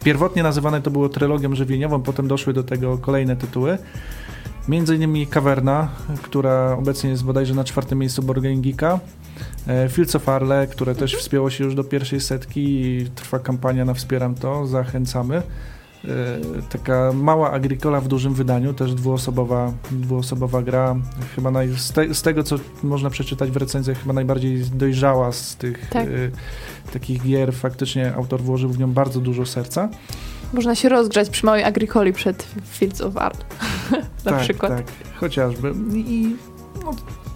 Pierwotnie 0.03 0.43
nazywane 0.43 0.81
to 0.81 0.91
było 0.91 1.09
trylogią 1.09 1.55
żywieniową, 1.55 2.01
potem 2.01 2.27
doszły 2.27 2.53
do 2.53 2.63
tego 2.63 2.97
kolejne 2.97 3.35
tytuły. 3.35 3.77
Między 4.67 4.95
innymi 4.95 5.27
Caverna, 5.27 5.89
która 6.21 6.75
obecnie 6.79 7.09
jest 7.09 7.23
bodajże 7.23 7.53
na 7.53 7.63
czwartym 7.63 7.99
miejscu 7.99 8.23
Geeka. 8.55 8.99
E, 9.67 9.89
Fields 9.89 10.15
of 10.15 10.29
Arle, 10.29 10.67
które 10.67 10.95
też 10.95 11.15
wspięło 11.15 11.49
się 11.49 11.63
już 11.63 11.75
do 11.75 11.83
pierwszej 11.83 12.21
setki 12.21 12.61
i 12.81 13.09
trwa 13.15 13.39
kampania 13.39 13.85
na 13.85 13.93
Wspieram 13.93 14.35
to, 14.35 14.67
zachęcamy. 14.67 15.35
E, 15.37 15.41
Taka 16.69 17.11
mała 17.13 17.51
Agricola 17.51 18.01
w 18.01 18.07
dużym 18.07 18.33
wydaniu, 18.33 18.73
też 18.73 18.93
dwuosobowa, 18.93 19.73
dwuosobowa 19.91 20.61
gra. 20.61 20.95
Chyba 21.35 21.51
naj, 21.51 21.69
z, 21.77 21.91
te, 21.91 22.13
z 22.13 22.21
tego, 22.21 22.43
co 22.43 22.55
można 22.83 23.09
przeczytać 23.09 23.51
w 23.51 23.57
recenzjach, 23.57 23.99
chyba 23.99 24.13
najbardziej 24.13 24.61
dojrzała 24.63 25.31
z 25.31 25.55
tych 25.55 25.89
Tak. 25.89 26.07
e, 26.07 26.91
takich 26.93 27.23
gier. 27.23 27.53
Faktycznie 27.53 28.15
autor 28.15 28.41
włożył 28.41 28.69
w 28.69 28.79
nią 28.79 28.91
bardzo 28.91 29.19
dużo 29.19 29.45
serca. 29.45 29.89
Można 30.53 30.75
się 30.75 30.89
rozgrzać 30.89 31.29
przy 31.29 31.45
małej 31.45 31.63
agricoli 31.63 32.13
przed 32.13 32.47
Fields 32.71 33.01
of 33.01 33.17
Art. 33.17 33.45
Na 34.25 34.31
tak, 34.31 34.41
przykład. 34.41 34.77
Tak, 34.77 34.85
chociażby. 35.19 35.73
I 35.95 36.35
no, 36.83 36.91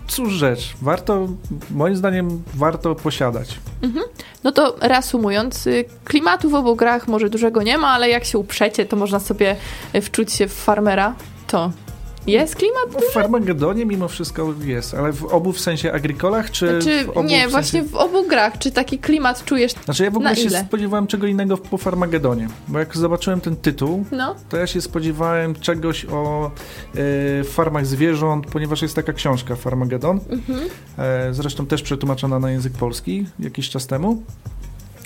cóż 0.07 0.33
rzecz, 0.33 0.73
warto, 0.81 1.27
moim 1.71 1.95
zdaniem 1.95 2.43
warto 2.55 2.95
posiadać. 2.95 3.59
Mhm. 3.81 4.05
No 4.43 4.51
to 4.51 4.75
reasumując, 4.81 5.67
y, 5.67 5.85
klimatu 6.03 6.49
w 6.49 6.55
obu 6.55 6.75
grach 6.75 7.07
może 7.07 7.29
dużego 7.29 7.63
nie 7.63 7.77
ma, 7.77 7.87
ale 7.87 8.09
jak 8.09 8.25
się 8.25 8.37
uprzecie, 8.37 8.85
to 8.85 8.95
można 8.95 9.19
sobie 9.19 9.55
y, 9.95 10.01
wczuć 10.01 10.31
się 10.33 10.47
w 10.47 10.53
farmera. 10.53 11.15
To 11.47 11.71
jest 12.27 12.55
klimat? 12.55 13.03
W 13.09 13.13
Farmagedonie 13.13 13.85
mimo 13.85 14.07
wszystko 14.07 14.53
jest, 14.63 14.93
ale 14.93 15.13
w 15.13 15.25
obu 15.25 15.53
w 15.53 15.59
sensie 15.59 15.93
Agricolach, 15.93 16.51
czy 16.51 16.79
Czy 16.83 17.05
w 17.05 17.09
obu 17.09 17.23
nie, 17.23 17.47
w 17.47 17.51
właśnie 17.51 17.79
sensie... 17.79 17.95
w 17.95 17.95
obu 17.95 18.27
grach, 18.27 18.57
czy 18.57 18.71
taki 18.71 18.99
klimat 18.99 19.45
czujesz? 19.45 19.71
Znaczy 19.71 20.03
ja 20.03 20.11
w 20.11 20.15
ogóle 20.15 20.35
się 20.35 20.41
ile? 20.41 20.65
spodziewałem 20.67 21.07
czego 21.07 21.27
innego 21.27 21.57
po 21.57 21.77
Farmagedonie, 21.77 22.47
bo 22.67 22.79
jak 22.79 22.97
zobaczyłem 22.97 23.41
ten 23.41 23.55
tytuł, 23.55 24.05
No, 24.11 24.35
to 24.49 24.57
ja 24.57 24.67
się 24.67 24.81
spodziewałem 24.81 25.55
czegoś 25.55 26.05
o 26.05 26.51
e, 27.39 27.43
farmach 27.43 27.85
zwierząt, 27.85 28.45
ponieważ 28.47 28.81
jest 28.81 28.95
taka 28.95 29.13
książka 29.13 29.55
Farmagedon, 29.55 30.19
mhm. 30.29 30.59
e, 30.97 31.33
zresztą 31.33 31.65
też 31.65 31.81
przetłumaczona 31.81 32.39
na 32.39 32.51
język 32.51 32.73
polski 32.73 33.25
jakiś 33.39 33.69
czas 33.69 33.87
temu. 33.87 34.23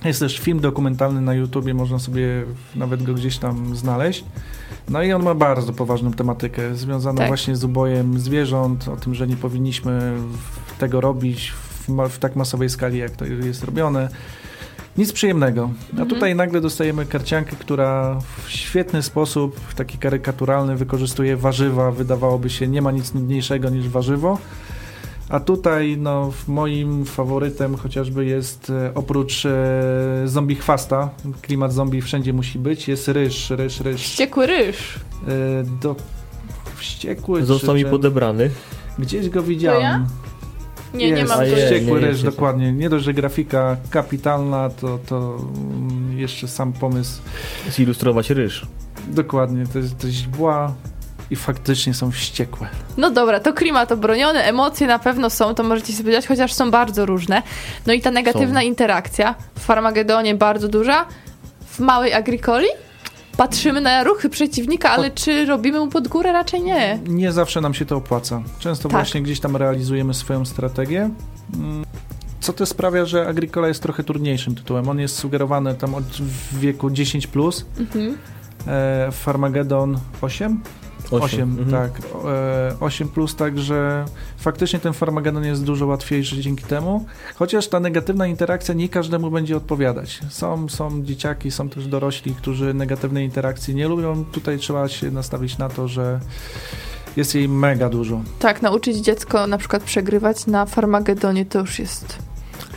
Jest 0.06 0.20
też 0.20 0.40
film 0.40 0.60
dokumentalny 0.60 1.22
na 1.22 1.34
YouTubie, 1.34 1.74
można 1.74 2.00
sobie 2.00 2.46
nawet 2.76 3.04
go 3.04 3.14
gdzieś 3.14 3.38
tam 3.38 3.76
znaleźć. 3.76 4.24
No 4.90 5.04
i 5.04 5.14
on 5.14 5.24
ma 5.24 5.36
bardzo 5.36 5.74
poważną 5.74 6.12
tematykę, 6.12 6.76
związaną 6.76 7.18
Tak. 7.18 7.28
właśnie 7.28 7.56
z 7.56 7.64
ubojem 7.64 8.20
zwierząt, 8.20 8.88
o 8.88 8.96
tym, 8.98 9.16
że 9.16 9.28
nie 9.28 9.36
powinniśmy 9.36 10.14
tego 10.80 11.02
robić 11.02 11.52
w, 11.52 11.90
ma- 11.90 12.08
w 12.08 12.18
tak 12.20 12.36
masowej 12.36 12.70
skali, 12.70 12.98
jak 12.98 13.12
to 13.12 13.26
jest 13.26 13.64
robione. 13.64 14.10
Nic 14.98 15.12
przyjemnego. 15.14 15.70
A 15.88 15.92
Mhm. 15.92 16.10
tutaj 16.10 16.36
nagle 16.36 16.62
dostajemy 16.62 17.06
karciankę, 17.06 17.56
która 17.56 18.20
w 18.46 18.52
świetny 18.52 19.04
sposób, 19.04 19.60
w 19.60 19.76
taki 19.76 19.98
karykaturalny, 19.98 20.76
wykorzystuje 20.76 21.38
warzywa. 21.38 21.92
Wydawałoby 21.92 22.50
się, 22.50 22.68
nie 22.68 22.82
ma 22.82 22.92
nic 22.92 23.14
nudniejszego 23.14 23.70
niż 23.70 23.90
warzywo. 23.90 24.38
A 25.30 25.40
tutaj, 25.40 25.98
no, 26.00 26.32
w 26.32 26.48
moim 26.48 27.06
faworytem 27.06 27.76
chociażby 27.78 28.26
jest 28.26 28.70
e, 28.70 28.92
oprócz 28.96 29.46
e, 29.46 29.52
zombie 30.26 30.56
chwasta, 30.56 31.10
klimat 31.42 31.74
zombie 31.74 32.02
wszędzie 32.02 32.34
musi 32.34 32.60
być, 32.60 32.88
jest 32.88 33.08
ryż, 33.08 33.50
ryż, 33.50 33.80
ryż. 33.80 34.02
wściekły 34.02 34.48
ryż. 34.48 34.96
E, 35.28 35.64
do 35.82 35.96
wściekły. 36.76 37.46
Został 37.46 37.76
mi 37.76 37.86
podebrany. 37.86 38.50
Gdzieś 39.00 39.30
go 39.30 39.44
widziałem. 39.44 39.82
ja? 39.82 40.06
Nie, 40.94 41.12
nie 41.12 41.18
jest, 41.18 41.30
mam 41.30 41.40
A 41.40 41.46
go. 41.46 41.48
je- 41.58 41.66
wściekły 41.66 42.00
nie, 42.02 42.08
ryż, 42.08 42.24
jest. 42.24 42.36
dokładnie. 42.36 42.74
Nie 42.74 42.90
dość, 42.90 43.06
że 43.06 43.14
grafika 43.14 43.78
kapitalna, 43.90 44.70
to, 44.70 45.00
to 45.06 45.38
mm, 45.58 46.18
jeszcze 46.18 46.48
sam 46.48 46.74
pomysł. 46.74 47.22
Zilustrować 47.70 48.30
ryż. 48.30 48.68
Dokładnie, 49.08 49.64
to 49.74 49.80
jest, 49.80 49.98
to 49.98 50.08
jest 50.08 50.20
źdźbła 50.20 50.74
i 51.32 51.36
faktycznie 51.36 51.94
są 51.94 52.12
wściekłe. 52.12 52.68
No 52.98 53.12
dobra, 53.12 53.40
to 53.40 53.54
klimat 53.54 53.92
obroniony, 53.92 54.40
emocje 54.44 54.88
na 54.88 55.00
pewno 55.00 55.30
są, 55.30 55.56
to 55.56 55.64
możecie 55.64 55.94
sobie 55.94 56.04
powiedzieć, 56.04 56.28
chociaż 56.28 56.54
są 56.54 56.72
bardzo 56.72 57.06
różne. 57.06 57.42
No 57.88 57.94
i 57.94 58.02
ta 58.02 58.12
negatywna 58.12 58.60
Są. 58.60 58.66
interakcja 58.66 59.36
w 59.56 59.60
Farmagedonie 59.60 60.36
bardzo 60.36 60.68
duża, 60.68 61.06
w 61.66 61.80
małej 61.80 62.14
Agricoli 62.14 62.68
patrzymy 63.38 63.82
na 63.82 64.04
ruchy 64.04 64.30
przeciwnika, 64.30 64.90
ale 64.92 65.12
czy 65.12 65.46
robimy 65.46 65.80
mu 65.80 65.88
pod 65.88 66.08
górę? 66.08 66.32
Raczej 66.34 66.62
nie. 66.62 67.00
Nie 67.08 67.32
zawsze 67.32 67.62
nam 67.62 67.74
się 67.74 67.86
to 67.86 67.96
opłaca. 67.96 68.42
Często 68.60 68.84
Tak. 68.90 68.92
właśnie 68.92 69.22
gdzieś 69.22 69.40
tam 69.40 69.56
realizujemy 69.56 70.14
swoją 70.14 70.46
strategię. 70.46 71.10
Mm, 71.56 71.86
Co 72.42 72.54
też 72.54 72.70
sprawia, 72.70 73.06
że 73.06 73.28
Agricola 73.28 73.68
jest 73.68 73.84
trochę 73.84 74.04
trudniejszym 74.04 74.56
tytułem. 74.56 74.90
On 74.90 75.00
jest 75.00 75.18
sugerowany 75.18 75.76
tam 75.76 75.96
od 75.96 76.04
wieku 76.52 76.90
10+, 76.90 77.28
plus, 77.28 77.66
Mhm. 77.80 78.18
e, 78.68 79.10
Farmagedon 79.12 80.00
8? 80.22 80.62
8, 81.12 81.42
Mhm. 81.60 81.72
tak. 81.72 81.92
O, 82.16 82.32
E, 82.32 82.76
8 82.80 83.08
plus, 83.10 83.36
także 83.36 84.06
faktycznie 84.38 84.80
ten 84.80 84.94
Farmagedon 84.94 85.44
jest 85.46 85.64
dużo 85.64 85.86
łatwiejszy 85.86 86.42
dzięki 86.42 86.64
temu. 86.64 87.06
Chociaż 87.36 87.68
ta 87.68 87.80
negatywna 87.80 88.28
interakcja 88.28 88.74
nie 88.74 88.90
każdemu 88.90 89.32
będzie 89.32 89.58
odpowiadać. 89.58 90.20
Są, 90.30 90.70
są 90.70 91.04
dzieciaki, 91.04 91.52
są 91.52 91.70
też 91.70 91.88
dorośli, 91.88 92.36
którzy 92.36 92.74
negatywnej 92.74 93.26
interakcji 93.26 93.76
nie 93.76 93.88
lubią. 93.88 94.26
Tutaj 94.26 94.58
trzeba 94.60 94.88
się 94.88 95.12
nastawić 95.12 95.58
na 95.58 95.70
to, 95.70 95.88
że 95.88 96.20
jest 97.18 97.36
jej 97.36 97.50
mega 97.50 97.90
dużo. 97.90 98.22
Tak, 98.40 98.62
nauczyć 98.62 98.98
dziecko 98.98 99.48
na 99.48 99.58
przykład 99.58 99.84
przegrywać 99.84 100.48
na 100.48 100.66
Farmagedonie 100.66 101.46
to 101.46 101.60
już 101.60 101.80
jest, 101.80 102.18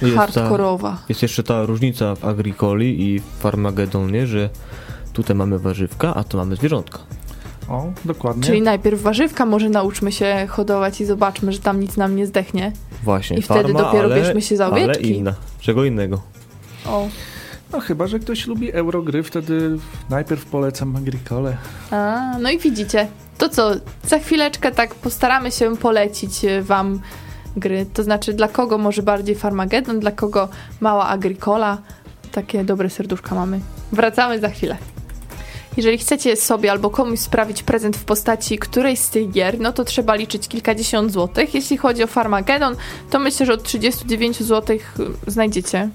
Jest, 0.02 0.14
ta, 0.14 0.20
hardkorowa. 0.20 0.98
jest 1.08 1.22
jeszcze 1.22 1.42
ta 1.42 1.66
różnica 1.66 2.14
w 2.14 2.24
Agricoli 2.24 3.02
i 3.14 3.20
w 3.20 3.24
Farmagedonie, 3.40 4.26
że 4.26 4.50
tutaj 5.12 5.36
mamy 5.36 5.58
warzywka, 5.58 6.14
a 6.14 6.24
tu 6.24 6.36
mamy 6.38 6.56
zwierzątka. 6.56 6.98
O, 7.68 7.92
dokładnie. 8.04 8.42
Czyli 8.42 8.62
najpierw 8.62 9.02
warzywka, 9.02 9.46
może 9.46 9.68
nauczmy 9.68 10.12
się 10.12 10.46
hodować 10.50 11.00
i 11.00 11.04
zobaczmy, 11.04 11.52
że 11.52 11.58
tam 11.58 11.80
nic 11.80 11.96
nam 11.96 12.16
nie 12.16 12.26
zdechnie. 12.26 12.72
Właśnie, 13.02 13.38
I 13.38 13.42
wtedy 13.42 13.62
farma, 13.62 13.82
dopiero 13.82 14.04
ale, 14.04 14.16
bierzmy 14.16 14.42
się 14.42 14.56
za 14.56 14.66
ale 14.66 14.84
owieczki. 14.84 15.16
inna. 15.16 15.34
Czego 15.60 15.84
innego. 15.84 16.22
O. 16.86 17.08
No 17.72 17.80
chyba, 17.80 18.06
że 18.06 18.18
ktoś 18.18 18.46
lubi 18.46 18.72
Eurogry, 18.72 19.22
wtedy 19.22 19.78
najpierw 20.10 20.44
polecam 20.44 20.96
Agricole. 20.96 21.56
A, 21.90 22.20
no 22.40 22.50
i 22.50 22.58
widzicie. 22.58 23.06
To 23.38 23.48
co, 23.48 23.70
za 24.04 24.18
chwileczkę 24.18 24.72
tak 24.72 24.94
postaramy 24.94 25.50
się 25.50 25.76
polecić 25.76 26.44
e, 26.44 26.62
wam 26.62 27.00
gry. 27.56 27.86
To 27.94 28.02
znaczy, 28.02 28.32
dla 28.32 28.48
kogo 28.48 28.78
może 28.78 29.02
bardziej 29.02 29.34
Farmageddon, 29.34 30.00
dla 30.00 30.10
kogo 30.10 30.48
mała 30.80 31.08
Agricola. 31.08 31.78
Takie 32.32 32.64
dobre 32.64 32.90
serduszka 32.90 33.34
mamy. 33.34 33.60
Wracamy 33.92 34.40
za 34.40 34.48
chwilę. 34.48 34.76
Jeżeli 35.76 35.98
chcecie 35.98 36.36
sobie 36.36 36.70
albo 36.70 36.90
komuś 36.90 37.18
sprawić 37.18 37.62
prezent 37.62 37.96
w 37.96 38.04
postaci 38.04 38.58
którejś 38.58 38.98
z 38.98 39.10
tych 39.10 39.30
gier, 39.30 39.60
no 39.60 39.72
to 39.72 39.84
trzeba 39.84 40.14
liczyć 40.14 40.48
kilkadziesiąt 40.48 41.12
złotych. 41.12 41.54
Jeśli 41.54 41.76
chodzi 41.76 42.02
o 42.02 42.06
Farmageddon, 42.06 42.76
to 43.10 43.18
myślę, 43.18 43.46
że 43.46 43.52
od 43.52 43.62
39 43.62 44.42
złotych 44.42 44.94
y, 45.26 45.30
znajdziecie 45.30 45.88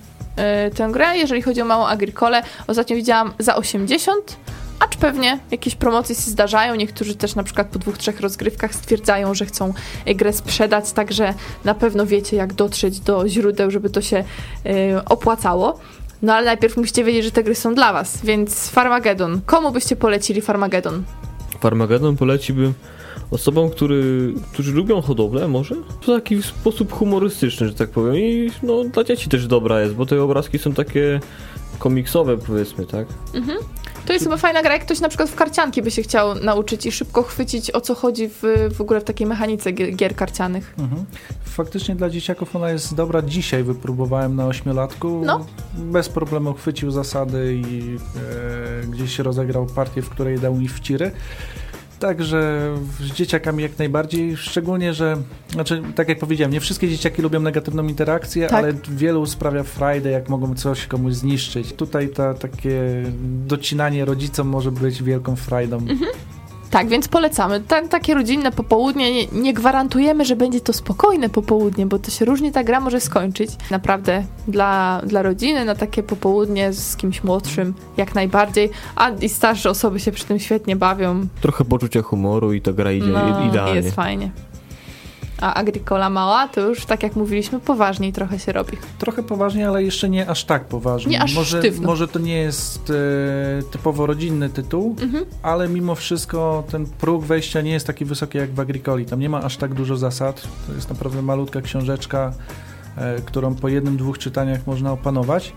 y, 0.67 0.75
tę 0.75 0.89
grę. 0.91 1.17
Jeżeli 1.17 1.41
chodzi 1.41 1.61
o 1.61 1.65
małą 1.65 1.87
Agricolę, 1.87 2.43
ostatnio 2.67 2.95
widziałam 2.95 3.33
za 3.39 3.55
80, 3.55 4.37
acz 4.79 4.97
pewnie 4.97 5.39
jakieś 5.51 5.75
promocje 5.75 6.15
się 6.15 6.31
zdarzają. 6.31 6.75
Niektórzy 6.75 7.15
też 7.15 7.35
na 7.35 7.43
przykład 7.43 7.67
po 7.67 7.79
dwóch, 7.79 7.97
trzech 7.97 8.19
rozgrywkach 8.19 8.75
stwierdzają, 8.75 9.33
że 9.33 9.45
chcą 9.45 9.73
y, 10.07 10.15
grę 10.15 10.33
sprzedać, 10.33 10.91
także 10.91 11.33
na 11.65 11.73
pewno 11.73 12.05
wiecie, 12.05 12.37
jak 12.37 12.53
dotrzeć 12.53 12.99
do 12.99 13.29
źródeł, 13.29 13.71
żeby 13.71 13.89
to 13.89 14.01
się 14.01 14.23
y, 14.65 15.05
opłacało. 15.05 15.79
No 16.21 16.33
ale 16.33 16.45
najpierw 16.45 16.77
musicie 16.77 17.03
wiedzieć, 17.03 17.23
że 17.25 17.31
te 17.31 17.43
gry 17.43 17.55
są 17.55 17.75
dla 17.75 17.93
was, 17.93 18.25
więc 18.25 18.69
Farmageddon. 18.69 19.41
Komu 19.45 19.71
byście 19.71 19.95
polecili 19.95 20.41
Farmageddon? 20.41 21.03
Farmagedon 21.59 22.17
poleciłbym 22.17 22.73
osobom, 23.31 23.69
który, 23.69 24.33
którzy 24.53 24.71
lubią 24.73 25.01
hodowlę 25.01 25.47
może 25.47 25.75
w 26.01 26.05
taki 26.05 26.43
sposób 26.43 26.93
humorystyczny, 26.93 27.67
że 27.67 27.73
tak 27.73 27.89
powiem 27.89 28.15
i 28.15 28.51
no, 28.63 28.83
dla 28.83 29.03
dzieci 29.03 29.29
też 29.29 29.47
dobra 29.47 29.81
jest, 29.81 29.93
bo 29.93 30.05
te 30.05 30.23
obrazki 30.23 30.59
są 30.59 30.73
takie 30.73 31.19
komiksowe 31.79 32.37
powiedzmy, 32.37 32.85
tak? 32.85 33.07
To 34.07 34.13
jest 34.13 34.25
chyba 34.25 34.37
fajna 34.37 34.61
gra, 34.61 34.73
jak 34.73 34.81
ktoś 34.81 34.99
na 34.99 35.09
przykład 35.09 35.29
w 35.29 35.35
karcianki 35.35 35.81
by 35.81 35.91
się 35.91 36.01
chciał 36.01 36.35
nauczyć 36.35 36.85
i 36.85 36.91
szybko 36.91 37.23
chwycić 37.23 37.71
o 37.71 37.81
co 37.81 37.95
chodzi 37.95 38.29
w, 38.29 38.41
w 38.75 38.81
ogóle 38.81 39.01
w 39.01 39.03
takiej 39.03 39.27
mechanice 39.27 39.71
gier, 39.71 40.15
karcianych. 40.15 40.75
Mhm. 40.79 41.05
Faktycznie 41.43 41.95
dla 41.95 42.09
dzieciaków 42.09 42.55
ona 42.55 42.71
jest 42.71 42.95
dobra. 42.95 43.21
Dzisiaj 43.21 43.63
wypróbowałem 43.63 44.35
na 44.35 44.47
ośmiolatku. 44.47 45.21
No. 45.25 45.45
Bez 45.73 46.09
problemu 46.09 46.53
chwycił 46.53 46.91
zasady 46.91 47.61
i 47.69 47.97
e, 48.83 48.87
gdzieś 48.87 49.19
rozegrał 49.19 49.65
partię, 49.65 50.01
w 50.01 50.09
której 50.09 50.39
dał 50.39 50.55
mi 50.55 50.67
wciry. 50.67 51.11
Także 51.99 52.71
z 52.99 53.11
dzieciakami 53.13 53.63
jak 53.63 53.79
najbardziej, 53.79 54.37
szczególnie, 54.37 54.93
że, 54.93 55.17
znaczy, 55.49 55.81
tak 55.95 56.09
jak 56.09 56.19
powiedziałem, 56.19 56.51
nie 56.53 56.59
wszystkie 56.59 56.89
dzieciaki 56.89 57.21
lubią 57.21 57.39
negatywną 57.39 57.83
interakcję, 57.87 58.47
Tak. 58.47 58.53
ale 58.59 58.73
wielu 58.89 59.25
sprawia 59.25 59.63
frajdę, 59.63 60.09
jak 60.11 60.29
mogą 60.29 60.55
coś 60.55 60.87
komuś 60.87 61.13
zniszczyć. 61.13 61.73
Tutaj 61.73 62.09
ta, 62.09 62.33
takie 62.33 63.03
docinanie 63.47 64.05
rodzicom 64.05 64.47
może 64.47 64.71
być 64.71 65.03
wielką 65.03 65.35
frajdą. 65.35 65.77
Tak, 66.71 66.87
więc 66.87 67.07
polecamy. 67.07 67.59
Ta, 67.61 67.87
takie 67.87 68.13
rodzinne 68.13 68.51
popołudnie, 68.51 69.13
nie, 69.13 69.27
nie 69.41 69.53
gwarantujemy, 69.53 70.25
że 70.25 70.35
będzie 70.35 70.61
to 70.61 70.73
spokojne 70.73 71.29
popołudnie, 71.29 71.85
bo 71.85 71.99
to 71.99 72.11
się 72.11 72.25
różnie 72.25 72.51
ta 72.51 72.63
gra 72.63 72.79
może 72.79 73.01
skończyć. 73.01 73.49
Naprawdę 73.71 74.23
dla, 74.47 75.01
dla 75.05 75.21
rodziny 75.21 75.65
na 75.65 75.75
takie 75.75 76.03
popołudnie 76.03 76.73
z 76.73 76.95
kimś 76.95 77.23
młodszym 77.23 77.73
jak 77.97 78.15
najbardziej, 78.15 78.69
a 78.95 79.09
i 79.09 79.29
starsze 79.29 79.69
osoby 79.69 79.99
się 79.99 80.11
przy 80.11 80.25
tym 80.25 80.39
świetnie 80.39 80.75
bawią. 80.75 81.27
Trochę 81.41 81.65
poczucia 81.65 82.01
humoru 82.01 82.53
i 82.53 82.61
ta 82.61 82.73
gra 82.73 82.91
idzie 82.91 83.07
No, 83.07 83.45
idealnie. 83.49 83.75
jest 83.75 83.95
fajnie. 83.95 84.31
A 85.41 85.53
Agricola 85.53 86.09
mała 86.09 86.47
to 86.47 86.61
już, 86.61 86.85
tak 86.85 87.03
jak 87.03 87.15
mówiliśmy, 87.15 87.59
poważniej 87.59 88.13
trochę 88.13 88.39
się 88.39 88.51
robi. 88.51 88.77
Trochę 88.99 89.23
poważnie, 89.23 89.67
ale 89.67 89.83
jeszcze 89.83 90.09
nie 90.09 90.29
aż 90.29 90.43
tak 90.43 90.65
poważnie. 90.65 91.11
Nie 91.11 91.21
aż 91.21 91.35
może, 91.35 91.59
sztywno. 91.59 91.87
może 91.87 92.07
to 92.07 92.19
nie 92.19 92.37
jest 92.37 92.89
e, 92.89 93.63
typowo 93.71 94.05
rodzinny 94.05 94.49
tytuł, 94.49 94.95
Mhm. 95.01 95.25
ale 95.43 95.67
mimo 95.69 95.95
wszystko 95.95 96.63
ten 96.71 96.85
próg 96.85 97.23
wejścia 97.25 97.61
nie 97.61 97.71
jest 97.71 97.87
taki 97.87 98.05
wysoki 98.05 98.37
jak 98.37 98.51
w 98.53 98.59
Agricoli. 98.59 99.05
Tam 99.05 99.19
nie 99.19 99.29
ma 99.29 99.41
aż 99.41 99.57
tak 99.57 99.73
dużo 99.73 99.97
zasad. 99.97 100.47
To 100.67 100.73
jest 100.73 100.89
naprawdę 100.89 101.21
malutka 101.21 101.61
książeczka, 101.61 102.33
e, 102.97 103.21
którą 103.21 103.55
po 103.55 103.67
jednym, 103.67 103.97
dwóch 103.97 104.17
czytaniach 104.17 104.67
można 104.67 104.91
opanować. 104.91 105.53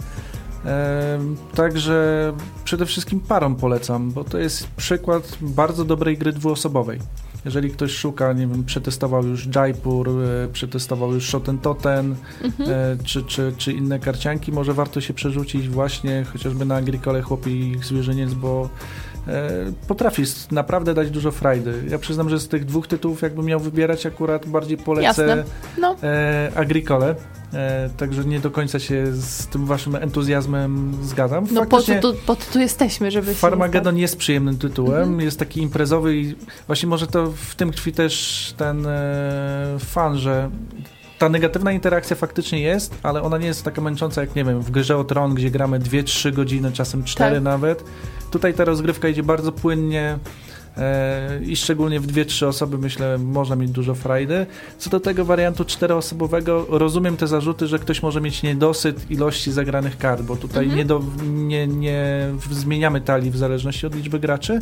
Także 1.54 2.32
przede 2.64 2.86
wszystkim 2.86 3.20
parom 3.20 3.56
polecam, 3.56 4.10
bo 4.12 4.24
to 4.24 4.38
jest 4.38 4.68
przykład 4.76 5.38
bardzo 5.40 5.84
dobrej 5.84 6.18
gry 6.18 6.32
dwuosobowej. 6.32 6.98
Jeżeli 7.44 7.70
ktoś 7.70 7.92
szuka, 7.92 8.32
nie 8.32 8.46
wiem, 8.46 8.64
przetestował 8.64 9.26
już 9.26 9.48
Jaipur, 9.56 10.08
e, 10.08 10.48
przetestował 10.52 11.12
już 11.14 11.28
Shotentoten, 11.28 12.14
Mhm. 12.44 12.70
e, 12.70 12.96
czy, 13.04 13.22
czy, 13.22 13.52
czy 13.56 13.72
inne 13.72 13.98
karcianki, 13.98 14.52
może 14.52 14.74
warto 14.74 15.00
się 15.00 15.14
przerzucić 15.14 15.68
właśnie 15.68 16.24
chociażby 16.32 16.64
na 16.64 16.76
Agricole 16.76 17.22
Chłopie 17.22 17.50
i 17.50 17.78
zwierzyniec, 17.84 18.34
bo 18.34 18.68
e, 19.28 19.50
potrafi 19.88 20.22
naprawdę 20.50 20.94
dać 20.94 21.10
dużo 21.10 21.30
frajdy. 21.30 21.82
Ja 21.88 21.98
przyznam, 21.98 22.30
że 22.30 22.40
z 22.40 22.48
tych 22.48 22.64
dwóch 22.64 22.86
tytułów 22.86 23.22
jakbym 23.22 23.44
miał 23.44 23.60
wybierać, 23.60 24.06
akurat 24.06 24.46
bardziej 24.46 24.78
polecę. 24.78 25.44
No, 25.80 25.96
Agricole. 26.54 27.14
E, 27.54 27.90
także 27.96 28.24
nie 28.24 28.40
do 28.40 28.50
końca 28.50 28.78
się 28.78 29.06
z 29.12 29.46
tym 29.46 29.66
waszym 29.66 29.94
entuzjazmem 29.96 30.92
zgadzam. 31.02 31.46
no 31.52 31.60
po, 31.66 31.70
Faktycznie 31.76 32.00
tu, 32.00 32.14
po 32.26 32.36
co 32.36 32.52
tu 32.52 32.58
jesteśmy, 32.60 33.10
żeby. 33.10 33.34
Farmagedon 33.34 33.96
jest 33.98 34.16
przyjemnym 34.16 34.58
tytułem, 34.58 35.02
Mhm. 35.02 35.20
jest 35.20 35.38
taki 35.38 35.60
imprezowy 35.62 36.16
i 36.16 36.34
właśnie 36.66 36.88
może 36.88 37.06
to 37.06 37.32
w 37.36 37.54
tym 37.54 37.72
tkwi 37.72 37.92
też 37.92 38.54
ten 38.56 38.86
e, 38.86 39.76
fan, 39.78 40.18
że 40.18 40.50
ta 41.18 41.28
negatywna 41.28 41.72
interakcja 41.72 42.16
faktycznie 42.16 42.60
jest, 42.60 42.94
ale 43.02 43.22
ona 43.22 43.38
nie 43.38 43.46
jest 43.46 43.64
taka 43.64 43.80
męcząca 43.80 44.20
jak, 44.20 44.36
nie 44.36 44.44
wiem, 44.44 44.60
w 44.60 44.70
grze 44.70 44.96
o 44.96 45.04
Tron, 45.04 45.34
gdzie 45.34 45.50
gramy 45.50 45.78
2-3 45.80 46.32
godziny, 46.32 46.72
czasem 46.72 47.04
4 47.04 47.34
Tak. 47.34 47.44
nawet. 47.44 47.84
Tutaj 48.30 48.54
ta 48.54 48.64
rozgrywka 48.64 49.08
idzie 49.08 49.22
bardzo 49.22 49.52
płynnie 49.52 50.18
i 51.46 51.56
szczególnie 51.56 52.00
w 52.00 52.06
2-3 52.06 52.46
osoby 52.46 52.78
myślę 52.78 53.18
można 53.18 53.56
mieć 53.56 53.70
dużo 53.70 53.94
frajdy. 53.94 54.46
Co 54.78 54.90
do 54.90 55.00
tego 55.00 55.24
wariantu 55.24 55.64
czteroosobowego, 55.64 56.66
rozumiem 56.68 57.16
te 57.16 57.26
zarzuty, 57.26 57.66
że 57.66 57.78
ktoś 57.78 58.02
może 58.02 58.20
mieć 58.20 58.42
niedosyt 58.42 59.10
ilości 59.10 59.52
zagranych 59.52 59.98
kart, 59.98 60.22
bo 60.22 60.36
tutaj 60.36 60.64
Mhm. 60.64 60.78
nie, 60.78 60.84
do, 60.84 61.02
nie, 61.26 61.66
nie 61.66 62.26
zmieniamy 62.50 63.00
talii 63.00 63.30
w 63.30 63.36
zależności 63.36 63.86
od 63.86 63.94
liczby 63.94 64.18
graczy. 64.20 64.60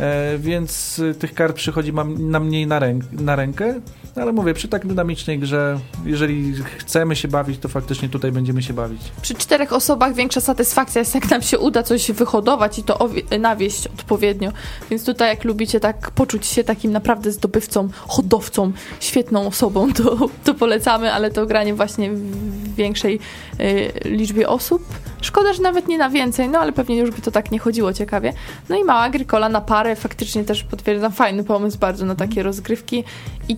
E, 0.00 0.38
więc 0.38 0.98
y, 0.98 1.14
tych 1.14 1.34
kart 1.34 1.56
przychodzi 1.56 1.92
nam 2.18 2.46
mniej 2.46 2.66
na, 2.66 2.78
ręk, 2.78 3.04
na 3.12 3.36
rękę, 3.36 3.80
No, 4.18 4.22
ale 4.22 4.32
mówię, 4.32 4.54
przy 4.54 4.68
tak 4.68 4.86
dynamicznej 4.86 5.38
grze, 5.38 5.78
jeżeli 6.04 6.52
chcemy 6.78 7.16
się 7.16 7.28
bawić, 7.28 7.58
to 7.58 7.68
faktycznie 7.68 8.08
tutaj 8.08 8.32
będziemy 8.32 8.62
się 8.62 8.72
bawić. 8.72 9.00
Przy 9.22 9.34
czterech 9.34 9.72
osobach 9.72 10.14
większa 10.14 10.40
satysfakcja 10.40 10.98
jest, 10.98 11.14
jak 11.14 11.30
nam 11.30 11.42
się 11.42 11.58
uda 11.58 11.82
coś 11.82 12.12
wyhodować 12.12 12.78
i 12.78 12.82
to 12.82 13.08
nawieść 13.40 13.86
odpowiednio. 13.86 14.52
Więc 14.90 15.04
tutaj, 15.04 15.28
jak 15.28 15.44
lubicie 15.44 15.80
tak 15.80 16.10
poczuć 16.10 16.46
się 16.46 16.64
takim 16.64 16.92
naprawdę 16.92 17.32
zdobywcą, 17.32 17.88
hodowcą, 18.08 18.72
świetną 19.00 19.46
osobą, 19.46 19.92
to, 19.92 20.28
to 20.44 20.54
polecamy, 20.54 21.12
ale 21.12 21.30
to 21.30 21.46
granie 21.46 21.74
właśnie 21.74 22.10
w 22.10 22.74
większej 22.74 23.18
y, 23.60 23.92
liczbie 24.04 24.48
osób. 24.48 24.84
Szkoda, 25.20 25.52
że 25.52 25.62
nawet 25.62 25.88
nie 25.88 25.98
na 25.98 26.10
więcej, 26.10 26.48
no 26.48 26.58
ale 26.58 26.72
pewnie 26.72 26.96
już 26.96 27.10
by 27.10 27.22
to 27.22 27.30
tak 27.30 27.50
nie 27.50 27.58
chodziło 27.58 27.92
ciekawie. 27.92 28.32
No 28.68 28.76
i 28.76 28.84
mała 28.84 29.00
Agricola 29.00 29.48
na 29.48 29.60
parę, 29.60 29.96
faktycznie 29.96 30.44
też 30.44 30.64
potwierdzam, 30.64 31.12
fajny 31.12 31.44
pomysł 31.44 31.78
bardzo 31.78 32.06
na 32.06 32.14
takie 32.14 32.42
rozgrywki 32.42 33.04
i 33.48 33.56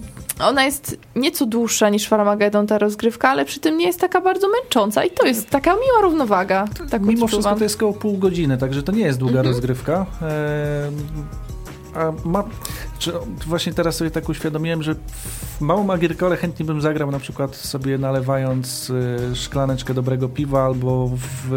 ona 0.49 0.65
jest 0.65 0.97
nieco 1.17 1.47
dłuższa 1.47 1.89
niż 1.89 2.09
Farmageddon, 2.09 2.67
ta 2.67 2.79
rozgrywka, 2.79 3.29
ale 3.29 3.45
przy 3.45 3.61
tym 3.61 3.79
nie 3.79 3.87
jest 3.87 4.01
taka 4.01 4.21
bardzo 4.21 4.47
męcząca 4.63 5.05
i 5.05 5.11
to 5.11 5.27
jest 5.27 5.51
taka 5.51 5.71
miła 5.75 6.01
równowaga. 6.03 6.65
Tak 6.91 7.03
Mimo 7.03 7.25
odczuwam. 7.25 7.29
wszystko 7.29 7.55
to 7.59 7.65
jest 7.65 7.77
około 7.77 7.93
pół 7.93 8.19
godziny, 8.19 8.59
także 8.59 8.83
to 8.83 8.93
nie 8.93 9.03
jest 9.05 9.19
długa 9.19 9.39
Mhm. 9.39 9.47
rozgrywka. 9.55 10.07
E, 10.23 10.91
a 11.95 12.13
ma, 12.29 12.45
czy, 13.01 13.13
właśnie 13.47 13.73
teraz 13.73 13.97
sobie 13.97 14.11
tak 14.11 14.29
uświadomiłem, 14.29 14.83
że 14.83 14.95
w 14.95 15.61
małą 15.61 15.91
agierkole 15.91 16.37
chętnie 16.37 16.67
bym 16.67 16.81
zagrał 16.81 17.11
na 17.11 17.19
przykład 17.19 17.57
sobie 17.57 17.99
nalewając 17.99 18.93
e, 19.31 19.37
szklaneczkę 19.37 19.95
dobrego 19.95 20.29
piwa 20.29 20.65
albo 20.65 21.11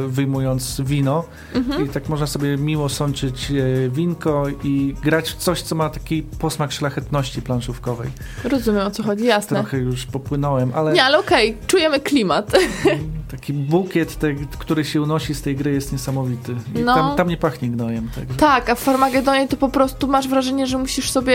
wyjmując 0.07 0.81
wino 0.81 1.23
Mhm. 1.55 1.85
i 1.85 1.89
tak 1.89 2.09
można 2.09 2.27
sobie 2.27 2.57
miło 2.57 2.89
sączyć 2.89 3.51
e, 3.51 3.89
winko 3.89 4.43
i 4.63 4.95
grać 5.03 5.29
w 5.29 5.35
coś, 5.35 5.61
co 5.61 5.75
ma 5.75 5.89
taki 5.89 6.21
posmak 6.23 6.71
szlachetności 6.71 7.41
planszówkowej. 7.41 8.09
Rozumiem 8.43 8.87
o 8.87 8.91
co 8.91 9.03
chodzi, 9.03 9.25
jasne. 9.25 9.59
Trochę 9.59 9.77
już 9.77 10.05
popłynąłem, 10.05 10.71
ale 10.75 10.93
Nie, 10.93 11.03
ale 11.03 11.19
okej, 11.19 11.57
czujemy 11.67 11.99
klimat. 11.99 12.51
taki 13.31 13.53
bukiet, 13.53 14.15
te, 14.19 14.33
który 14.59 14.85
się 14.85 15.01
unosi 15.01 15.33
z 15.35 15.41
tej 15.41 15.55
gry 15.55 15.73
jest 15.73 15.91
niesamowity. 15.91 16.55
I 16.75 16.79
No. 16.79 16.95
tam, 16.95 17.15
tam 17.17 17.27
nie 17.27 17.37
pachnie 17.37 17.69
gnojem. 17.69 18.09
Także. 18.15 18.35
Tak, 18.37 18.69
a 18.69 18.75
w 18.75 18.79
Farmagedonie 18.79 19.47
to 19.47 19.57
po 19.57 19.69
prostu 19.69 20.07
masz 20.07 20.27
wrażenie, 20.27 20.67
że 20.67 20.77
musisz 20.77 21.11
sobie 21.11 21.32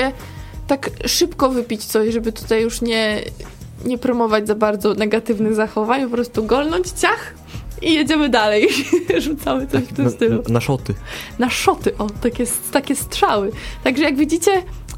tak 0.67 0.91
szybko 1.07 1.49
wypić 1.51 1.85
coś, 1.85 2.13
żeby 2.13 2.33
tutaj 2.33 2.63
już 2.63 2.81
nie, 2.81 3.21
nie 3.85 3.99
promować 3.99 4.47
za 4.47 4.55
bardzo 4.55 4.95
negatywnych 4.95 5.55
zachowań, 5.55 6.05
po 6.05 6.11
prostu 6.11 6.45
golnąć 6.45 6.89
ciach 6.91 7.35
i 7.83 7.95
jedziemy 7.95 8.29
dalej. 8.29 8.69
Rzucamy 9.19 9.67
coś 9.67 9.83
w 9.85 9.93
tym 9.93 10.05
Na, 10.05 10.11
stylu. 10.11 10.43
na 10.49 10.61
szoty. 10.61 10.95
Na 11.39 11.51
szoty, 11.51 11.97
o, 11.99 12.07
takie, 12.11 12.45
takie 12.73 12.97
strzały. 12.97 13.51
Także 13.85 14.05
jak 14.05 14.17
widzicie, 14.17 14.51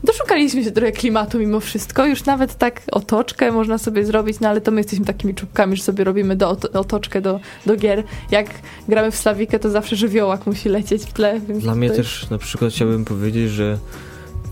doszukaliśmy 0.05 0.65
się 0.65 0.71
trochę 0.71 0.93
klimatu 0.93 1.39
mimo 1.39 1.61
wszystko. 1.61 2.07
Już 2.07 2.25
nawet 2.25 2.55
tak 2.59 2.83
otoczkę 2.93 3.53
można 3.53 3.79
sobie 3.79 4.05
zrobić, 4.05 4.41
no 4.41 4.49
ale 4.49 4.61
to 4.61 4.71
my 4.71 4.81
jesteśmy 4.81 5.05
takimi 5.07 5.35
czubkami, 5.35 5.77
że 5.77 5.83
sobie 5.83 6.05
robimy 6.05 6.37
do, 6.37 6.57
otoczkę 6.73 7.21
do, 7.21 7.41
do 7.67 7.77
gier. 7.77 8.05
Jak 8.31 8.47
gramy 8.89 9.11
w 9.11 9.17
Slawikę, 9.17 9.59
to 9.59 9.71
zawsze 9.71 9.97
żywiołak 9.97 10.47
musi 10.47 10.69
lecieć 10.69 11.03
w 11.03 11.13
tle. 11.13 11.41
Więc 11.49 11.63
Dla 11.63 11.75
mnie 11.75 11.91
też 11.91 12.31
na 12.31 12.39
przykład 12.39 12.73
chciałbym 12.73 13.05
powiedzieć, 13.05 13.51
że 13.51 13.79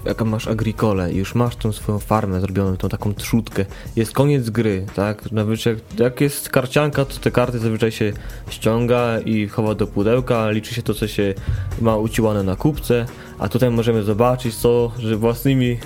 jak 0.04 0.22
masz 0.22 0.48
agrikole 0.48 1.12
i 1.12 1.16
już 1.16 1.34
masz 1.34 1.56
tą 1.56 1.72
swoją 1.72 1.98
farmę 1.98 2.40
zrobioną, 2.40 2.76
tą 2.76 2.88
taką 2.88 3.14
trzutkę, 3.14 3.64
jest 3.96 4.12
koniec 4.12 4.50
gry, 4.50 4.86
tak? 4.94 5.22
Zazwyczaj, 5.32 5.76
jak 5.98 6.20
jest 6.20 6.48
karcianka, 6.48 7.04
to 7.04 7.18
te 7.18 7.30
karty 7.30 7.58
zazwyczaj 7.58 7.92
się 7.92 8.12
ściąga 8.50 9.20
i 9.20 9.48
chowa 9.48 9.74
do 9.74 9.86
pudełka, 9.86 10.50
liczy 10.50 10.74
się 10.74 10.82
to, 10.82 10.94
co 10.94 11.06
się 11.08 11.34
ma 11.80 11.96
uciłane 11.96 12.42
na 12.42 12.56
kubce, 12.56 13.06
a 13.38 13.48
tutaj 13.48 13.70
możemy 13.70 14.02
zobaczyć 14.02 14.56
to, 14.56 14.92
że 14.98 15.16
własnymi 15.16 15.78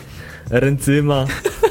ręcyma, 0.51 1.25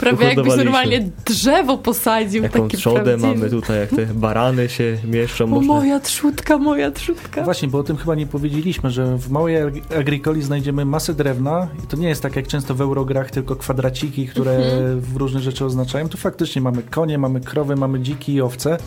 Prawie 0.00 0.26
jakbyś 0.26 0.56
normalnie 0.56 1.08
drzewo 1.26 1.78
posadził. 1.78 2.42
jaką 2.42 2.62
takie 2.62 2.76
trzodę 2.76 3.02
prawdziwe. 3.04 3.34
mamy 3.34 3.50
tutaj, 3.50 3.78
jak 3.80 3.90
te 3.90 4.06
barany 4.06 4.68
się 4.68 4.98
mieszczą, 5.04 5.44
O, 5.44 5.48
można... 5.48 5.74
moja 5.74 6.00
trzutka, 6.00 6.58
moja 6.58 6.90
trzutka. 6.90 7.42
Właśnie, 7.44 7.68
bo 7.68 7.78
o 7.78 7.82
tym 7.82 7.96
chyba 7.96 8.14
nie 8.14 8.26
powiedzieliśmy, 8.26 8.90
że 8.90 9.16
w 9.18 9.30
małej 9.30 9.56
ag- 9.56 9.96
agrikoli 10.00 10.42
znajdziemy 10.42 10.84
masę 10.84 11.14
drewna 11.14 11.68
i 11.84 11.86
to 11.86 11.96
nie 11.96 12.08
jest 12.08 12.22
tak 12.22 12.36
jak 12.36 12.46
często 12.46 12.74
w 12.74 12.80
eurograch, 12.80 13.30
tylko 13.30 13.56
kwadraciki, 13.56 14.26
które 14.28 14.56
Mhm. 14.56 15.00
w 15.00 15.16
różne 15.16 15.40
rzeczy 15.40 15.64
oznaczają. 15.64 16.08
Tu 16.08 16.18
faktycznie 16.18 16.62
mamy 16.62 16.82
konie, 16.82 17.18
mamy 17.18 17.40
krowy, 17.40 17.76
mamy 17.76 18.00
dziki 18.00 18.32
i 18.34 18.40
owce. 18.40 18.78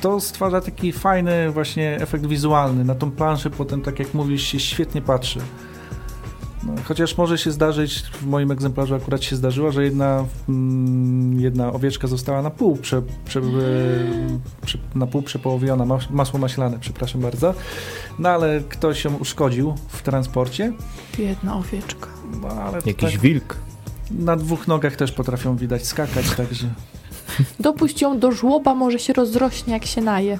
To 0.00 0.20
stwarza 0.20 0.60
taki 0.60 0.92
fajny 0.92 1.50
właśnie 1.50 1.96
efekt 2.00 2.26
wizualny. 2.26 2.84
Na 2.84 2.94
tą 2.94 3.10
planszę 3.10 3.50
potem, 3.50 3.82
tak 3.82 3.98
jak 3.98 4.14
mówisz, 4.14 4.42
się 4.42 4.60
świetnie 4.60 5.02
patrzy. 5.02 5.40
No, 6.66 6.72
chociaż 6.84 7.16
może 7.16 7.38
się 7.38 7.50
zdarzyć, 7.50 8.02
w 8.02 8.26
moim 8.26 8.50
egzemplarzu 8.50 8.94
akurat 8.94 9.24
się 9.24 9.36
zdarzyło, 9.36 9.72
że 9.72 9.84
jedna, 9.84 10.24
mm, 10.48 11.40
jedna 11.40 11.72
owieczka 11.72 12.06
została 12.08 12.42
na 12.42 12.50
pół, 12.50 12.76
prze, 12.76 13.02
prze, 13.24 13.40
e, 13.40 13.42
prze, 14.66 14.78
na 14.94 15.06
pół 15.06 15.22
przepołowiona, 15.22 15.84
mas, 15.84 16.10
masło 16.10 16.38
maślane, 16.38 16.78
przepraszam 16.80 17.20
bardzo, 17.20 17.54
no 18.18 18.28
ale 18.28 18.60
ktoś 18.68 19.04
ją 19.04 19.16
uszkodził 19.16 19.74
w 19.88 20.02
transporcie. 20.02 20.72
Jedna 21.18 21.56
owieczka. 21.56 22.06
No, 22.42 22.48
ale 22.48 22.78
Jakiś 22.86 23.12
tak 23.12 23.20
wilk. 23.20 23.56
na 24.10 24.36
dwóch 24.36 24.68
nogach 24.68 24.96
też 24.96 25.12
potrafią 25.12 25.56
widać 25.56 25.86
skakać, 25.86 26.30
także 26.30 26.70
Dopuść 27.60 28.02
ją 28.02 28.18
do 28.18 28.32
żłoba, 28.32 28.74
może 28.74 28.98
się 28.98 29.12
rozrośnie, 29.12 29.72
jak 29.72 29.84
się 29.86 30.00
naje. 30.00 30.38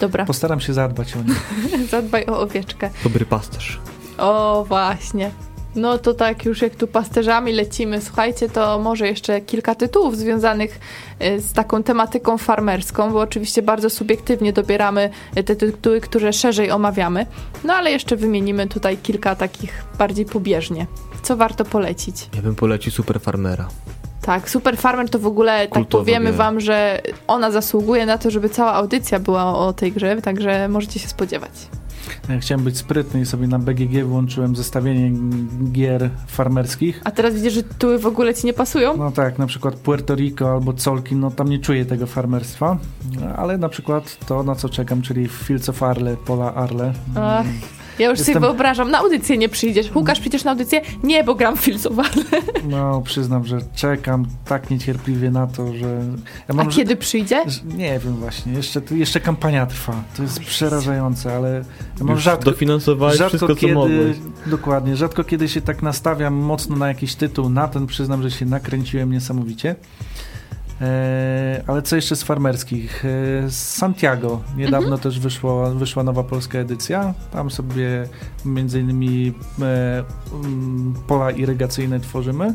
Dobra, 0.00 0.24
postaram 0.24 0.60
się 0.60 0.74
zadbać 0.74 1.16
o 1.16 1.18
nie. 1.22 1.86
zadbaj 1.90 2.26
o 2.26 2.40
owieczkę. 2.40 2.90
Dobry 3.04 3.26
pasterz. 3.26 3.80
O, 4.20 4.64
właśnie. 4.68 5.30
No 5.76 5.98
to 5.98 6.14
tak, 6.14 6.44
już 6.44 6.62
jak 6.62 6.74
tu 6.74 6.86
pasterzami 6.86 7.52
lecimy, 7.52 8.00
słuchajcie, 8.00 8.48
to 8.48 8.78
może 8.78 9.08
jeszcze 9.08 9.40
kilka 9.40 9.74
tytułów 9.74 10.16
związanych 10.16 10.80
y, 11.22 11.40
z 11.40 11.52
taką 11.52 11.82
tematyką 11.82 12.38
farmerską, 12.38 13.12
bo 13.12 13.20
oczywiście 13.20 13.62
bardzo 13.62 13.90
subiektywnie 13.90 14.52
dobieramy 14.52 15.10
y, 15.38 15.44
te 15.44 15.56
tytuły, 15.56 16.00
które 16.00 16.32
szerzej 16.32 16.70
omawiamy. 16.70 17.26
No 17.64 17.74
ale 17.74 17.90
jeszcze 17.90 18.16
wymienimy 18.16 18.66
tutaj 18.68 18.96
kilka 18.96 19.34
takich 19.34 19.84
bardziej 19.98 20.24
pobieżnie. 20.24 20.86
Co 21.22 21.36
warto 21.36 21.64
polecić? 21.64 22.28
Ja 22.36 22.42
bym 22.42 22.54
polecił 22.54 22.92
Super 22.92 23.20
Farmera. 23.20 23.68
Tak, 24.22 24.50
Super 24.50 24.76
Farmer 24.76 25.10
to 25.10 25.18
w 25.18 25.26
ogóle, 25.26 25.60
tak 25.60 25.70
Kultowa 25.70 26.04
powiemy 26.04 26.28
gra. 26.32 26.38
wam, 26.38 26.60
że 26.60 27.00
ona 27.26 27.50
zasługuje 27.50 28.06
na 28.06 28.18
to, 28.18 28.30
żeby 28.30 28.48
cała 28.48 28.72
audycja 28.74 29.18
była 29.18 29.58
o 29.58 29.72
tej 29.72 29.92
grze, 29.92 30.22
także 30.22 30.68
możecie 30.68 31.00
się 31.00 31.08
spodziewać. 31.08 31.50
Chciałem 32.40 32.64
być 32.64 32.76
sprytny 32.76 33.20
i 33.20 33.26
sobie 33.26 33.46
na 33.46 33.58
BGG 33.58 34.04
włączyłem 34.04 34.56
zestawienie 34.56 35.12
gier 35.72 36.10
farmerskich. 36.26 37.00
A 37.04 37.10
teraz 37.10 37.34
widzisz, 37.34 37.52
że 37.52 37.62
tytuły 37.62 37.98
w 37.98 38.06
ogóle 38.06 38.34
ci 38.34 38.46
nie 38.46 38.52
pasują? 38.52 38.96
No 38.96 39.10
tak, 39.10 39.38
na 39.38 39.46
przykład 39.46 39.74
Puerto 39.74 40.14
Rico 40.14 40.52
albo 40.52 40.72
Colkin, 40.72 41.20
no 41.20 41.30
tam 41.30 41.48
nie 41.48 41.58
czuję 41.58 41.84
tego 41.84 42.06
farmerstwa, 42.06 42.78
ale 43.36 43.58
na 43.58 43.68
przykład 43.68 44.26
to, 44.26 44.42
na 44.42 44.54
co 44.54 44.68
czekam, 44.68 45.02
czyli 45.02 45.28
Fields 45.28 45.68
of 45.68 45.82
Arle, 45.82 46.16
Pola 46.16 46.54
Arle. 46.54 46.92
Ach, 47.16 47.46
ja 47.98 48.08
już 48.10 48.18
sobie 48.18 48.28
Jestem- 48.30 48.42
wyobrażam, 48.42 48.90
na 48.90 48.98
audycję 48.98 49.38
nie 49.38 49.48
przyjdziesz. 49.48 49.94
Łukasz, 49.94 50.20
przyjdziesz 50.20 50.44
na 50.44 50.50
audycję? 50.50 50.80
Nie, 51.02 51.24
bo 51.24 51.34
gram 51.34 51.56
w 51.56 51.60
filsowane. 51.60 52.08
No, 52.68 53.02
przyznam, 53.04 53.44
że 53.46 53.58
czekam 53.74 54.26
tak 54.44 54.70
niecierpliwie 54.70 55.30
na 55.30 55.46
to, 55.46 55.72
że... 55.74 56.00
Ja 56.48 56.54
A 56.60 56.64
że- 56.64 56.70
kiedy 56.76 56.96
przyjdzie? 56.96 57.44
że- 57.50 57.60
Nie 57.76 57.98
wiem 57.98 58.14
właśnie, 58.16 58.52
jeszcze, 58.52 58.80
jeszcze 58.90 59.20
kampania 59.20 59.66
trwa. 59.66 59.94
To 60.16 60.22
jest 60.22 60.40
przerażające, 60.40 61.36
ale 61.36 61.64
ja 61.98 62.04
mam 62.04 62.14
Już 62.14 62.24
rzadko, 62.24 62.50
dofinansowałeś 62.50 63.16
rzadko 63.18 63.28
wszystko, 63.28 63.54
co 63.54 63.60
kiedy, 63.60 63.74
mogłeś. 63.74 64.16
dokładnie, 64.46 64.96
rzadko 64.96 65.24
kiedy 65.24 65.48
się 65.48 65.60
tak 65.60 65.82
nastawiam 65.82 66.34
mocno 66.34 66.76
na 66.76 66.88
jakiś 66.88 67.14
tytuł, 67.14 67.48
na 67.48 67.68
ten 67.68 67.86
przyznam, 67.86 68.22
że 68.22 68.30
się 68.30 68.46
nakręciłem 68.46 69.12
niesamowicie. 69.12 69.76
E, 70.80 71.62
ale 71.66 71.82
co 71.82 71.96
jeszcze 71.96 72.16
z 72.16 72.22
farmerskich? 72.22 73.04
E, 73.04 73.08
z 73.50 73.76
Santiago 73.76 74.40
niedawno 74.56 74.98
też 74.98 75.20
wyszło, 75.20 75.70
wyszła 75.70 76.02
nowa 76.02 76.22
polska 76.24 76.58
edycja. 76.58 77.14
Tam 77.32 77.50
sobie 77.50 78.08
między 78.44 78.80
innymi 78.80 79.32
e, 79.62 80.04
mm, 80.44 80.94
pola 81.06 81.30
irygacyjne 81.30 82.00
tworzymy. 82.00 82.54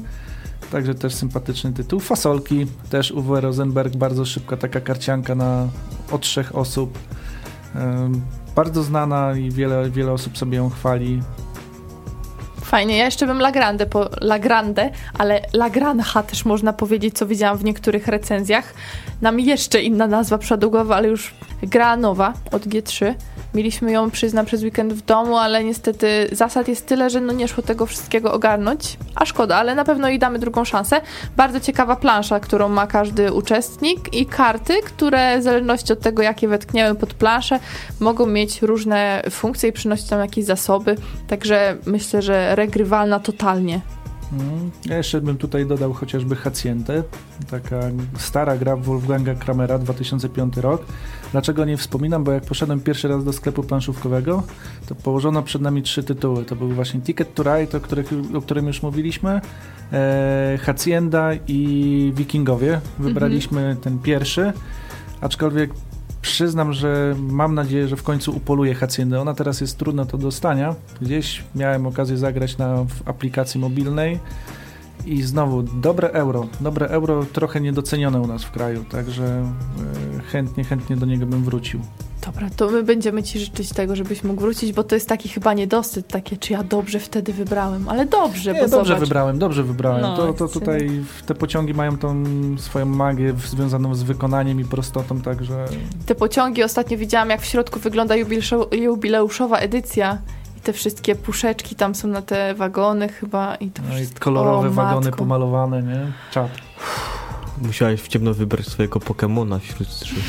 Także 0.72 0.96
też 0.96 1.16
sympatyczny 1.16 1.74
tytuł. 1.74 2.00
Fasolki, 2.00 2.66
też 2.90 3.12
Uwe 3.12 3.42
Rosenberg, 3.42 3.96
bardzo 3.96 4.26
szybka 4.26 4.58
taka 4.58 4.82
karcianka 4.82 5.36
na 5.36 5.68
od 6.12 6.22
trzech 6.22 6.56
osób. 6.56 7.00
Bardzo 8.56 8.84
znana 8.84 9.38
i 9.38 9.52
wiele, 9.52 9.90
wiele 9.90 10.12
osób 10.12 10.38
sobie 10.38 10.58
ją 10.58 10.70
chwali. 10.70 11.22
Fajnie, 12.66 12.98
ja 12.98 13.06
jeszcze 13.06 13.28
bym 13.28 13.40
La 13.40 13.52
Grande, 13.52 13.86
po, 13.86 14.10
La 14.22 14.40
Grande, 14.40 14.90
ale 15.18 15.42
La 15.54 15.70
Granja 15.70 16.24
też 16.28 16.46
można 16.46 16.74
powiedzieć, 16.74 17.18
co 17.18 17.26
widziałam 17.26 17.58
w 17.58 17.64
niektórych 17.64 18.08
recenzjach. 18.08 18.74
Nam 19.22 19.40
jeszcze 19.40 19.82
inna 19.82 20.08
nazwa 20.08 20.38
przedługowa, 20.38 20.96
ale 20.96 21.08
już 21.08 21.34
gra 21.64 21.98
nowa 21.98 22.34
od 22.52 22.66
G3. 22.66 23.14
Mieliśmy 23.54 23.92
ją, 23.92 24.12
przyznam, 24.12 24.46
przez 24.46 24.64
weekend 24.64 24.94
w 24.94 25.02
domu, 25.02 25.38
ale 25.38 25.64
niestety 25.64 26.30
zasad 26.32 26.68
jest 26.68 26.86
tyle, 26.86 27.10
że 27.10 27.22
no 27.22 27.34
nie 27.34 27.48
szło 27.48 27.64
tego 27.64 27.86
wszystkiego 27.86 28.34
ogarnąć. 28.34 28.98
A 29.16 29.26
szkoda, 29.26 29.56
ale 29.56 29.76
na 29.76 29.84
pewno 29.84 30.10
jej 30.10 30.20
damy 30.20 30.40
drugą 30.40 30.66
szansę. 30.66 31.02
Bardzo 31.38 31.60
ciekawa 31.60 31.96
plansza, 31.96 32.40
którą 32.40 32.70
ma 32.70 32.88
każdy 32.88 33.34
uczestnik 33.34 34.14
i 34.14 34.26
karty, 34.26 34.74
które 34.86 35.40
w 35.40 35.44
zależności 35.44 35.94
od 35.94 36.00
tego, 36.00 36.22
jakie 36.22 36.48
wetkniemy 36.48 36.96
pod 36.96 37.14
planszę, 37.14 37.60
mogą 38.00 38.26
mieć 38.26 38.62
różne 38.62 39.24
funkcje 39.30 39.70
i 39.70 39.74
przynosić 39.74 40.10
nam 40.10 40.20
jakieś 40.20 40.46
zasoby. 40.46 40.96
Także 41.28 41.78
myślę, 41.86 42.22
że 42.22 42.55
regrywalna 42.56 43.20
totalnie. 43.20 43.82
Mm, 44.34 44.72
Ja 44.86 44.98
jeszcze 44.98 45.22
bym 45.22 45.38
tutaj 45.38 45.66
dodał 45.66 45.94
chociażby 45.94 46.36
Haciendę, 46.36 47.04
taka 47.52 47.80
stara 48.18 48.58
gra 48.58 48.76
Wolfganga 48.76 49.36
Kramera, 49.36 49.80
2005 49.80 50.58
rok. 50.58 50.86
Dlaczego 51.32 51.66
nie 51.66 51.78
wspominam? 51.78 52.24
Bo 52.24 52.32
jak 52.32 52.44
poszedłem 52.46 52.80
pierwszy 52.80 53.08
raz 53.08 53.24
do 53.24 53.34
sklepu 53.34 53.64
planszówkowego, 53.64 54.44
to 54.88 54.96
położono 54.96 55.44
przed 55.44 55.62
nami 55.62 55.82
trzy 55.84 56.04
tytuły. 56.04 56.46
To 56.46 56.56
był 56.56 56.70
właśnie 56.70 57.02
Ticket 57.02 57.34
to 57.34 57.44
Ride, 57.44 57.78
o, 57.78 57.82
których, 57.82 58.10
o 58.36 58.42
którym 58.42 58.68
już 58.68 58.84
mówiliśmy, 58.84 59.42
e, 59.94 60.60
Hacienda 60.62 61.30
i 61.48 62.12
Wikingowie. 62.16 62.82
Wybraliśmy 63.00 63.76
ten 63.82 64.00
pierwszy, 64.00 64.54
aczkolwiek 65.22 65.72
przyznam, 66.26 66.74
że 66.74 67.16
mam 67.20 67.56
nadzieję, 67.56 67.88
że 67.88 67.96
w 67.96 68.04
końcu 68.04 68.36
upoluję 68.36 68.76
Haciendę. 68.76 69.22
Ona 69.22 69.34
teraz 69.34 69.62
jest 69.62 69.78
trudna 69.78 70.06
do 70.06 70.18
dostania. 70.18 70.76
Gdzieś 71.02 71.44
miałem 71.56 71.88
okazję 71.88 72.18
zagrać 72.18 72.58
na 72.58 72.84
w 72.84 73.10
aplikacji 73.10 73.60
mobilnej 73.60 74.20
i 75.06 75.22
znowu 75.22 75.64
dobre 75.64 76.10
euro. 76.12 76.48
Dobre 76.62 76.88
euro 76.88 77.26
trochę 77.34 77.62
niedocenione 77.62 78.22
u 78.22 78.28
nas 78.28 78.44
w 78.44 78.52
kraju, 78.52 78.84
także 78.92 79.24
e, 79.26 80.22
chętnie, 80.32 80.64
chętnie 80.64 80.98
do 80.98 81.06
niego 81.06 81.26
bym 81.26 81.44
wrócił. 81.44 81.80
Dobra, 82.26 82.50
to 82.56 82.70
my 82.70 82.84
będziemy 82.84 83.24
Ci 83.24 83.40
życzyć 83.40 83.70
tego, 83.70 83.96
żebyś 83.96 84.24
mógł 84.24 84.42
wrócić, 84.42 84.74
bo 84.74 84.84
to 84.84 84.96
jest 84.96 85.10
taki 85.10 85.30
chyba 85.30 85.54
niedosyt, 85.54 86.08
takie, 86.08 86.38
czy 86.38 86.54
ja 86.54 86.64
dobrze 86.64 87.00
wtedy 87.00 87.34
wybrałem, 87.34 87.90
ale 87.90 88.06
dobrze, 88.06 88.54
Nie, 88.54 88.62
bo 88.62 88.68
dobrze 88.68 88.86
zobacz. 88.94 89.00
wybrałem, 89.04 89.40
dobrze 89.40 89.64
wybrałem. 89.64 90.02
No, 90.02 90.18
to, 90.18 90.34
to 90.34 90.48
tutaj 90.48 90.90
te 91.26 91.36
pociągi 91.36 91.74
mają 91.74 91.98
tą 91.98 92.24
swoją 92.58 92.86
magię 92.86 93.34
związaną 93.48 93.96
z 93.96 94.04
wykonaniem 94.04 94.60
i 94.60 94.66
prostotą, 94.66 95.22
także 95.22 95.66
Te 96.06 96.16
pociągi 96.16 96.64
ostatnio 96.64 96.98
widziałam, 96.98 97.30
jak 97.30 97.42
w 97.42 97.46
środku 97.46 97.80
wygląda 97.80 98.16
jubileuszo- 98.16 98.76
jubileuszowa 98.76 99.58
edycja 99.58 100.18
te 100.66 100.74
wszystkie 100.74 101.16
puszeczki 101.16 101.76
tam 101.76 101.96
są 101.96 102.08
na 102.08 102.22
te 102.22 102.54
wagony 102.54 103.10
chyba 103.10 103.56
i 103.56 103.72
to 103.72 103.82
no 103.90 103.94
i 103.94 103.96
wszystko. 103.96 104.24
kolorowe 104.24 104.68
o, 104.68 104.72
wagony 104.72 105.06
matko. 105.06 105.18
pomalowane, 105.18 105.84
nie? 105.84 106.12
Czad. 106.32 106.50
Musiałeś 107.62 108.02
w 108.02 108.08
ciemno 108.08 108.34
wybrać 108.34 108.66
swojego 108.68 109.00
Pokemona 109.00 109.60
wśród 109.60 109.90
trzy. 109.90 110.16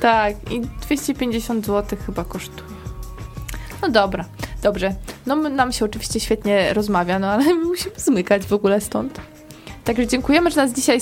Tak, 0.00 0.52
i 0.52 0.60
250 0.60 1.66
zł 1.66 1.98
chyba 2.06 2.24
kosztuje. 2.24 2.68
No 3.82 3.88
dobra, 3.88 4.24
dobrze. 4.62 4.94
No 5.26 5.36
my- 5.36 5.50
nam 5.50 5.72
się 5.72 5.84
oczywiście 5.84 6.20
świetnie 6.20 6.74
rozmawia, 6.74 7.18
no 7.18 7.26
ale 7.26 7.44
my 7.54 7.64
musimy 7.64 7.94
zmykać 7.96 8.46
w 8.46 8.52
ogóle 8.52 8.80
stąd. 8.80 9.20
Także 9.84 10.06
dziękujemy, 10.06 10.50
że 10.50 10.56
nas 10.56 10.72
dzisiaj 10.72 10.98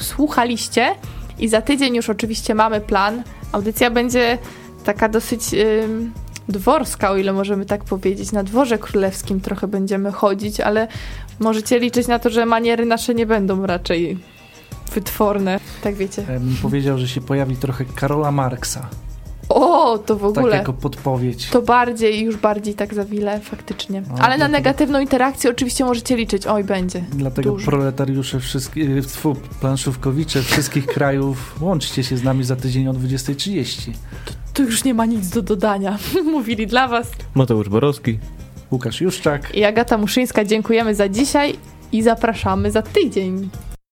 słuchaliście 0.00 0.94
i 1.38 1.48
za 1.48 1.62
tydzień 1.62 1.96
już 1.96 2.10
oczywiście 2.10 2.54
mamy 2.54 2.80
plan. 2.80 3.22
Audycja 3.52 3.90
będzie 3.90 4.38
taka 4.84 5.08
dosyć 5.08 5.42
ym, 5.84 6.12
dworska, 6.48 7.10
o 7.10 7.16
ile 7.16 7.32
możemy 7.32 7.66
tak 7.66 7.84
powiedzieć. 7.84 8.32
Na 8.32 8.42
dworze 8.42 8.78
królewskim 8.78 9.40
trochę 9.40 9.66
będziemy 9.68 10.12
chodzić, 10.12 10.60
ale 10.60 10.88
możecie 11.40 11.78
liczyć 11.78 12.06
na 12.06 12.18
to, 12.18 12.30
że 12.30 12.46
maniery 12.46 12.86
nasze 12.86 13.14
nie 13.14 13.26
będą 13.26 13.66
raczej 13.66 14.18
wytworne. 14.94 15.60
Tak 15.82 15.94
wiecie. 15.94 16.24
Ja 16.28 16.40
bym 16.40 16.56
powiedział, 16.62 16.98
że 16.98 17.08
się 17.08 17.20
pojawi 17.20 17.56
trochę 17.56 17.84
Karola 17.84 18.32
Marksa. 18.32 18.88
O, 19.54 19.98
to 19.98 20.16
w 20.16 20.20
Tak 20.20 20.28
ogóle. 20.38 20.56
jako 20.56 20.72
podpowiedź. 20.72 21.48
To 21.50 21.62
bardziej, 21.62 22.20
już 22.24 22.36
bardziej 22.36 22.74
tak 22.74 22.94
zawile, 22.94 23.40
faktycznie. 23.40 24.02
O, 24.14 24.18
Ale 24.22 24.38
na 24.38 24.46
to- 24.46 24.52
negatywną 24.52 25.00
interakcję 25.00 25.50
oczywiście 25.50 25.84
możecie 25.84 26.16
liczyć. 26.16 26.46
Oj, 26.46 26.64
będzie. 26.64 27.04
Dlatego 27.12 27.50
Dużo. 27.50 27.66
proletariusze 27.70 28.40
wszystkich, 28.40 29.06
tfu, 29.06 29.36
planszówkowicze 29.60 30.42
wszystkich 30.42 30.86
krajów, 30.96 31.62
łączcie 31.62 32.04
się 32.04 32.16
z 32.16 32.22
nami 32.24 32.44
za 32.44 32.56
tydzień 32.56 32.88
o 32.88 32.92
20.30. 32.92 33.90
Tu 34.54 34.62
już 34.62 34.84
nie 34.84 34.94
ma 34.94 35.06
nic 35.06 35.28
do 35.28 35.42
dodania. 35.42 35.98
Mówili 36.32 36.66
dla 36.66 36.88
Was. 36.88 37.10
Mateusz 37.34 37.68
Borowski. 37.68 38.18
Łukasz 38.70 39.00
Juszczak. 39.00 39.54
I 39.54 39.64
Agata 39.64 39.98
Muszyńska, 39.98 40.44
dziękujemy 40.44 40.94
za 40.94 41.08
dzisiaj 41.08 41.54
i 41.92 42.02
zapraszamy 42.02 42.70
za 42.70 42.82
tydzień. 42.82 43.48